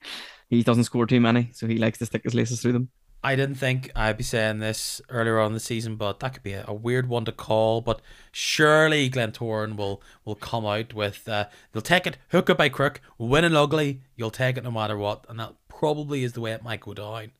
he 0.48 0.62
doesn't 0.62 0.84
score 0.84 1.06
too 1.06 1.20
many, 1.20 1.50
so 1.52 1.66
he 1.66 1.78
likes 1.78 1.98
to 1.98 2.06
stick 2.06 2.24
his 2.24 2.34
laces 2.34 2.60
through 2.60 2.72
them. 2.72 2.90
I 3.22 3.34
didn't 3.34 3.56
think 3.56 3.90
I'd 3.96 4.16
be 4.16 4.22
saying 4.22 4.60
this 4.60 5.00
earlier 5.08 5.40
on 5.40 5.52
the 5.52 5.60
season, 5.60 5.96
but 5.96 6.20
that 6.20 6.34
could 6.34 6.42
be 6.44 6.52
a, 6.52 6.64
a 6.68 6.74
weird 6.74 7.08
one 7.08 7.24
to 7.24 7.32
call. 7.32 7.80
But 7.80 8.00
surely 8.30 9.10
Glentoran 9.10 9.76
will 9.76 10.00
will 10.24 10.36
come 10.36 10.64
out 10.64 10.94
with 10.94 11.28
uh, 11.28 11.46
they'll 11.72 11.82
take 11.82 12.06
it 12.06 12.16
hook 12.30 12.48
it 12.48 12.56
by 12.56 12.68
crook, 12.68 13.00
winning 13.18 13.56
ugly. 13.56 14.02
You'll 14.14 14.30
take 14.30 14.56
it 14.56 14.64
no 14.64 14.70
matter 14.70 14.96
what, 14.96 15.24
and 15.28 15.40
that 15.40 15.54
probably 15.68 16.22
is 16.22 16.34
the 16.34 16.40
way 16.40 16.52
it 16.52 16.62
might 16.62 16.80
go 16.80 16.94
down. 16.94 17.32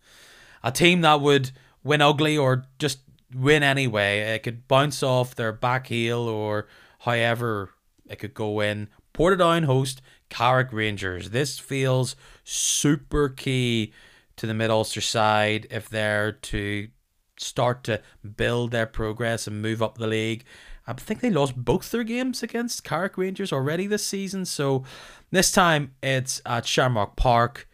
A 0.64 0.72
team 0.72 1.02
that 1.02 1.20
would 1.20 1.52
win 1.84 2.02
ugly 2.02 2.36
or 2.36 2.64
just 2.80 2.98
win 3.32 3.62
anyway, 3.62 4.18
it 4.34 4.42
could 4.42 4.66
bounce 4.66 5.02
off 5.02 5.36
their 5.36 5.52
back 5.52 5.86
heel 5.86 6.20
or 6.20 6.66
however 7.00 7.70
it 8.08 8.16
could 8.16 8.34
go 8.34 8.60
in. 8.60 8.88
Portadown 9.14 9.64
host 9.64 10.00
Carrick 10.28 10.72
Rangers. 10.72 11.30
This 11.30 11.58
feels 11.58 12.16
super 12.44 13.28
key 13.28 13.92
to 14.36 14.46
the 14.46 14.54
Mid 14.54 14.70
Ulster 14.70 15.00
side 15.00 15.66
if 15.70 15.88
they're 15.88 16.32
to 16.32 16.88
start 17.36 17.84
to 17.84 18.00
build 18.36 18.70
their 18.70 18.86
progress 18.86 19.46
and 19.46 19.62
move 19.62 19.82
up 19.82 19.98
the 19.98 20.06
league. 20.06 20.44
I 20.86 20.94
think 20.94 21.20
they 21.20 21.30
lost 21.30 21.54
both 21.56 21.90
their 21.90 22.04
games 22.04 22.42
against 22.42 22.84
Carrick 22.84 23.18
Rangers 23.18 23.52
already 23.52 23.86
this 23.86 24.06
season. 24.06 24.44
So 24.44 24.84
this 25.30 25.52
time 25.52 25.92
it's 26.02 26.40
at 26.46 26.66
Shamrock 26.66 27.16
Park. 27.16 27.68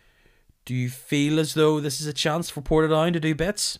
Do 0.64 0.74
you 0.74 0.88
feel 0.88 1.38
as 1.38 1.54
though 1.54 1.78
this 1.78 2.00
is 2.00 2.06
a 2.06 2.12
chance 2.12 2.50
for 2.50 2.62
Portadown 2.62 3.12
to 3.12 3.20
do 3.20 3.34
bits? 3.34 3.78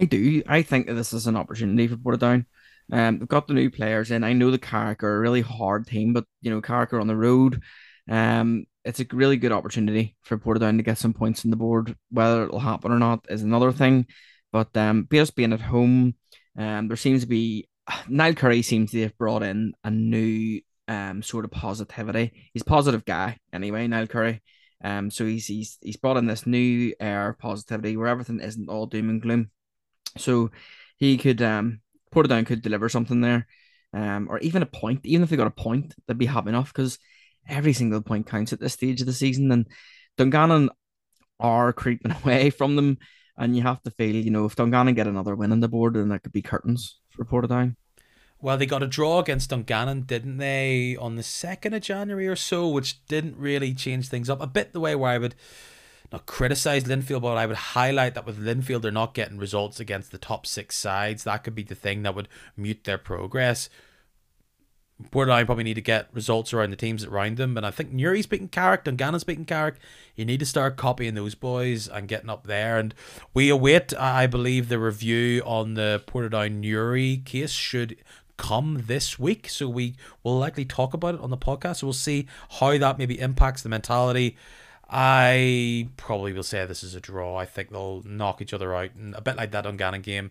I 0.00 0.04
do. 0.04 0.42
I 0.46 0.62
think 0.62 0.86
that 0.86 0.94
this 0.94 1.12
is 1.12 1.26
an 1.26 1.36
opportunity 1.36 1.88
for 1.88 1.96
Portadown. 1.96 2.46
Um, 2.92 3.18
they've 3.18 3.28
got 3.28 3.46
the 3.46 3.54
new 3.54 3.70
players 3.70 4.10
in. 4.10 4.24
I 4.24 4.32
know 4.32 4.50
the 4.50 4.58
Carrick 4.58 5.02
are 5.02 5.16
a 5.16 5.20
really 5.20 5.42
hard 5.42 5.86
team, 5.86 6.12
but 6.12 6.24
you 6.40 6.50
know 6.50 6.60
Carrick 6.60 6.92
are 6.92 7.00
on 7.00 7.06
the 7.06 7.16
road. 7.16 7.62
Um, 8.08 8.64
it's 8.84 9.00
a 9.00 9.06
really 9.12 9.36
good 9.36 9.52
opportunity 9.52 10.16
for 10.22 10.38
Portadown 10.38 10.78
to 10.78 10.82
get 10.82 10.98
some 10.98 11.12
points 11.12 11.44
on 11.44 11.50
the 11.50 11.56
board. 11.56 11.94
Whether 12.10 12.44
it'll 12.44 12.58
happen 12.58 12.90
or 12.90 12.98
not 12.98 13.26
is 13.28 13.42
another 13.42 13.72
thing. 13.72 14.06
But 14.52 14.74
um, 14.76 15.06
just 15.12 15.36
being 15.36 15.52
at 15.52 15.60
home, 15.60 16.14
um, 16.56 16.88
there 16.88 16.96
seems 16.96 17.22
to 17.22 17.28
be 17.28 17.68
Niall 18.08 18.34
Curry 18.34 18.62
seems 18.62 18.92
to 18.92 19.02
have 19.02 19.18
brought 19.18 19.42
in 19.42 19.74
a 19.84 19.90
new 19.90 20.60
um 20.88 21.22
sort 21.22 21.44
of 21.44 21.50
positivity. 21.50 22.32
He's 22.54 22.62
a 22.62 22.66
positive 22.66 23.04
guy 23.04 23.38
anyway, 23.52 23.86
Niall 23.86 24.06
Curry. 24.06 24.42
Um, 24.82 25.10
so 25.10 25.26
he's 25.26 25.46
he's 25.46 25.78
he's 25.82 25.96
brought 25.96 26.16
in 26.16 26.26
this 26.26 26.46
new 26.46 26.94
air 27.00 27.30
of 27.30 27.38
positivity 27.38 27.96
where 27.96 28.06
everything 28.08 28.40
isn't 28.40 28.68
all 28.70 28.86
doom 28.86 29.10
and 29.10 29.20
gloom. 29.20 29.50
So 30.16 30.50
he 30.96 31.18
could 31.18 31.42
um 31.42 31.80
Portadown 32.14 32.46
could 32.46 32.62
deliver 32.62 32.88
something 32.88 33.20
there, 33.20 33.46
um, 33.92 34.28
or 34.30 34.38
even 34.40 34.62
a 34.62 34.66
point. 34.66 35.00
Even 35.04 35.22
if 35.22 35.30
they 35.30 35.36
got 35.36 35.46
a 35.46 35.50
point, 35.50 35.94
they'd 36.06 36.18
be 36.18 36.26
happy 36.26 36.50
enough 36.50 36.72
because 36.72 36.98
every 37.48 37.72
single 37.72 38.02
point 38.02 38.26
counts 38.26 38.52
at 38.52 38.60
this 38.60 38.74
stage 38.74 39.00
of 39.00 39.06
the 39.06 39.12
season. 39.12 39.50
And 39.50 39.66
Dungannon 40.16 40.70
are 41.40 41.72
creeping 41.72 42.12
away 42.22 42.50
from 42.50 42.76
them. 42.76 42.98
And 43.36 43.56
you 43.56 43.62
have 43.62 43.82
to 43.82 43.90
feel, 43.90 44.16
you 44.16 44.30
know, 44.30 44.46
if 44.46 44.56
Dungannon 44.56 44.94
get 44.94 45.06
another 45.06 45.36
win 45.36 45.52
on 45.52 45.60
the 45.60 45.68
board, 45.68 45.94
then 45.94 46.08
that 46.08 46.24
could 46.24 46.32
be 46.32 46.42
curtains 46.42 46.98
for 47.10 47.24
Portadown. 47.24 47.76
Well, 48.40 48.56
they 48.56 48.66
got 48.66 48.82
a 48.82 48.86
draw 48.86 49.18
against 49.18 49.50
Dungannon, 49.50 50.02
didn't 50.02 50.38
they, 50.38 50.96
on 50.96 51.16
the 51.16 51.22
2nd 51.22 51.74
of 51.74 51.82
January 51.82 52.28
or 52.28 52.36
so, 52.36 52.68
which 52.68 53.04
didn't 53.06 53.36
really 53.36 53.74
change 53.74 54.08
things 54.08 54.30
up. 54.30 54.40
A 54.40 54.46
bit 54.46 54.72
the 54.72 54.80
way 54.80 54.94
where 54.94 55.10
I 55.10 55.18
would 55.18 55.34
not 56.12 56.26
criticize 56.26 56.84
Linfield, 56.84 57.22
but 57.22 57.36
I 57.36 57.46
would 57.46 57.56
highlight 57.56 58.14
that 58.14 58.26
with 58.26 58.42
Linfield, 58.42 58.82
they're 58.82 58.90
not 58.90 59.14
getting 59.14 59.38
results 59.38 59.78
against 59.78 60.10
the 60.10 60.18
top 60.18 60.46
six 60.46 60.76
sides. 60.76 61.24
That 61.24 61.44
could 61.44 61.54
be 61.54 61.62
the 61.62 61.74
thing 61.74 62.02
that 62.02 62.14
would 62.14 62.28
mute 62.56 62.84
their 62.84 62.98
progress. 62.98 63.68
Portadown 65.12 65.46
probably 65.46 65.64
need 65.64 65.74
to 65.74 65.80
get 65.80 66.08
results 66.12 66.52
around 66.52 66.70
the 66.70 66.76
teams 66.76 67.04
around 67.04 67.36
them. 67.36 67.56
And 67.56 67.64
I 67.64 67.70
think 67.70 67.92
Newry's 67.92 68.26
beating 68.26 68.48
Carrick, 68.48 68.84
Dungannon 68.84 69.20
beating 69.26 69.44
Carrick. 69.44 69.76
You 70.16 70.24
need 70.24 70.40
to 70.40 70.46
start 70.46 70.76
copying 70.76 71.14
those 71.14 71.36
boys 71.36 71.86
and 71.86 72.08
getting 72.08 72.28
up 72.28 72.46
there. 72.46 72.78
And 72.78 72.94
we 73.32 73.48
await, 73.48 73.94
I 73.94 74.26
believe, 74.26 74.68
the 74.68 74.78
review 74.78 75.42
on 75.46 75.74
the 75.74 76.02
Portadown 76.06 76.54
Newry 76.56 77.18
case 77.18 77.52
should 77.52 77.96
come 78.36 78.84
this 78.86 79.20
week. 79.20 79.48
So 79.48 79.68
we 79.68 79.94
will 80.24 80.38
likely 80.38 80.64
talk 80.64 80.94
about 80.94 81.14
it 81.14 81.20
on 81.20 81.30
the 81.30 81.36
podcast. 81.36 81.76
So 81.76 81.86
we'll 81.86 81.92
see 81.94 82.26
how 82.58 82.76
that 82.76 82.98
maybe 82.98 83.20
impacts 83.20 83.62
the 83.62 83.68
mentality. 83.68 84.36
I 84.90 85.88
probably 85.96 86.32
will 86.32 86.42
say 86.42 86.64
this 86.64 86.82
is 86.82 86.94
a 86.94 87.00
draw. 87.00 87.36
I 87.36 87.44
think 87.44 87.70
they'll 87.70 88.02
knock 88.04 88.40
each 88.40 88.54
other 88.54 88.74
out. 88.74 88.90
A 89.14 89.20
bit 89.20 89.36
like 89.36 89.50
that 89.50 89.64
Dungannon 89.64 90.00
game, 90.00 90.30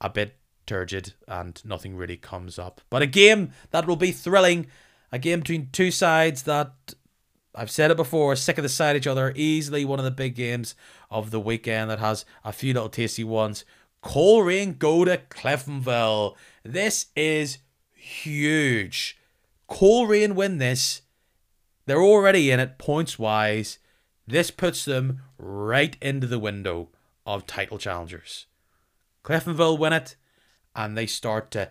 a 0.00 0.10
bit 0.10 0.36
turgid 0.66 1.14
and 1.26 1.60
nothing 1.64 1.96
really 1.96 2.16
comes 2.16 2.58
up. 2.58 2.80
But 2.90 3.02
a 3.02 3.06
game 3.06 3.52
that 3.70 3.86
will 3.86 3.96
be 3.96 4.12
thrilling, 4.12 4.66
a 5.10 5.18
game 5.18 5.40
between 5.40 5.70
two 5.72 5.90
sides 5.90 6.42
that 6.42 6.94
I've 7.54 7.70
said 7.70 7.90
it 7.90 7.96
before, 7.96 8.34
sick 8.36 8.58
of 8.58 8.62
the 8.62 8.68
side 8.68 8.96
each 8.96 9.06
other. 9.06 9.32
Easily 9.36 9.84
one 9.84 9.98
of 9.98 10.04
the 10.04 10.10
big 10.10 10.34
games 10.34 10.74
of 11.10 11.30
the 11.30 11.40
weekend 11.40 11.90
that 11.90 12.00
has 12.00 12.24
a 12.44 12.52
few 12.52 12.74
little 12.74 12.88
tasty 12.88 13.24
ones. 13.24 13.64
Coleraine 14.02 14.74
go 14.74 15.04
to 15.04 15.16
Cliftonville. 15.30 16.34
This 16.62 17.06
is 17.16 17.58
huge. 17.94 19.18
Coleraine 19.68 20.34
win 20.34 20.58
this. 20.58 21.02
They're 21.86 22.02
already 22.02 22.50
in 22.50 22.60
it 22.60 22.76
points 22.76 23.18
wise. 23.18 23.78
This 24.26 24.50
puts 24.50 24.84
them 24.84 25.20
right 25.38 25.96
into 26.00 26.26
the 26.26 26.38
window 26.38 26.88
of 27.26 27.46
title 27.46 27.78
challengers. 27.78 28.46
Cliftonville 29.24 29.78
win 29.78 29.92
it 29.92 30.16
and 30.74 30.96
they 30.96 31.06
start 31.06 31.50
to 31.52 31.70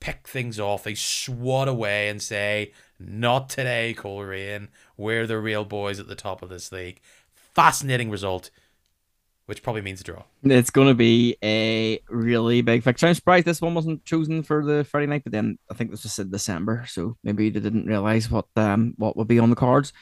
pick 0.00 0.26
things 0.28 0.60
off. 0.60 0.84
They 0.84 0.94
swat 0.94 1.68
away 1.68 2.08
and 2.08 2.22
say, 2.22 2.72
Not 2.98 3.48
today, 3.48 3.94
Coleraine. 3.94 4.68
We're 4.96 5.26
the 5.26 5.38
real 5.38 5.64
boys 5.64 5.98
at 5.98 6.08
the 6.08 6.14
top 6.14 6.42
of 6.42 6.48
this 6.48 6.72
league. 6.72 7.00
Fascinating 7.34 8.10
result, 8.10 8.50
which 9.46 9.62
probably 9.62 9.82
means 9.82 10.00
a 10.00 10.04
draw. 10.04 10.22
It's 10.44 10.70
going 10.70 10.88
to 10.88 10.94
be 10.94 11.36
a 11.42 12.00
really 12.08 12.62
big 12.62 12.84
fixture. 12.84 13.08
I'm 13.08 13.14
surprised 13.14 13.44
this 13.44 13.60
one 13.60 13.74
wasn't 13.74 14.04
chosen 14.04 14.42
for 14.42 14.64
the 14.64 14.84
Friday 14.84 15.06
night, 15.06 15.24
but 15.24 15.32
then 15.32 15.58
I 15.70 15.74
think 15.74 15.90
this 15.90 16.04
was 16.04 16.18
in 16.18 16.30
December, 16.30 16.84
so 16.86 17.16
maybe 17.24 17.50
they 17.50 17.60
didn't 17.60 17.86
realize 17.86 18.30
what 18.30 18.46
um 18.56 18.94
what 18.96 19.16
would 19.16 19.28
be 19.28 19.40
on 19.40 19.50
the 19.50 19.56
cards. 19.56 19.92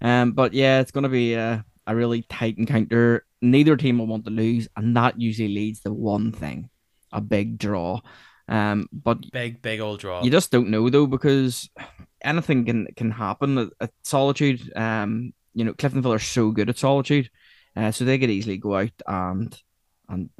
Um, 0.00 0.32
but 0.32 0.52
yeah, 0.52 0.80
it's 0.80 0.90
going 0.90 1.04
to 1.04 1.08
be 1.08 1.34
a, 1.34 1.64
a 1.86 1.96
really 1.96 2.22
tight 2.22 2.58
encounter. 2.58 3.24
Neither 3.42 3.76
team 3.76 3.98
will 3.98 4.06
want 4.06 4.24
to 4.24 4.30
lose, 4.30 4.68
and 4.76 4.96
that 4.96 5.20
usually 5.20 5.48
leads 5.48 5.80
to 5.80 5.92
one 5.92 6.32
thing 6.32 6.70
a 7.12 7.20
big 7.20 7.58
draw. 7.58 8.00
Um, 8.48 8.88
but 8.92 9.30
big, 9.32 9.62
big 9.62 9.80
old 9.80 10.00
draw. 10.00 10.22
You 10.22 10.30
just 10.30 10.50
don't 10.50 10.70
know 10.70 10.88
though 10.88 11.06
because 11.06 11.68
anything 12.22 12.64
can 12.64 12.86
can 12.96 13.10
happen 13.10 13.58
at, 13.58 13.68
at 13.80 13.90
Solitude. 14.02 14.72
Um, 14.76 15.32
you 15.54 15.64
know, 15.64 15.72
Cliftonville 15.72 16.14
are 16.14 16.20
so 16.20 16.50
good 16.50 16.68
at 16.68 16.78
Solitude, 16.78 17.30
uh, 17.74 17.90
so 17.90 18.04
they 18.04 18.18
could 18.18 18.30
easily 18.30 18.56
go 18.56 18.76
out 18.76 18.92
and 19.06 19.60
and 20.08 20.30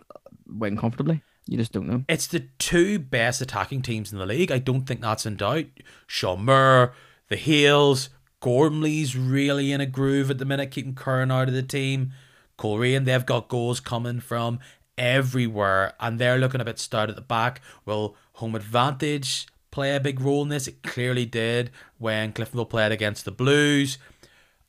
win 0.46 0.76
comfortably. 0.76 1.22
You 1.46 1.56
just 1.56 1.72
don't 1.72 1.88
know. 1.88 2.04
It's 2.08 2.26
the 2.26 2.48
two 2.58 2.98
best 2.98 3.40
attacking 3.40 3.82
teams 3.82 4.12
in 4.12 4.18
the 4.18 4.26
league. 4.26 4.50
I 4.50 4.58
don't 4.58 4.84
think 4.84 5.00
that's 5.00 5.26
in 5.26 5.36
doubt. 5.36 5.66
Shamur, 6.08 6.92
the 7.28 7.36
Hales, 7.36 8.08
Gormley's 8.46 9.16
really 9.16 9.72
in 9.72 9.80
a 9.80 9.86
groove 9.86 10.30
at 10.30 10.38
the 10.38 10.44
minute, 10.44 10.70
keeping 10.70 10.94
Curran 10.94 11.32
out 11.32 11.48
of 11.48 11.54
the 11.54 11.64
team. 11.64 12.12
Coleraine, 12.56 13.02
they've 13.02 13.26
got 13.26 13.48
goals 13.48 13.80
coming 13.80 14.20
from 14.20 14.60
everywhere, 14.96 15.94
and 15.98 16.20
they're 16.20 16.38
looking 16.38 16.60
a 16.60 16.64
bit 16.64 16.78
stout 16.78 17.10
at 17.10 17.16
the 17.16 17.22
back. 17.22 17.60
Will 17.84 18.14
home 18.34 18.54
advantage 18.54 19.48
play 19.72 19.96
a 19.96 19.98
big 19.98 20.20
role 20.20 20.44
in 20.44 20.48
this? 20.48 20.68
It 20.68 20.84
clearly 20.84 21.26
did 21.26 21.72
when 21.98 22.32
Cliftonville 22.32 22.70
played 22.70 22.92
against 22.92 23.24
the 23.24 23.32
Blues. 23.32 23.98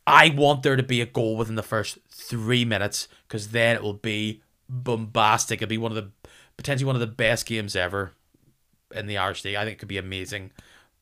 I 0.07 0.29
want 0.29 0.63
there 0.63 0.75
to 0.75 0.81
be 0.81 0.99
a 0.99 1.05
goal 1.05 1.37
within 1.37 1.53
the 1.53 1.61
first 1.61 1.99
three 2.09 2.65
minutes 2.65 3.07
because 3.27 3.49
then 3.49 3.75
it 3.75 3.83
will 3.83 3.93
be 3.93 4.41
bombastic. 4.67 5.61
It'll 5.61 5.69
be 5.69 5.77
one 5.77 5.91
of 5.91 5.97
the 5.97 6.09
potentially 6.57 6.87
one 6.87 6.95
of 6.95 6.99
the 6.99 7.05
best 7.05 7.45
games 7.45 7.75
ever 7.75 8.13
in 8.91 9.05
the 9.05 9.19
Irish 9.19 9.45
League. 9.45 9.55
I 9.55 9.65
think 9.65 9.73
it 9.73 9.79
could 9.79 9.87
be 9.87 9.99
amazing, 9.99 10.49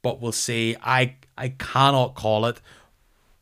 but 0.05 0.21
we'll 0.21 0.31
see. 0.31 0.75
I 0.83 1.15
I 1.35 1.49
cannot 1.49 2.13
call 2.13 2.45
it, 2.45 2.61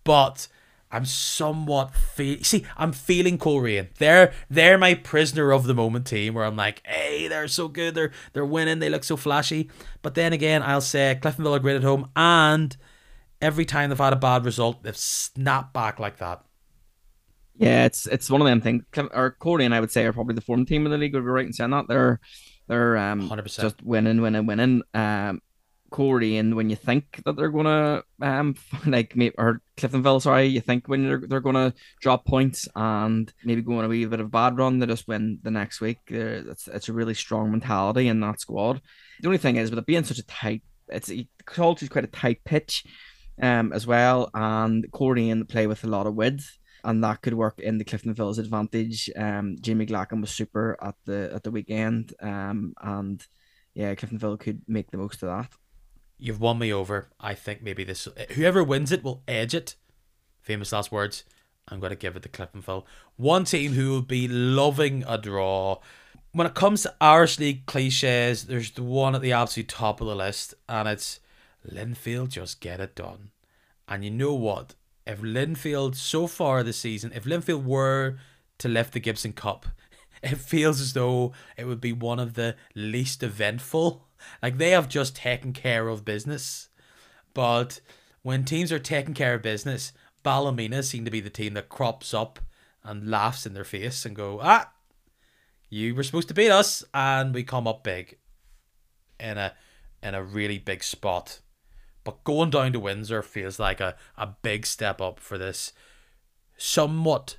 but 0.06 0.48
I'm 0.90 1.04
somewhat 1.04 1.94
feel 1.94 2.42
see 2.42 2.66
I'm 2.78 2.94
feeling 2.94 3.38
Coleraine. 3.38 3.90
They're 3.98 4.32
they're 4.50 4.78
my 4.78 4.94
prisoner 4.94 5.52
of 5.52 5.66
the 5.66 5.74
moment 5.74 6.08
team 6.08 6.36
where 6.36 6.46
I'm 6.46 6.56
like, 6.56 6.82
hey, 6.88 7.28
they're 7.28 7.50
so 7.50 7.68
good, 7.68 7.96
they're 7.96 8.12
they're 8.32 8.46
winning, 8.46 8.80
they 8.80 8.90
look 8.90 9.04
so 9.04 9.18
flashy. 9.18 9.70
But 10.02 10.16
then 10.16 10.32
again, 10.32 10.64
I'll 10.64 10.80
say 10.80 11.20
Cliftonville 11.22 11.58
are 11.58 11.60
great 11.60 11.76
at 11.76 11.84
home, 11.84 12.08
and 12.16 12.78
every 13.42 13.66
time 13.66 13.90
they've 13.90 14.00
had 14.00 14.14
a 14.14 14.16
bad 14.16 14.46
result, 14.46 14.84
they've 14.84 14.96
snapped 14.96 15.74
back 15.74 16.00
like 16.00 16.20
that. 16.20 16.46
Yeah, 17.58 17.84
it's 17.84 18.08
it's 18.08 18.30
one 18.30 18.40
of 18.40 18.48
them 18.48 18.62
things. 18.62 18.86
Or 19.12 19.32
Coleraine, 19.32 19.74
I 19.74 19.82
would 19.82 19.92
say, 19.92 20.06
are 20.06 20.14
probably 20.14 20.36
the 20.36 20.40
form 20.40 20.66
team 20.66 20.86
in 20.86 20.94
the 20.94 20.98
league. 20.98 21.14
Would 21.14 21.26
be 21.26 21.26
right 21.26 21.46
in 21.46 21.52
saying 21.52 21.72
that 21.72 21.90
they're 21.90 22.22
they're 22.70 22.96
um 22.96 23.30
100%. 23.30 23.60
just 23.60 23.84
winning, 23.84 24.22
winning, 24.22 24.46
winning. 24.46 24.82
Um, 24.94 25.42
Coleraine 25.94 26.56
when 26.56 26.72
you 26.72 26.76
think 26.76 27.22
that 27.24 27.36
they're 27.38 27.50
gonna 27.50 28.02
um 28.20 28.56
like 28.88 29.16
maybe 29.16 29.36
or 29.38 29.62
Cliftonville, 29.78 30.22
sorry, 30.22 30.48
you 30.48 30.60
think 30.60 30.88
when 30.88 31.08
they're 31.08 31.22
they're 31.26 31.40
gonna 31.40 31.74
drop 32.02 32.26
points 32.26 32.68
and 32.76 33.32
maybe 33.46 33.62
go 33.62 33.78
on 33.78 33.86
a 33.86 33.88
wee 33.88 34.06
bit 34.06 34.20
of 34.20 34.26
a 34.26 34.30
bad 34.30 34.58
run, 34.58 34.80
they 34.80 34.88
just 34.88 35.08
win 35.08 35.40
the 35.44 35.52
next 35.52 35.82
week. 35.82 36.00
It's 36.08 36.68
it's 36.68 36.90
a 36.90 36.94
really 36.94 37.14
strong 37.14 37.52
mentality 37.52 38.08
in 38.08 38.20
that 38.22 38.42
squad. 38.42 38.82
The 39.22 39.28
only 39.28 39.38
thing 39.38 39.58
is 39.58 39.70
with 39.70 39.80
it 39.80 39.86
being 39.86 40.04
such 40.04 40.18
a 40.18 40.26
tight, 40.26 40.64
it's 40.90 41.12
culture 41.46 41.86
is 41.86 41.90
quite 41.90 42.06
a 42.06 42.08
tight 42.08 42.44
pitch, 42.44 42.84
um 43.40 43.72
as 43.72 43.86
well, 43.86 44.32
and 44.34 44.92
Coleraine 44.92 45.46
play 45.48 45.68
with 45.68 45.84
a 45.84 45.88
lot 45.88 46.08
of 46.08 46.16
width. 46.16 46.58
And 46.86 47.02
that 47.04 47.22
could 47.22 47.36
work 47.36 47.60
in 47.60 47.78
the 47.78 47.86
Cliftonville's 47.86 48.40
advantage. 48.40 49.10
Um, 49.16 49.56
Jamie 49.62 49.86
Glacken 49.86 50.20
was 50.20 50.32
super 50.32 50.78
at 50.82 50.96
the 51.06 51.32
at 51.34 51.44
the 51.44 51.52
weekend. 51.52 52.14
Um, 52.20 52.74
and 52.82 53.26
yeah, 53.74 53.96
Cliftonville 53.96 54.40
could 54.40 54.64
make 54.68 54.92
the 54.92 54.98
most 54.98 55.24
of 55.24 55.30
that. 55.30 55.54
You've 56.24 56.40
won 56.40 56.58
me 56.58 56.72
over. 56.72 57.10
I 57.20 57.34
think 57.34 57.62
maybe 57.62 57.84
this 57.84 58.08
whoever 58.36 58.64
wins 58.64 58.94
it 58.94 59.04
will 59.04 59.24
edge 59.28 59.54
it. 59.54 59.76
Famous 60.42 60.72
last 60.72 60.90
words. 60.90 61.26
I'm 61.68 61.82
going 61.82 61.90
to 61.90 61.98
give 61.98 62.16
it 62.16 62.24
to 62.24 62.30
Cliftonville. 62.30 62.86
One 63.18 63.44
team 63.44 63.74
who 63.74 63.90
will 63.90 64.04
be 64.04 64.30
loving 64.30 65.04
a 65.06 65.18
draw. 65.18 65.82
When 66.32 66.48
it 66.48 66.54
comes 66.54 66.84
to 66.84 66.96
Irish 67.02 67.40
League 67.40 67.66
cliches, 67.66 68.46
there's 68.46 68.72
the 68.72 68.84
one 68.84 69.16
at 69.16 69.22
the 69.22 69.34
absolute 69.34 69.68
top 69.68 70.00
of 70.00 70.08
the 70.08 70.16
list, 70.16 70.54
and 70.70 70.88
it's 70.88 71.20
Linfield 71.70 72.30
just 72.30 72.62
get 72.62 72.80
it 72.80 72.96
done. 72.96 73.32
And 73.90 74.06
you 74.06 74.10
know 74.10 74.34
what? 74.34 74.76
If 75.06 75.20
Linfield 75.20 75.94
so 75.94 76.28
far 76.28 76.64
this 76.64 76.78
season, 76.78 77.12
if 77.14 77.26
Linfield 77.26 77.66
were 77.66 78.16
to 78.60 78.70
lift 78.70 78.94
the 78.94 79.02
Gibson 79.02 79.34
Cup, 79.34 79.66
it 80.24 80.38
feels 80.38 80.80
as 80.80 80.94
though 80.94 81.34
it 81.58 81.66
would 81.66 81.82
be 81.82 81.92
one 81.92 82.20
of 82.20 82.36
the 82.36 82.56
least 82.76 83.24
eventful 83.24 84.06
like 84.42 84.58
they 84.58 84.72
have 84.72 84.90
just 84.90 85.16
taken 85.16 85.54
care 85.54 85.88
of 85.88 86.06
business. 86.06 86.70
But 87.34 87.82
when 88.22 88.46
teams 88.46 88.72
are 88.72 88.80
taking 88.80 89.14
care 89.14 89.34
of 89.34 89.42
business, 89.42 89.94
Ballymena 90.24 90.84
seem 90.84 91.06
to 91.06 91.12
be 91.12 91.20
the 91.20 91.30
team 91.30 91.54
that 91.54 91.70
crops 91.70 92.14
up 92.14 92.40
and 92.84 93.10
laughs 93.10 93.46
in 93.46 93.54
their 93.54 93.64
face 93.64 94.06
and 94.06 94.16
go, 94.16 94.40
ah, 94.42 94.72
you 95.70 95.96
were 95.96 96.04
supposed 96.04 96.28
to 96.28 96.34
beat 96.34 96.52
us, 96.52 96.84
and 96.94 97.34
we 97.34 97.44
come 97.44 97.68
up 97.68 97.84
big 97.84 98.18
in 99.20 99.38
a 99.38 99.54
in 100.02 100.14
a 100.14 100.24
really 100.24 100.60
big 100.60 100.84
spot. 100.84 101.40
But 102.04 102.24
going 102.24 102.50
down 102.50 102.74
to 102.74 102.80
Windsor 102.80 103.22
feels 103.22 103.60
like 103.60 103.80
a, 103.80 103.96
a 104.18 104.28
big 104.42 104.66
step 104.66 105.00
up 105.00 105.20
for 105.20 105.38
this 105.38 105.72
somewhat 106.58 107.38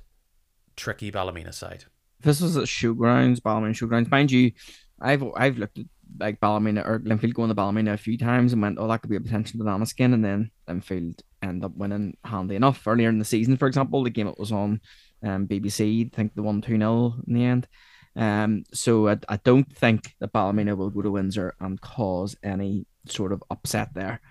tricky 0.75 1.11
Ballymena 1.11 1.53
side. 1.53 1.85
This 2.21 2.41
was 2.41 2.57
at 2.57 2.63
Showgrounds, 2.63 3.41
Ballymena 3.41 3.73
Showgrounds. 3.73 4.09
Mind 4.09 4.31
you, 4.31 4.51
I've 4.99 5.23
I've 5.35 5.57
looked 5.57 5.77
at 5.77 5.85
like 6.19 6.39
Ballymena 6.39 6.83
or 6.85 6.99
Linfield 6.99 7.33
going 7.33 7.49
to 7.49 7.55
Ballymena 7.55 7.93
a 7.93 7.97
few 7.97 8.17
times 8.17 8.53
and 8.53 8.61
went, 8.61 8.77
oh, 8.79 8.87
that 8.87 9.01
could 9.01 9.09
be 9.09 9.15
a 9.15 9.21
potential 9.21 9.59
banana 9.59 9.85
skin. 9.85 10.13
And 10.13 10.23
then 10.23 10.51
Linfield 10.67 11.21
end 11.41 11.63
up 11.63 11.75
winning 11.75 12.17
handy 12.23 12.55
enough. 12.55 12.85
Earlier 12.85 13.09
in 13.09 13.19
the 13.19 13.25
season, 13.25 13.57
for 13.57 13.67
example, 13.67 14.03
the 14.03 14.09
game 14.09 14.27
it 14.27 14.39
was 14.39 14.51
on 14.51 14.81
um, 15.23 15.47
BBC, 15.47 16.07
I 16.07 16.15
think 16.15 16.35
the 16.35 16.43
1 16.43 16.61
2 16.61 16.77
0 16.77 17.15
in 17.27 17.33
the 17.33 17.43
end. 17.43 17.67
Um, 18.15 18.63
so 18.73 19.09
I, 19.09 19.17
I 19.27 19.37
don't 19.37 19.71
think 19.75 20.15
that 20.19 20.31
Ballymena 20.31 20.75
will 20.75 20.89
go 20.89 21.01
to 21.01 21.11
Windsor 21.11 21.53
and 21.59 21.79
cause 21.81 22.35
any 22.43 22.85
sort 23.07 23.31
of 23.31 23.43
upset 23.49 23.93
there. 23.93 24.21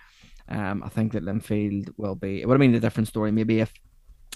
Um, 0.48 0.82
I 0.82 0.88
think 0.88 1.12
that 1.12 1.24
Linfield 1.24 1.90
will 1.96 2.14
be, 2.14 2.40
it 2.40 2.48
would 2.48 2.54
have 2.54 2.60
been 2.60 2.74
a 2.74 2.80
different 2.80 3.08
story 3.08 3.32
maybe 3.32 3.60
if 3.60 3.72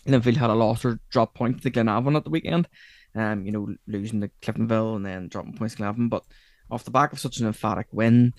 Linfield 0.07 0.37
had 0.37 0.51
a 0.51 0.55
loss 0.55 0.85
or 0.85 1.01
drop 1.11 1.35
points 1.35 1.63
to 1.63 1.71
Glenavon 1.71 2.17
at 2.17 2.25
the 2.25 2.31
weekend. 2.31 2.69
Um, 3.15 3.45
you 3.45 3.53
know, 3.53 3.75
losing 3.87 4.21
to 4.21 4.31
Cliftonville 4.43 4.97
and 4.97 5.05
then 5.05 5.29
dropping 5.29 5.55
points 5.55 5.75
to 5.75 5.83
Glenavon. 5.83 6.11
But 6.11 6.25
off 6.71 6.85
the 6.85 6.91
back 6.91 7.13
of 7.13 7.21
such 7.21 7.39
an 7.39 7.47
emphatic 7.47 7.87
win, 7.93 8.35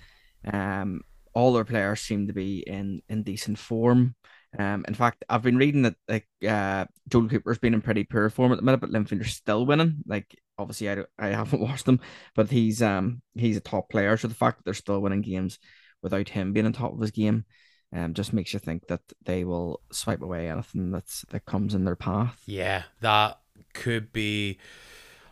um, 0.52 1.02
all 1.34 1.54
their 1.54 1.66
players 1.66 2.02
seem 2.02 2.28
to 2.28 2.34
be 2.34 2.64
in 2.66 3.02
in 3.10 3.24
decent 3.24 3.58
form. 3.58 4.16
Um, 4.58 4.84
in 4.88 4.96
fact, 4.96 5.24
I've 5.30 5.44
been 5.44 5.58
reading 5.58 5.84
that 5.84 5.96
like 6.08 6.28
uh, 6.48 6.86
Joel 7.08 7.30
Cooper's 7.30 7.60
been 7.60 7.74
in 7.76 7.82
pretty 7.82 8.04
poor 8.04 8.30
form 8.30 8.52
at 8.52 8.56
the 8.58 8.64
minute, 8.64 8.82
but 8.82 8.90
Linfield 8.90 9.22
are 9.22 9.26
still 9.26 9.66
winning. 9.66 9.98
Like 10.08 10.36
obviously, 10.58 10.90
I 10.90 11.04
I 11.18 11.28
haven't 11.28 11.62
watched 11.68 11.86
them, 11.86 12.00
but 12.36 12.50
he's 12.50 12.82
um 12.82 13.22
he's 13.36 13.58
a 13.58 13.62
top 13.62 13.90
player. 13.90 14.18
So 14.18 14.28
the 14.28 14.36
fact 14.36 14.58
that 14.58 14.66
they're 14.66 14.74
still 14.74 15.02
winning 15.02 15.22
games 15.22 15.60
without 16.02 16.30
him 16.30 16.54
being 16.54 16.66
on 16.66 16.74
top 16.74 16.94
of 16.94 17.02
his 17.02 17.12
game, 17.12 17.46
um, 17.94 18.14
just 18.14 18.34
makes 18.34 18.54
you 18.54 18.60
think 18.60 18.88
that 18.88 19.02
they 19.26 19.44
will 19.44 19.82
swipe 19.92 20.22
away 20.22 20.50
anything 20.50 20.92
that's 20.92 21.26
that 21.30 21.46
comes 21.46 21.76
in 21.76 21.86
their 21.86 21.96
path. 21.96 22.42
Yeah, 22.46 22.84
that 23.02 23.40
could 23.74 24.12
be 24.12 24.58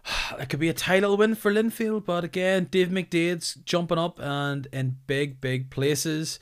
that 0.37 0.49
could 0.49 0.59
be 0.59 0.69
a 0.69 0.73
title 0.73 1.17
win 1.17 1.35
for 1.35 1.51
Linfield, 1.51 2.05
but 2.05 2.23
again, 2.23 2.67
Dave 2.69 2.89
McDade's 2.89 3.55
jumping 3.65 3.97
up 3.97 4.19
and 4.19 4.67
in 4.71 4.97
big, 5.07 5.41
big 5.41 5.69
places. 5.69 6.39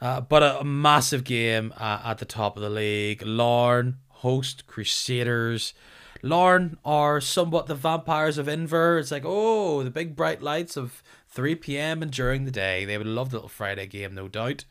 Uh, 0.00 0.20
but 0.20 0.42
a, 0.42 0.60
a, 0.60 0.64
massive 0.64 1.24
game 1.24 1.72
uh, 1.76 2.00
at 2.04 2.18
the 2.18 2.24
top 2.24 2.56
of 2.56 2.62
the 2.62 2.70
league. 2.70 3.22
Larne 3.26 3.96
host 4.08 4.66
Crusaders. 4.66 5.74
Larne 6.22 6.76
are 6.84 7.20
somewhat 7.20 7.66
the 7.66 7.74
vampires 7.74 8.38
of 8.38 8.46
Inver. 8.46 9.00
It's 9.00 9.10
like, 9.10 9.24
oh, 9.26 9.82
the 9.82 9.90
big 9.90 10.14
bright 10.14 10.40
lights 10.40 10.76
of 10.76 11.02
3 11.30 11.56
p.m. 11.56 12.02
and 12.02 12.12
during 12.12 12.44
the 12.44 12.50
day. 12.52 12.84
They 12.84 12.96
would 12.96 13.08
love 13.08 13.30
the 13.30 13.36
little 13.36 13.48
Friday 13.48 13.86
game, 13.86 14.14
no 14.14 14.28
doubt. 14.28 14.64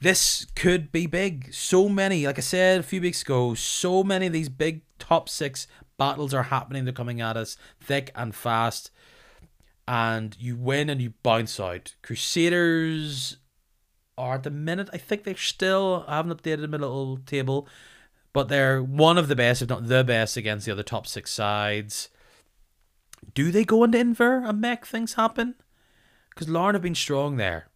This 0.00 0.46
could 0.54 0.92
be 0.92 1.06
big. 1.06 1.52
So 1.52 1.88
many, 1.88 2.26
like 2.26 2.38
I 2.38 2.42
said 2.42 2.80
a 2.80 2.84
few 2.84 3.00
weeks 3.00 3.22
ago, 3.22 3.54
so 3.54 4.04
many 4.04 4.26
of 4.26 4.32
these 4.32 4.48
big 4.48 4.82
top 4.98 5.28
six 5.28 5.66
Battles 5.98 6.32
are 6.32 6.44
happening, 6.44 6.84
they're 6.84 6.92
coming 6.92 7.20
at 7.20 7.36
us 7.36 7.56
thick 7.80 8.10
and 8.14 8.34
fast. 8.34 8.90
And 9.86 10.36
you 10.38 10.56
win 10.56 10.90
and 10.90 11.00
you 11.00 11.14
bounce 11.22 11.58
out. 11.58 11.94
Crusaders 12.02 13.38
are 14.16 14.34
at 14.34 14.42
the 14.42 14.50
minute, 14.50 14.90
I 14.92 14.98
think 14.98 15.24
they're 15.24 15.36
still, 15.36 16.04
I 16.06 16.16
haven't 16.16 16.42
updated 16.42 16.70
my 16.70 16.78
little 16.78 17.18
table, 17.18 17.68
but 18.32 18.48
they're 18.48 18.82
one 18.82 19.16
of 19.18 19.28
the 19.28 19.36
best, 19.36 19.62
if 19.62 19.68
not 19.68 19.88
the 19.88 20.04
best, 20.04 20.36
against 20.36 20.66
the 20.66 20.72
other 20.72 20.82
top 20.82 21.06
six 21.06 21.30
sides. 21.30 22.08
Do 23.34 23.50
they 23.50 23.64
go 23.64 23.84
into 23.84 23.98
Inver 23.98 24.48
and 24.48 24.60
make 24.60 24.86
things 24.86 25.14
happen? 25.14 25.54
Because 26.30 26.48
Larne 26.48 26.74
have 26.74 26.82
been 26.82 26.94
strong 26.94 27.36
there. 27.36 27.68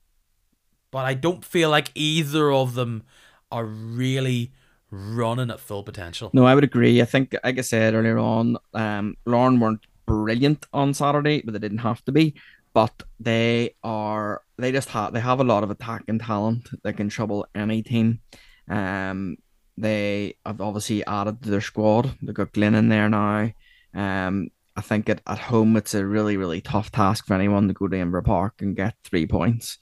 But 0.91 1.07
I 1.07 1.15
don't 1.15 1.45
feel 1.45 1.71
like 1.71 1.91
either 1.95 2.53
of 2.53 2.75
them 2.75 3.05
are 3.51 3.65
really 3.65 4.53
running 4.93 5.51
at 5.51 5.59
full 5.59 5.83
potential. 5.83 6.31
No, 6.33 6.45
I 6.45 6.55
would 6.55 6.65
agree. 6.65 7.01
I 7.01 7.07
think, 7.07 7.35
like 7.43 7.59
I 7.59 7.63
said 7.63 7.95
earlier 7.95 8.19
on, 8.19 8.59
um, 8.75 9.17
Larne 9.25 9.59
weren't 9.59 9.87
brilliant 10.07 10.67
on 10.73 10.95
Saturday, 10.95 11.43
but 11.43 11.53
they 11.53 11.59
didn't 11.59 11.79
have 11.79 12.05
to 12.05 12.13
be. 12.13 12.35
But 12.75 13.03
they 13.19 13.75
are, 13.83 14.43
they 14.59 14.73
just 14.73 14.91
have, 14.91 15.13
they 15.13 15.21
have 15.21 15.41
a 15.41 15.45
lot 15.45 15.65
of 15.65 15.71
attacking 15.71 16.21
talent 16.21 16.69
that 16.83 16.95
can 16.95 17.09
trouble 17.09 17.47
any 17.55 17.83
team. 17.83 18.21
Um, 18.69 19.37
they 19.77 20.37
have 20.47 20.61
obviously 20.61 21.05
added 21.07 21.43
to 21.43 21.51
their 21.51 21.61
squad. 21.61 22.15
They've 22.23 22.35
got 22.35 22.53
Glenn 22.53 22.75
in 22.75 22.89
there 22.89 23.09
now. 23.09 23.51
Um, 23.95 24.49
I 24.77 24.81
think 24.81 25.09
at, 25.09 25.21
at 25.27 25.39
home 25.39 25.77
it's 25.77 25.95
a 25.95 26.07
really, 26.07 26.37
really 26.37 26.61
tough 26.61 26.91
task 26.91 27.27
for 27.27 27.35
anyone 27.35 27.69
to 27.69 27.75
go 27.75 27.89
to 27.89 27.97
Inver 27.97 28.25
Park 28.25 28.61
and 28.61 28.77
get 28.77 28.95
three 29.05 29.27
points. 29.27 29.79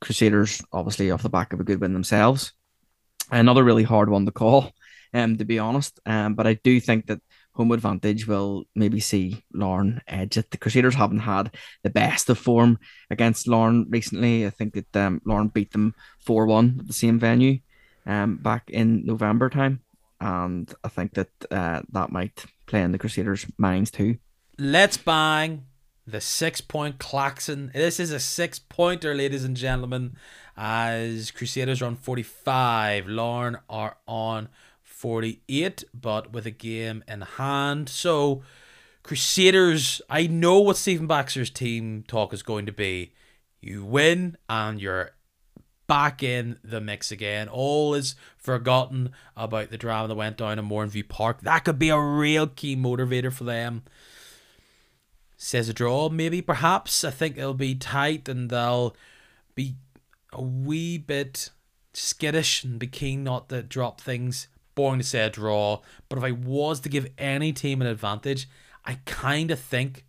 Crusaders 0.00 0.62
obviously 0.72 1.10
off 1.10 1.22
the 1.22 1.30
back 1.30 1.52
of 1.52 1.60
a 1.60 1.64
good 1.64 1.80
win 1.80 1.94
themselves. 1.94 2.52
Another 3.30 3.64
really 3.64 3.82
hard 3.82 4.08
one 4.08 4.26
to 4.26 4.32
call, 4.32 4.72
um, 5.12 5.36
to 5.36 5.44
be 5.44 5.58
honest. 5.58 5.98
Um, 6.06 6.34
but 6.34 6.46
I 6.46 6.54
do 6.54 6.80
think 6.80 7.06
that 7.06 7.20
home 7.56 7.72
advantage 7.72 8.26
will 8.26 8.64
maybe 8.74 9.00
see 9.00 9.42
Larne 9.52 10.00
edge 10.06 10.36
it. 10.36 10.50
The 10.50 10.58
Crusaders 10.58 10.94
haven't 10.94 11.20
had 11.20 11.54
the 11.82 11.90
best 11.90 12.28
of 12.28 12.38
form 12.38 12.78
against 13.10 13.48
Larne 13.48 13.86
recently. 13.88 14.46
I 14.46 14.50
think 14.50 14.74
that 14.74 14.96
um, 14.96 15.20
Larne 15.24 15.48
beat 15.48 15.72
them 15.72 15.94
4 16.20 16.46
1 16.46 16.76
at 16.80 16.86
the 16.86 16.92
same 16.92 17.18
venue 17.18 17.58
um, 18.06 18.36
back 18.36 18.70
in 18.70 19.04
November 19.04 19.48
time. 19.50 19.80
And 20.20 20.72
I 20.84 20.88
think 20.88 21.14
that 21.14 21.28
uh, 21.50 21.82
that 21.92 22.12
might 22.12 22.44
play 22.66 22.82
in 22.82 22.92
the 22.92 22.98
Crusaders' 22.98 23.46
minds 23.58 23.90
too. 23.90 24.18
Let's 24.58 24.96
bang 24.96 25.66
the 26.06 26.20
six 26.20 26.60
point 26.60 26.98
klaxon. 26.98 27.70
This 27.74 28.00
is 28.00 28.12
a 28.12 28.20
six 28.20 28.58
pointer, 28.58 29.14
ladies 29.14 29.44
and 29.44 29.56
gentlemen, 29.56 30.16
as 30.56 31.30
Crusaders 31.30 31.82
are 31.82 31.86
on 31.86 31.96
45. 31.96 33.08
Larne 33.08 33.58
are 33.68 33.96
on 34.06 34.48
48, 34.82 35.84
but 35.92 36.32
with 36.32 36.46
a 36.46 36.50
game 36.50 37.04
in 37.06 37.20
hand. 37.20 37.88
So, 37.88 38.42
Crusaders, 39.02 40.00
I 40.08 40.26
know 40.26 40.60
what 40.60 40.76
Stephen 40.76 41.06
Baxter's 41.06 41.50
team 41.50 42.04
talk 42.08 42.32
is 42.32 42.42
going 42.42 42.66
to 42.66 42.72
be. 42.72 43.12
You 43.60 43.84
win 43.84 44.36
and 44.48 44.80
you're 44.80 45.12
back 45.86 46.22
in 46.22 46.58
the 46.64 46.80
mix 46.80 47.12
again. 47.12 47.48
All 47.48 47.94
is 47.94 48.14
forgotten 48.36 49.10
about 49.36 49.70
the 49.70 49.78
drama 49.78 50.08
that 50.08 50.14
went 50.14 50.38
down 50.38 50.58
in 50.58 50.68
Mourneview 50.68 51.08
Park. 51.08 51.42
That 51.42 51.64
could 51.64 51.78
be 51.78 51.90
a 51.90 52.00
real 52.00 52.46
key 52.46 52.76
motivator 52.76 53.32
for 53.32 53.44
them. 53.44 53.82
Says 55.36 55.68
a 55.68 55.74
draw, 55.74 56.08
maybe, 56.08 56.40
perhaps. 56.40 57.04
I 57.04 57.10
think 57.10 57.36
it'll 57.36 57.54
be 57.54 57.74
tight 57.74 58.28
and 58.28 58.48
they'll 58.48 58.96
be 59.54 59.76
a 60.32 60.42
wee 60.42 60.98
bit 60.98 61.50
skittish 61.92 62.62
and 62.62 62.78
be 62.78 62.86
keen 62.86 63.24
not 63.24 63.48
to 63.48 63.62
drop 63.62 64.00
things 64.00 64.48
boring 64.74 65.00
to 65.00 65.06
say 65.06 65.24
a 65.24 65.30
draw, 65.30 65.80
but 66.08 66.18
if 66.18 66.24
I 66.24 66.30
was 66.30 66.80
to 66.80 66.88
give 66.88 67.08
any 67.18 67.52
team 67.52 67.80
an 67.80 67.88
advantage, 67.88 68.48
I 68.84 68.98
kind 69.06 69.50
of 69.50 69.58
think 69.58 70.04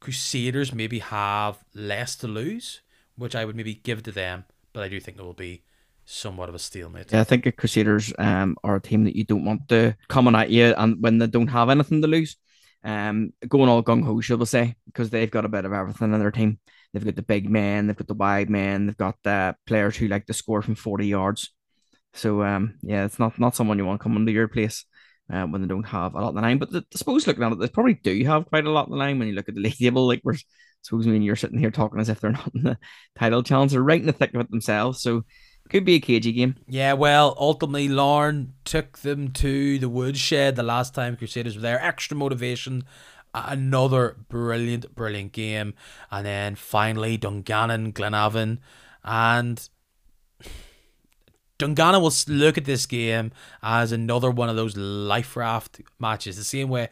Crusaders 0.00 0.72
maybe 0.72 1.00
have 1.00 1.58
less 1.74 2.14
to 2.16 2.28
lose, 2.28 2.80
which 3.16 3.34
I 3.34 3.44
would 3.44 3.56
maybe 3.56 3.74
give 3.74 4.04
to 4.04 4.12
them, 4.12 4.44
but 4.72 4.84
I 4.84 4.88
do 4.88 5.00
think 5.00 5.18
it 5.18 5.24
will 5.24 5.34
be 5.34 5.64
somewhat 6.04 6.48
of 6.48 6.54
a 6.54 6.58
stalemate. 6.58 7.12
Yeah, 7.12 7.20
I 7.20 7.24
think 7.24 7.54
Crusaders 7.56 8.12
um, 8.18 8.56
are 8.64 8.76
a 8.76 8.80
team 8.80 9.04
that 9.04 9.16
you 9.16 9.24
don't 9.24 9.44
want 9.44 9.68
to 9.68 9.94
coming 10.08 10.36
at 10.36 10.50
you 10.50 10.74
and 10.78 11.02
when 11.02 11.18
they 11.18 11.26
don't 11.26 11.48
have 11.48 11.68
anything 11.68 12.00
to 12.00 12.08
lose. 12.08 12.36
Um, 12.84 13.32
going 13.48 13.68
all 13.68 13.82
gung 13.82 14.04
ho, 14.04 14.20
shall 14.20 14.38
we 14.38 14.46
say, 14.46 14.76
because 14.86 15.10
they've 15.10 15.30
got 15.30 15.44
a 15.44 15.48
bit 15.48 15.64
of 15.64 15.72
everything 15.72 16.14
in 16.14 16.20
their 16.20 16.30
team. 16.30 16.60
They've 16.92 17.04
got 17.04 17.16
the 17.16 17.22
big 17.22 17.50
men, 17.50 17.86
they've 17.86 17.96
got 17.96 18.08
the 18.08 18.14
wide 18.14 18.50
men, 18.50 18.86
they've 18.86 18.96
got 18.96 19.16
the 19.22 19.54
players 19.66 19.96
who 19.96 20.08
like 20.08 20.26
to 20.26 20.32
score 20.32 20.62
from 20.62 20.74
40 20.74 21.06
yards. 21.06 21.50
So 22.14 22.42
um, 22.42 22.78
yeah, 22.82 23.04
it's 23.04 23.18
not 23.18 23.38
not 23.38 23.54
someone 23.54 23.78
you 23.78 23.84
want 23.84 24.00
coming 24.00 24.26
to 24.26 24.32
your 24.32 24.48
place 24.48 24.84
uh, 25.32 25.44
when 25.44 25.60
they 25.60 25.68
don't 25.68 25.84
have 25.84 26.14
a 26.14 26.20
lot 26.20 26.30
of 26.30 26.34
the 26.34 26.40
line. 26.40 26.58
But 26.58 26.70
the, 26.70 26.78
I 26.78 26.96
suppose 26.96 27.26
looking 27.26 27.42
at 27.42 27.52
it, 27.52 27.58
they 27.58 27.68
probably 27.68 27.94
do 27.94 28.24
have 28.24 28.46
quite 28.46 28.64
a 28.64 28.70
lot 28.70 28.84
of 28.84 28.90
the 28.90 28.96
line 28.96 29.18
when 29.18 29.28
you 29.28 29.34
look 29.34 29.48
at 29.48 29.54
the 29.54 29.60
league 29.66 29.76
table. 29.76 30.06
Like 30.06 30.22
we're 30.24 30.36
suppose 30.82 31.06
when 31.06 31.22
you're 31.22 31.36
sitting 31.36 31.58
here 31.58 31.70
talking 31.70 32.00
as 32.00 32.08
if 32.08 32.20
they're 32.20 32.30
not 32.32 32.54
in 32.54 32.62
the 32.62 32.78
title 33.18 33.42
challenge, 33.42 33.72
they're 33.72 33.82
right 33.82 34.00
in 34.00 34.06
the 34.06 34.12
thick 34.12 34.34
of 34.34 34.40
it 34.40 34.50
themselves. 34.50 35.02
So 35.02 35.24
could 35.68 35.84
be 35.84 35.96
a 35.96 36.00
cagey 36.00 36.32
game. 36.32 36.56
Yeah, 36.66 36.94
well, 36.94 37.36
ultimately, 37.38 37.88
Larne 37.88 38.54
took 38.64 38.98
them 38.98 39.32
to 39.32 39.78
the 39.78 39.88
woodshed 39.88 40.56
the 40.56 40.62
last 40.62 40.94
time 40.94 41.16
Crusaders 41.16 41.56
were 41.56 41.62
there. 41.62 41.82
Extra 41.82 42.16
motivation. 42.16 42.84
Another 43.34 44.16
brilliant, 44.28 44.94
brilliant 44.94 45.32
game. 45.32 45.74
And 46.10 46.26
then 46.26 46.54
finally, 46.54 47.16
Dungannon, 47.16 47.92
Glenavon. 47.92 48.58
And 49.04 49.68
Dungannon 51.58 52.02
will 52.02 52.12
look 52.28 52.56
at 52.56 52.64
this 52.64 52.86
game 52.86 53.32
as 53.62 53.92
another 53.92 54.30
one 54.30 54.48
of 54.48 54.56
those 54.56 54.76
life 54.76 55.36
raft 55.36 55.80
matches, 55.98 56.36
the 56.36 56.44
same 56.44 56.68
way 56.68 56.88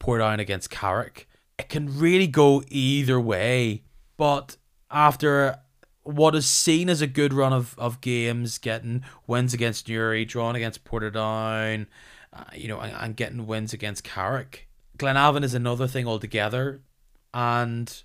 Portadown 0.00 0.38
against 0.38 0.70
Carrick. 0.70 1.28
It 1.58 1.68
can 1.68 1.98
really 1.98 2.26
go 2.26 2.62
either 2.68 3.20
way, 3.20 3.82
but 4.16 4.56
after 4.90 5.60
what 6.02 6.34
is 6.34 6.46
seen 6.46 6.88
as 6.88 7.00
a 7.00 7.06
good 7.06 7.32
run 7.32 7.52
of, 7.52 7.74
of 7.78 8.00
games, 8.00 8.58
getting 8.58 9.04
wins 9.26 9.52
against 9.52 9.88
Newry, 9.88 10.24
drawn 10.24 10.54
against 10.54 10.84
Portadown, 10.84 11.86
uh, 12.32 12.44
you 12.54 12.68
know, 12.68 12.78
and, 12.80 12.94
and 12.94 13.16
getting 13.16 13.46
wins 13.46 13.72
against 13.72 14.04
Carrick, 14.04 14.65
Glenavon 14.96 15.44
is 15.44 15.54
another 15.54 15.86
thing 15.86 16.06
altogether, 16.06 16.82
and 17.34 18.02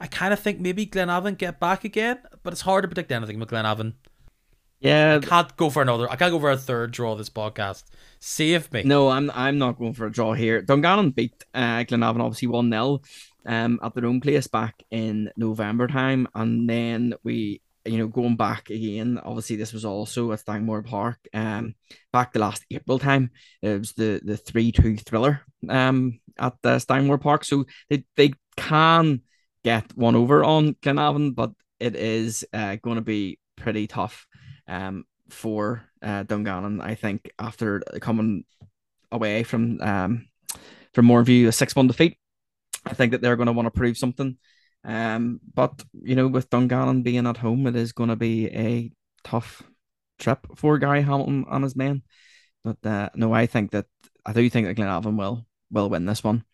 I 0.00 0.06
kind 0.06 0.32
of 0.32 0.40
think 0.40 0.60
maybe 0.60 0.86
Glenavon 0.86 1.38
get 1.38 1.60
back 1.60 1.84
again, 1.84 2.18
but 2.42 2.52
it's 2.52 2.62
hard 2.62 2.82
to 2.82 2.88
predict 2.88 3.12
anything 3.12 3.38
with 3.38 3.50
Glenavon. 3.50 3.94
Yeah, 4.80 5.20
I 5.22 5.26
can't 5.26 5.56
go 5.56 5.70
for 5.70 5.82
another. 5.82 6.10
I 6.10 6.16
can't 6.16 6.32
go 6.32 6.38
for 6.38 6.50
a 6.50 6.56
third 6.56 6.92
draw 6.92 7.14
this 7.14 7.30
podcast. 7.30 7.84
Save 8.18 8.70
me. 8.72 8.82
No, 8.82 9.08
I'm 9.08 9.30
I'm 9.34 9.58
not 9.58 9.78
going 9.78 9.94
for 9.94 10.06
a 10.06 10.12
draw 10.12 10.34
here. 10.34 10.60
Dungannon 10.60 11.10
beat 11.10 11.44
uh, 11.54 11.84
Glenavon 11.84 12.20
obviously 12.20 12.48
one 12.48 12.70
0 12.70 13.00
um 13.46 13.78
at 13.82 13.94
their 13.94 14.06
own 14.06 14.20
place 14.20 14.46
back 14.46 14.82
in 14.90 15.30
November 15.36 15.86
time, 15.86 16.28
and 16.34 16.68
then 16.68 17.14
we 17.24 17.62
you 17.86 17.98
know 17.98 18.08
going 18.08 18.36
back 18.36 18.70
again. 18.70 19.18
Obviously, 19.22 19.56
this 19.56 19.72
was 19.72 19.84
also 19.84 20.32
at 20.32 20.44
Stangmore 20.44 20.84
Park. 20.84 21.18
Um, 21.32 21.74
back 22.12 22.32
the 22.32 22.38
last 22.38 22.64
April 22.70 22.98
time, 22.98 23.30
it 23.62 23.78
was 23.78 23.92
the 23.92 24.20
the 24.24 24.36
three 24.36 24.72
two 24.72 24.96
thriller. 24.96 25.42
Um, 25.68 26.20
at 26.38 26.54
the 26.62 26.76
Stangmore 26.76 27.20
Park, 27.20 27.44
so 27.44 27.64
they 27.88 28.04
they 28.16 28.32
can 28.56 29.22
get 29.64 29.96
one 29.96 30.14
over 30.14 30.44
on 30.44 30.74
Glenavon, 30.74 31.34
but 31.34 31.52
it 31.80 31.96
is 31.96 32.46
uh, 32.52 32.76
going 32.76 32.96
to 32.96 33.02
be 33.02 33.38
pretty 33.56 33.86
tough 33.86 34.26
um, 34.68 35.04
for 35.28 35.82
uh, 36.02 36.22
Dungannon. 36.22 36.80
I 36.80 36.94
think 36.94 37.30
after 37.38 37.80
coming 38.00 38.44
away 39.10 39.42
from 39.42 39.80
um, 39.80 40.28
from 40.94 41.06
Mourneview, 41.06 41.48
a 41.48 41.52
six-one 41.52 41.86
defeat, 41.86 42.18
I 42.84 42.94
think 42.94 43.12
that 43.12 43.20
they're 43.20 43.36
going 43.36 43.46
to 43.46 43.52
want 43.52 43.66
to 43.66 43.70
prove 43.70 43.98
something. 43.98 44.38
Um, 44.86 45.40
but 45.52 45.84
you 46.02 46.14
know, 46.14 46.28
with 46.28 46.48
Dungannon 46.48 47.02
being 47.02 47.26
at 47.26 47.36
home, 47.36 47.66
it 47.66 47.74
is 47.74 47.92
going 47.92 48.08
to 48.08 48.16
be 48.16 48.46
a 48.46 48.92
tough 49.24 49.62
trip 50.18 50.46
for 50.54 50.78
Gary 50.78 51.02
Hamilton 51.02 51.44
and 51.50 51.64
his 51.64 51.74
men. 51.74 52.02
But 52.64 52.78
uh, 52.86 53.10
no, 53.14 53.34
I 53.34 53.46
think 53.46 53.72
that 53.72 53.86
I 54.24 54.32
do 54.32 54.48
think 54.48 54.68
that 54.68 54.76
Glenavon 54.76 55.18
will 55.18 55.44
will 55.70 55.90
win 55.90 56.06
this 56.06 56.22
one. 56.22 56.44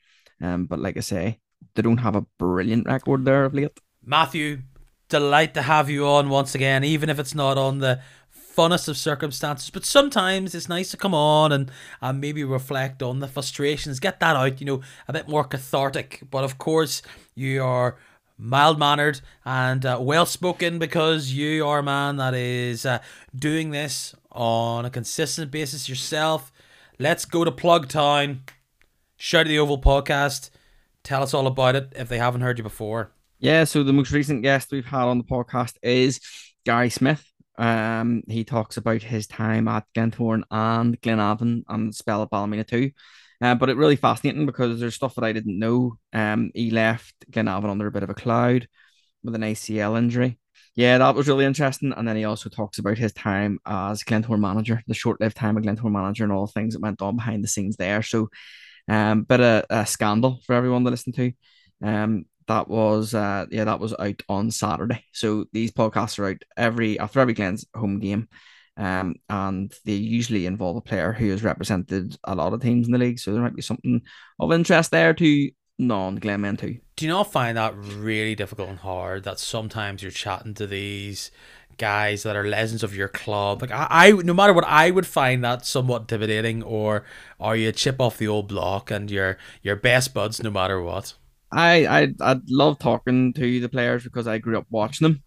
Um, 0.41 0.64
but 0.66 0.78
like 0.78 0.97
I 0.97 1.01
say, 1.01 1.41
they 1.74 1.83
don't 1.83 1.99
have 1.99 2.16
a 2.16 2.26
brilliant 2.39 2.87
record 2.87 3.24
there 3.24 3.45
of 3.45 3.55
late. 3.55 3.78
Matthew, 4.05 4.62
delight 5.09 5.55
to 5.55 5.62
have 5.62 5.91
you 5.91 6.07
on 6.07 6.30
once 6.30 6.55
again, 6.55 6.85
even 6.85 7.11
if 7.11 7.18
it's 7.18 7.35
not 7.35 7.59
on 7.59 7.78
the 7.78 8.01
funnest 8.57 8.89
of 8.89 8.97
circumstances. 8.97 9.70
But 9.70 9.85
sometimes 9.85 10.55
it's 10.55 10.68
nice 10.68 10.91
to 10.91 10.97
come 10.97 11.14
on 11.14 11.53
and, 11.53 11.70
and 12.01 12.20
maybe 12.20 12.45
reflect 12.45 13.03
on 13.03 13.20
the 13.20 13.28
frustrations, 13.28 14.01
get 14.01 14.20
that 14.20 14.37
out, 14.37 14.61
you 14.61 14.66
know, 14.66 14.80
a 15.07 15.12
bit 15.12 15.28
more 15.28 15.45
cathartic. 15.45 16.22
But 16.30 16.45
of 16.45 16.59
course, 16.59 17.03
you 17.35 17.62
are 17.62 17.97
mild 18.43 18.78
mannered 18.78 19.20
and 19.45 19.86
uh, 19.86 19.99
well 20.01 20.26
spoken 20.26 20.78
because 20.78 21.32
you 21.32 21.66
are 21.66 21.78
a 21.78 21.82
man 21.82 22.16
that 22.16 22.34
is 22.34 22.84
uh, 22.84 22.99
doing 23.34 23.70
this 23.70 24.14
on 24.32 24.84
a 24.84 24.90
consistent 24.90 25.51
basis 25.51 25.88
yourself. 25.88 26.53
Let's 26.99 27.24
go 27.24 27.45
to 27.45 27.53
Plug 27.53 27.88
Town. 27.88 28.43
Shout 29.16 29.47
the 29.47 29.59
Oval 29.59 29.80
podcast. 29.80 30.51
Tell 31.05 31.22
us 31.22 31.32
all 31.32 31.47
about 31.47 31.76
it 31.76 31.93
if 31.97 32.09
they 32.09 32.18
haven't 32.18 32.40
heard 32.40 32.59
you 32.59 32.64
before. 32.64 33.12
Yeah, 33.38 33.64
so 33.64 33.82
the 33.82 33.93
most 33.93 34.12
recent 34.12 34.43
guest 34.43 34.72
we've 34.72 34.84
had 34.84 35.05
on 35.05 35.18
the 35.18 35.24
podcast 35.24 35.74
is 35.82 36.20
Gary 36.64 36.90
Smith. 36.90 37.24
Um, 37.59 38.22
he 38.28 38.45
talks 38.45 38.76
about 38.76 39.03
his 39.03 39.26
time 39.26 39.68
at 39.68 39.84
Glentoran 39.95 40.43
and 40.51 41.01
Glenavon 41.01 41.64
and 41.68 41.88
the 41.88 41.93
spell 41.93 42.22
at 42.22 42.30
Ballymena 42.30 42.64
too. 42.64 42.90
Uh, 43.43 43.57
but 43.57 43.68
it 43.68 43.76
really 43.76 43.97
fascinating 43.97 44.47
because 44.47 44.78
there's 44.78 44.95
stuff 44.95 45.16
that 45.16 45.24
I 45.24 45.32
didn't 45.32 45.59
know. 45.59 45.99
Um, 46.12 46.53
he 46.55 46.70
left 46.70 47.14
Glenavon 47.30 47.70
under 47.70 47.88
a 47.88 47.93
bit 47.93 48.05
of 48.05 48.11
a 48.11 48.14
cloud 48.14 48.68
with 49.24 49.34
an 49.34 49.43
ACL 49.43 49.97
injury. 49.97 50.38
Yeah, 50.76 50.99
that 50.99 51.14
was 51.16 51.28
really 51.28 51.45
interesting. 51.45 51.93
And 51.93 52.07
then 52.07 52.16
he 52.16 52.24
also 52.24 52.49
talks 52.49 52.78
about 52.78 52.99
his 52.99 53.12
time 53.12 53.59
as 53.66 54.05
Glentoran 54.05 54.40
manager, 54.40 54.82
the 54.86 54.95
short-lived 54.95 55.36
time 55.36 55.57
of 55.57 55.64
Glentoran 55.64 55.90
manager, 55.93 56.22
and 56.24 56.32
all 56.32 56.47
the 56.47 56.53
things 56.53 56.74
that 56.74 56.82
went 56.82 57.03
on 57.03 57.16
behind 57.16 57.43
the 57.43 57.49
scenes 57.49 57.76
there. 57.76 58.03
So, 58.03 58.28
um, 58.88 59.24
bit 59.24 59.40
of 59.40 59.64
a 59.68 59.86
scandal 59.86 60.40
for 60.47 60.55
everyone 60.55 60.84
to 60.84 60.90
listen 60.90 61.12
to. 61.14 61.32
Um, 61.82 62.26
that 62.49 62.68
was 62.68 63.14
uh 63.14 63.47
yeah 63.51 63.64
that 63.64 63.80
was 63.80 63.95
out 63.99 64.20
on 64.28 64.51
Saturday. 64.51 65.05
So 65.12 65.47
these 65.53 65.72
podcasts 65.72 66.18
are 66.18 66.26
out 66.26 66.43
every 66.57 66.99
after 66.99 67.20
every 67.20 67.34
Glens 67.34 67.64
home 67.74 67.99
game. 67.99 68.28
Um, 68.76 69.16
and 69.28 69.72
they 69.84 69.92
usually 69.92 70.46
involve 70.46 70.76
a 70.76 70.80
player 70.80 71.12
who 71.12 71.30
has 71.30 71.44
represented 71.44 72.16
a 72.24 72.34
lot 72.34 72.54
of 72.54 72.62
teams 72.62 72.86
in 72.86 72.92
the 72.92 72.98
league, 72.98 73.18
so 73.18 73.32
there 73.32 73.42
might 73.42 73.56
be 73.56 73.62
something 73.62 74.02
of 74.40 74.52
interest 74.52 74.90
there 74.90 75.12
to 75.14 75.50
non 75.78 76.18
Glenmen 76.18 76.58
too. 76.58 76.78
Do 76.96 77.04
you 77.04 77.10
not 77.10 77.32
find 77.32 77.56
that 77.56 77.76
really 77.76 78.34
difficult 78.34 78.70
and 78.70 78.78
hard 78.78 79.24
that 79.24 79.38
sometimes 79.38 80.02
you're 80.02 80.10
chatting 80.10 80.54
to 80.54 80.66
these 80.66 81.30
guys 81.78 82.22
that 82.22 82.36
are 82.36 82.46
legends 82.46 82.82
of 82.82 82.94
your 82.94 83.08
club. 83.08 83.62
Like 83.62 83.70
I, 83.70 83.86
I, 83.90 84.10
no 84.12 84.34
matter 84.34 84.52
what, 84.52 84.64
I 84.66 84.90
would 84.90 85.06
find 85.06 85.44
that 85.44 85.66
somewhat 85.66 86.02
intimidating. 86.02 86.62
Or 86.62 87.04
are 87.40 87.56
you 87.56 87.68
a 87.68 87.72
chip 87.72 88.00
off 88.00 88.18
the 88.18 88.28
old 88.28 88.48
block 88.48 88.90
and 88.90 89.10
you're 89.10 89.38
your 89.62 89.76
best 89.76 90.14
buds 90.14 90.42
no 90.42 90.50
matter 90.50 90.80
what? 90.80 91.14
I 91.50 91.86
I 91.86 92.14
I 92.32 92.40
love 92.48 92.78
talking 92.78 93.32
to 93.34 93.60
the 93.60 93.68
players 93.68 94.04
because 94.04 94.26
I 94.26 94.38
grew 94.38 94.58
up 94.58 94.66
watching 94.70 95.06
them. 95.06 95.22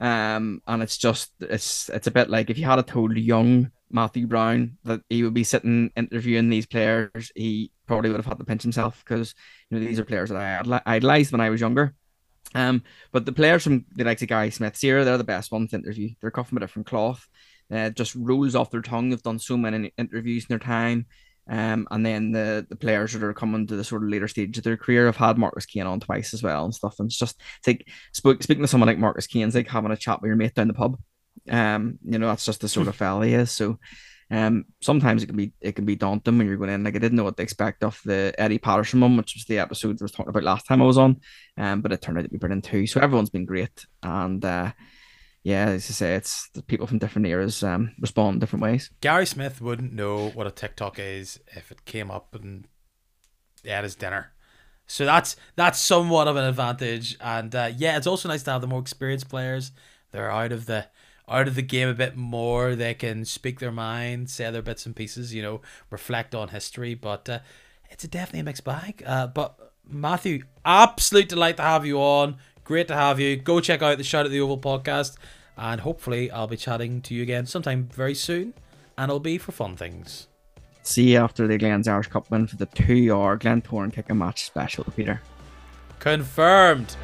Um, 0.00 0.62
and 0.66 0.82
it's 0.82 0.96
just 0.96 1.32
it's 1.40 1.88
it's 1.88 2.06
a 2.06 2.12
bit 2.12 2.30
like 2.30 2.50
if 2.50 2.58
you 2.58 2.64
had 2.64 2.86
told 2.86 3.16
young 3.16 3.70
Matthew 3.90 4.26
Brown 4.26 4.78
that 4.84 5.00
he 5.08 5.24
would 5.24 5.34
be 5.34 5.44
sitting 5.44 5.90
interviewing 5.96 6.48
these 6.48 6.66
players, 6.66 7.32
he 7.34 7.72
probably 7.86 8.10
would 8.10 8.18
have 8.18 8.26
had 8.26 8.38
to 8.38 8.44
pinch 8.44 8.62
himself 8.62 9.02
because 9.04 9.34
you 9.70 9.78
know 9.78 9.84
these 9.84 9.98
are 9.98 10.04
players 10.04 10.30
that 10.30 10.66
I 10.68 10.82
idolized 10.86 11.32
when 11.32 11.40
I 11.40 11.50
was 11.50 11.60
younger. 11.60 11.94
Um, 12.54 12.82
but 13.12 13.26
the 13.26 13.32
players 13.32 13.64
from 13.64 13.84
the 13.94 14.04
likes 14.04 14.22
of 14.22 14.28
Gary 14.28 14.50
Smith, 14.50 14.76
Sierra, 14.76 15.04
they're 15.04 15.18
the 15.18 15.24
best 15.24 15.52
ones 15.52 15.70
to 15.70 15.76
interview. 15.76 16.10
They're 16.20 16.30
cut 16.30 16.46
from 16.46 16.58
a 16.58 16.60
different 16.60 16.86
cloth. 16.86 17.28
Uh, 17.70 17.90
just 17.90 18.14
rolls 18.14 18.54
off 18.54 18.70
their 18.70 18.80
tongue. 18.80 19.10
They've 19.10 19.22
done 19.22 19.38
so 19.38 19.56
many 19.56 19.92
interviews 19.98 20.44
in 20.44 20.48
their 20.48 20.58
time. 20.58 21.06
Um, 21.48 21.88
and 21.90 22.04
then 22.04 22.32
the 22.32 22.66
the 22.68 22.76
players 22.76 23.12
that 23.12 23.22
are 23.22 23.32
coming 23.32 23.66
to 23.66 23.76
the 23.76 23.84
sort 23.84 24.02
of 24.02 24.10
later 24.10 24.28
stage 24.28 24.58
of 24.58 24.64
their 24.64 24.76
career 24.76 25.06
have 25.06 25.16
had 25.16 25.38
Marcus 25.38 25.66
Kane 25.66 25.86
on 25.86 26.00
twice 26.00 26.34
as 26.34 26.42
well 26.42 26.64
and 26.64 26.74
stuff. 26.74 26.96
And 26.98 27.06
it's 27.06 27.18
just 27.18 27.40
it's 27.64 27.68
like 28.24 28.42
speaking 28.42 28.62
to 28.62 28.68
someone 28.68 28.88
like 28.88 28.98
Marcus 28.98 29.26
Kane, 29.26 29.46
it's 29.46 29.56
like 29.56 29.68
having 29.68 29.90
a 29.90 29.96
chat 29.96 30.20
with 30.20 30.28
your 30.28 30.36
mate 30.36 30.54
down 30.54 30.68
the 30.68 30.74
pub. 30.74 30.98
Um, 31.48 31.98
you 32.04 32.18
know, 32.18 32.28
that's 32.28 32.44
just 32.44 32.60
the 32.60 32.68
sort 32.68 32.88
of 32.88 32.96
fella 32.96 33.26
he 33.26 33.34
is. 33.34 33.50
So 33.50 33.78
um, 34.30 34.66
sometimes 34.82 35.22
it 35.22 35.26
can 35.26 35.36
be 35.36 35.52
it 35.60 35.72
can 35.72 35.86
be 35.86 35.96
daunting 35.96 36.36
when 36.36 36.46
you're 36.46 36.58
going 36.58 36.70
in. 36.70 36.84
Like 36.84 36.96
I 36.96 36.98
didn't 36.98 37.16
know 37.16 37.24
what 37.24 37.36
to 37.38 37.42
expect 37.42 37.82
of 37.82 37.98
the 38.04 38.34
Eddie 38.36 38.58
Patterson 38.58 39.00
one, 39.00 39.16
which 39.16 39.34
was 39.34 39.44
the 39.46 39.58
episode 39.58 40.00
I 40.00 40.04
was 40.04 40.12
talking 40.12 40.28
about 40.28 40.44
last 40.44 40.66
time 40.66 40.82
I 40.82 40.86
was 40.86 40.98
on. 40.98 41.20
Um, 41.56 41.80
but 41.80 41.92
it 41.92 42.02
turned 42.02 42.18
out 42.18 42.24
to 42.24 42.28
be 42.28 42.38
brilliant 42.38 42.64
too. 42.64 42.86
So 42.86 43.00
everyone's 43.00 43.30
been 43.30 43.46
great, 43.46 43.86
and 44.02 44.44
uh, 44.44 44.72
yeah, 45.48 45.70
as 45.70 45.88
I 45.88 45.94
say, 45.94 46.14
it's 46.14 46.50
the 46.50 46.62
people 46.62 46.86
from 46.86 46.98
different 46.98 47.26
eras 47.26 47.62
um, 47.62 47.92
respond 47.98 48.38
different 48.38 48.62
ways. 48.62 48.90
Gary 49.00 49.24
Smith 49.24 49.62
wouldn't 49.62 49.94
know 49.94 50.28
what 50.28 50.46
a 50.46 50.50
TikTok 50.50 50.98
is 50.98 51.40
if 51.56 51.72
it 51.72 51.86
came 51.86 52.10
up 52.10 52.34
and 52.34 52.66
had 53.64 53.84
his 53.84 53.94
dinner. 53.94 54.32
So 54.86 55.06
that's 55.06 55.36
that's 55.56 55.78
somewhat 55.78 56.28
of 56.28 56.36
an 56.36 56.44
advantage, 56.44 57.16
and 57.18 57.54
uh, 57.54 57.70
yeah, 57.74 57.96
it's 57.96 58.06
also 58.06 58.28
nice 58.28 58.42
to 58.42 58.50
have 58.50 58.60
the 58.60 58.66
more 58.66 58.80
experienced 58.80 59.30
players. 59.30 59.72
They're 60.12 60.30
out 60.30 60.52
of 60.52 60.66
the 60.66 60.88
out 61.26 61.48
of 61.48 61.54
the 61.54 61.62
game 61.62 61.88
a 61.88 61.94
bit 61.94 62.14
more. 62.14 62.74
They 62.74 62.92
can 62.92 63.24
speak 63.24 63.58
their 63.58 63.72
mind, 63.72 64.28
say 64.28 64.50
their 64.50 64.60
bits 64.60 64.84
and 64.84 64.94
pieces, 64.94 65.32
you 65.32 65.40
know, 65.40 65.62
reflect 65.88 66.34
on 66.34 66.48
history. 66.48 66.94
But 66.94 67.26
uh, 67.26 67.38
it's 67.90 68.04
a 68.04 68.08
definitely 68.08 68.40
a 68.40 68.44
mixed 68.44 68.64
bag. 68.64 69.02
Uh, 69.06 69.28
but 69.28 69.72
Matthew, 69.88 70.42
absolute 70.62 71.30
delight 71.30 71.56
to 71.56 71.62
have 71.62 71.86
you 71.86 71.98
on. 71.98 72.36
Great 72.64 72.88
to 72.88 72.94
have 72.94 73.18
you. 73.18 73.36
Go 73.36 73.60
check 73.60 73.80
out 73.80 73.96
the 73.96 74.04
Shout 74.04 74.26
at 74.26 74.30
the 74.30 74.40
Oval 74.42 74.58
podcast, 74.58 75.16
and 75.58 75.80
hopefully 75.80 76.30
I'll 76.30 76.46
be 76.46 76.56
chatting 76.56 77.02
to 77.02 77.14
you 77.14 77.22
again 77.22 77.46
sometime 77.46 77.88
very 77.92 78.14
soon, 78.14 78.54
and 78.96 79.10
it'll 79.10 79.20
be 79.20 79.36
for 79.38 79.52
fun 79.52 79.76
things. 79.76 80.28
See 80.82 81.12
you 81.12 81.18
after 81.18 81.46
the 81.46 81.58
Glens 81.58 81.88
Irish 81.88 82.06
Cup 82.06 82.30
win 82.30 82.46
for 82.46 82.56
the 82.56 82.66
two-hour 82.66 83.38
Glentoran 83.38 83.92
kicking 83.92 84.16
match 84.16 84.44
special, 84.44 84.84
Peter. 84.96 85.20
Confirmed. 85.98 86.96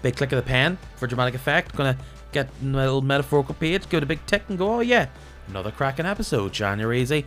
Big 0.00 0.16
click 0.16 0.32
of 0.32 0.36
the 0.36 0.48
pen 0.48 0.78
for 0.96 1.06
dramatic 1.06 1.34
effect. 1.34 1.74
Gonna 1.74 1.98
get 2.32 2.48
my 2.62 2.84
little 2.84 3.02
metaphorical 3.02 3.54
page, 3.54 3.88
give 3.88 3.98
it 3.98 4.02
a 4.04 4.06
big 4.06 4.24
tick 4.26 4.42
and 4.48 4.58
go, 4.58 4.74
oh 4.74 4.80
yeah, 4.80 5.08
another 5.48 5.70
cracking 5.70 6.06
episode. 6.06 6.52
January 6.52 7.00
is 7.00 7.10
a 7.10 7.24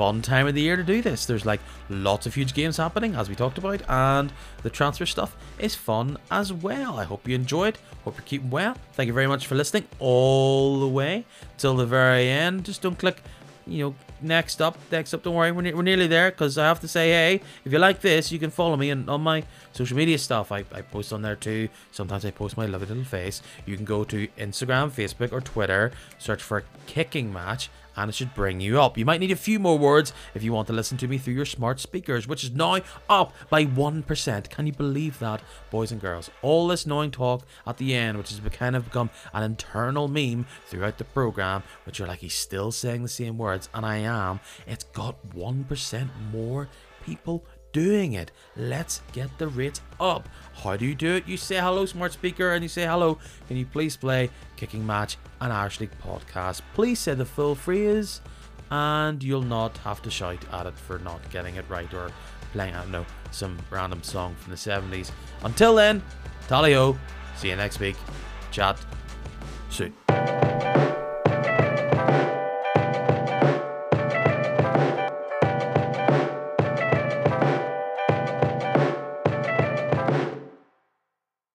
fun 0.00 0.22
time 0.22 0.46
of 0.46 0.54
the 0.54 0.62
year 0.62 0.76
to 0.76 0.82
do 0.82 1.02
this. 1.02 1.26
There's 1.26 1.44
like 1.44 1.60
lots 1.90 2.24
of 2.24 2.34
huge 2.34 2.54
games 2.54 2.78
happening, 2.78 3.14
as 3.16 3.28
we 3.28 3.34
talked 3.34 3.58
about, 3.58 3.82
and 3.86 4.32
the 4.62 4.70
transfer 4.70 5.04
stuff 5.04 5.36
is 5.58 5.74
fun 5.74 6.16
as 6.30 6.54
well. 6.54 6.98
I 6.98 7.04
hope 7.04 7.28
you 7.28 7.34
enjoyed. 7.34 7.76
Hope 8.04 8.16
you're 8.16 8.24
keeping 8.24 8.48
well. 8.48 8.78
Thank 8.94 9.08
you 9.08 9.12
very 9.12 9.26
much 9.26 9.46
for 9.46 9.56
listening 9.56 9.84
all 9.98 10.80
the 10.80 10.88
way 10.88 11.26
till 11.58 11.76
the 11.76 11.84
very 11.84 12.30
end. 12.30 12.64
Just 12.64 12.80
don't 12.80 12.98
click, 12.98 13.22
you 13.66 13.84
know, 13.84 13.94
next 14.22 14.62
up, 14.62 14.78
next 14.90 15.12
up. 15.12 15.22
Don't 15.22 15.34
worry, 15.34 15.52
we're, 15.52 15.60
ne- 15.60 15.74
we're 15.74 15.82
nearly 15.82 16.06
there 16.06 16.30
because 16.30 16.56
I 16.56 16.64
have 16.64 16.80
to 16.80 16.88
say, 16.88 17.10
hey, 17.10 17.42
if 17.66 17.70
you 17.70 17.78
like 17.78 18.00
this, 18.00 18.32
you 18.32 18.38
can 18.38 18.48
follow 18.48 18.78
me 18.78 18.90
on, 18.90 19.06
on 19.06 19.20
my 19.20 19.44
social 19.72 19.98
media 19.98 20.16
stuff. 20.16 20.50
I, 20.50 20.60
I 20.72 20.80
post 20.80 21.12
on 21.12 21.20
there 21.20 21.36
too. 21.36 21.68
Sometimes 21.92 22.24
I 22.24 22.30
post 22.30 22.56
my 22.56 22.64
lovely 22.64 22.88
little 22.88 23.04
face. 23.04 23.42
You 23.66 23.76
can 23.76 23.84
go 23.84 24.04
to 24.04 24.28
Instagram, 24.38 24.90
Facebook, 24.90 25.30
or 25.30 25.42
Twitter, 25.42 25.92
search 26.16 26.42
for 26.42 26.64
Kicking 26.86 27.30
Match, 27.30 27.68
and 28.00 28.08
it 28.08 28.14
should 28.14 28.34
bring 28.34 28.60
you 28.60 28.80
up. 28.80 28.96
You 28.96 29.04
might 29.04 29.20
need 29.20 29.30
a 29.30 29.36
few 29.36 29.58
more 29.58 29.78
words 29.78 30.12
if 30.34 30.42
you 30.42 30.52
want 30.52 30.66
to 30.68 30.72
listen 30.72 30.96
to 30.98 31.08
me 31.08 31.18
through 31.18 31.34
your 31.34 31.44
smart 31.44 31.80
speakers, 31.80 32.26
which 32.26 32.44
is 32.44 32.50
now 32.50 32.78
up 33.08 33.34
by 33.50 33.66
1%. 33.66 34.50
Can 34.50 34.66
you 34.66 34.72
believe 34.72 35.18
that, 35.18 35.42
boys 35.70 35.92
and 35.92 36.00
girls? 36.00 36.30
All 36.42 36.66
this 36.68 36.86
annoying 36.86 37.10
talk 37.10 37.44
at 37.66 37.76
the 37.76 37.94
end, 37.94 38.16
which 38.16 38.30
has 38.30 38.40
kind 38.52 38.74
of 38.74 38.84
become 38.84 39.10
an 39.34 39.42
internal 39.42 40.08
meme 40.08 40.46
throughout 40.66 40.98
the 40.98 41.04
program, 41.04 41.62
which 41.84 41.98
you're 41.98 42.08
like, 42.08 42.20
he's 42.20 42.34
still 42.34 42.72
saying 42.72 43.02
the 43.02 43.08
same 43.08 43.36
words, 43.36 43.68
and 43.74 43.84
I 43.84 43.98
am. 43.98 44.40
It's 44.66 44.84
got 44.84 45.16
1% 45.34 46.08
more 46.32 46.68
people 47.04 47.44
doing 47.72 48.12
it. 48.14 48.32
Let's 48.56 49.02
get 49.12 49.36
the 49.38 49.48
rates 49.48 49.80
up. 49.98 50.28
How 50.54 50.76
do 50.76 50.86
you 50.86 50.94
do 50.94 51.14
it? 51.14 51.26
You 51.26 51.36
say 51.36 51.56
hello, 51.56 51.86
smart 51.86 52.12
speaker, 52.12 52.52
and 52.52 52.62
you 52.62 52.68
say 52.68 52.84
hello. 52.84 53.18
Can 53.48 53.56
you 53.56 53.66
please 53.66 53.96
play 53.96 54.30
Kicking 54.56 54.86
Match 54.86 55.16
an 55.40 55.50
Irish 55.50 55.80
League 55.80 55.90
podcast? 56.02 56.62
Please 56.74 56.98
say 56.98 57.14
the 57.14 57.24
full 57.24 57.54
phrase, 57.54 58.20
and 58.70 59.22
you'll 59.22 59.42
not 59.42 59.76
have 59.78 60.02
to 60.02 60.10
shout 60.10 60.44
at 60.52 60.66
it 60.66 60.78
for 60.78 60.98
not 60.98 61.20
getting 61.30 61.56
it 61.56 61.64
right 61.68 61.92
or 61.94 62.10
playing, 62.52 62.74
I 62.74 62.82
don't 62.82 62.90
know, 62.90 63.06
some 63.30 63.58
random 63.70 64.02
song 64.02 64.34
from 64.36 64.50
the 64.50 64.56
70s. 64.56 65.10
Until 65.42 65.74
then, 65.74 66.02
tally. 66.48 66.74
See 67.36 67.48
you 67.48 67.56
next 67.56 67.80
week. 67.80 67.96
Chat 68.50 68.78
soon. 69.70 69.94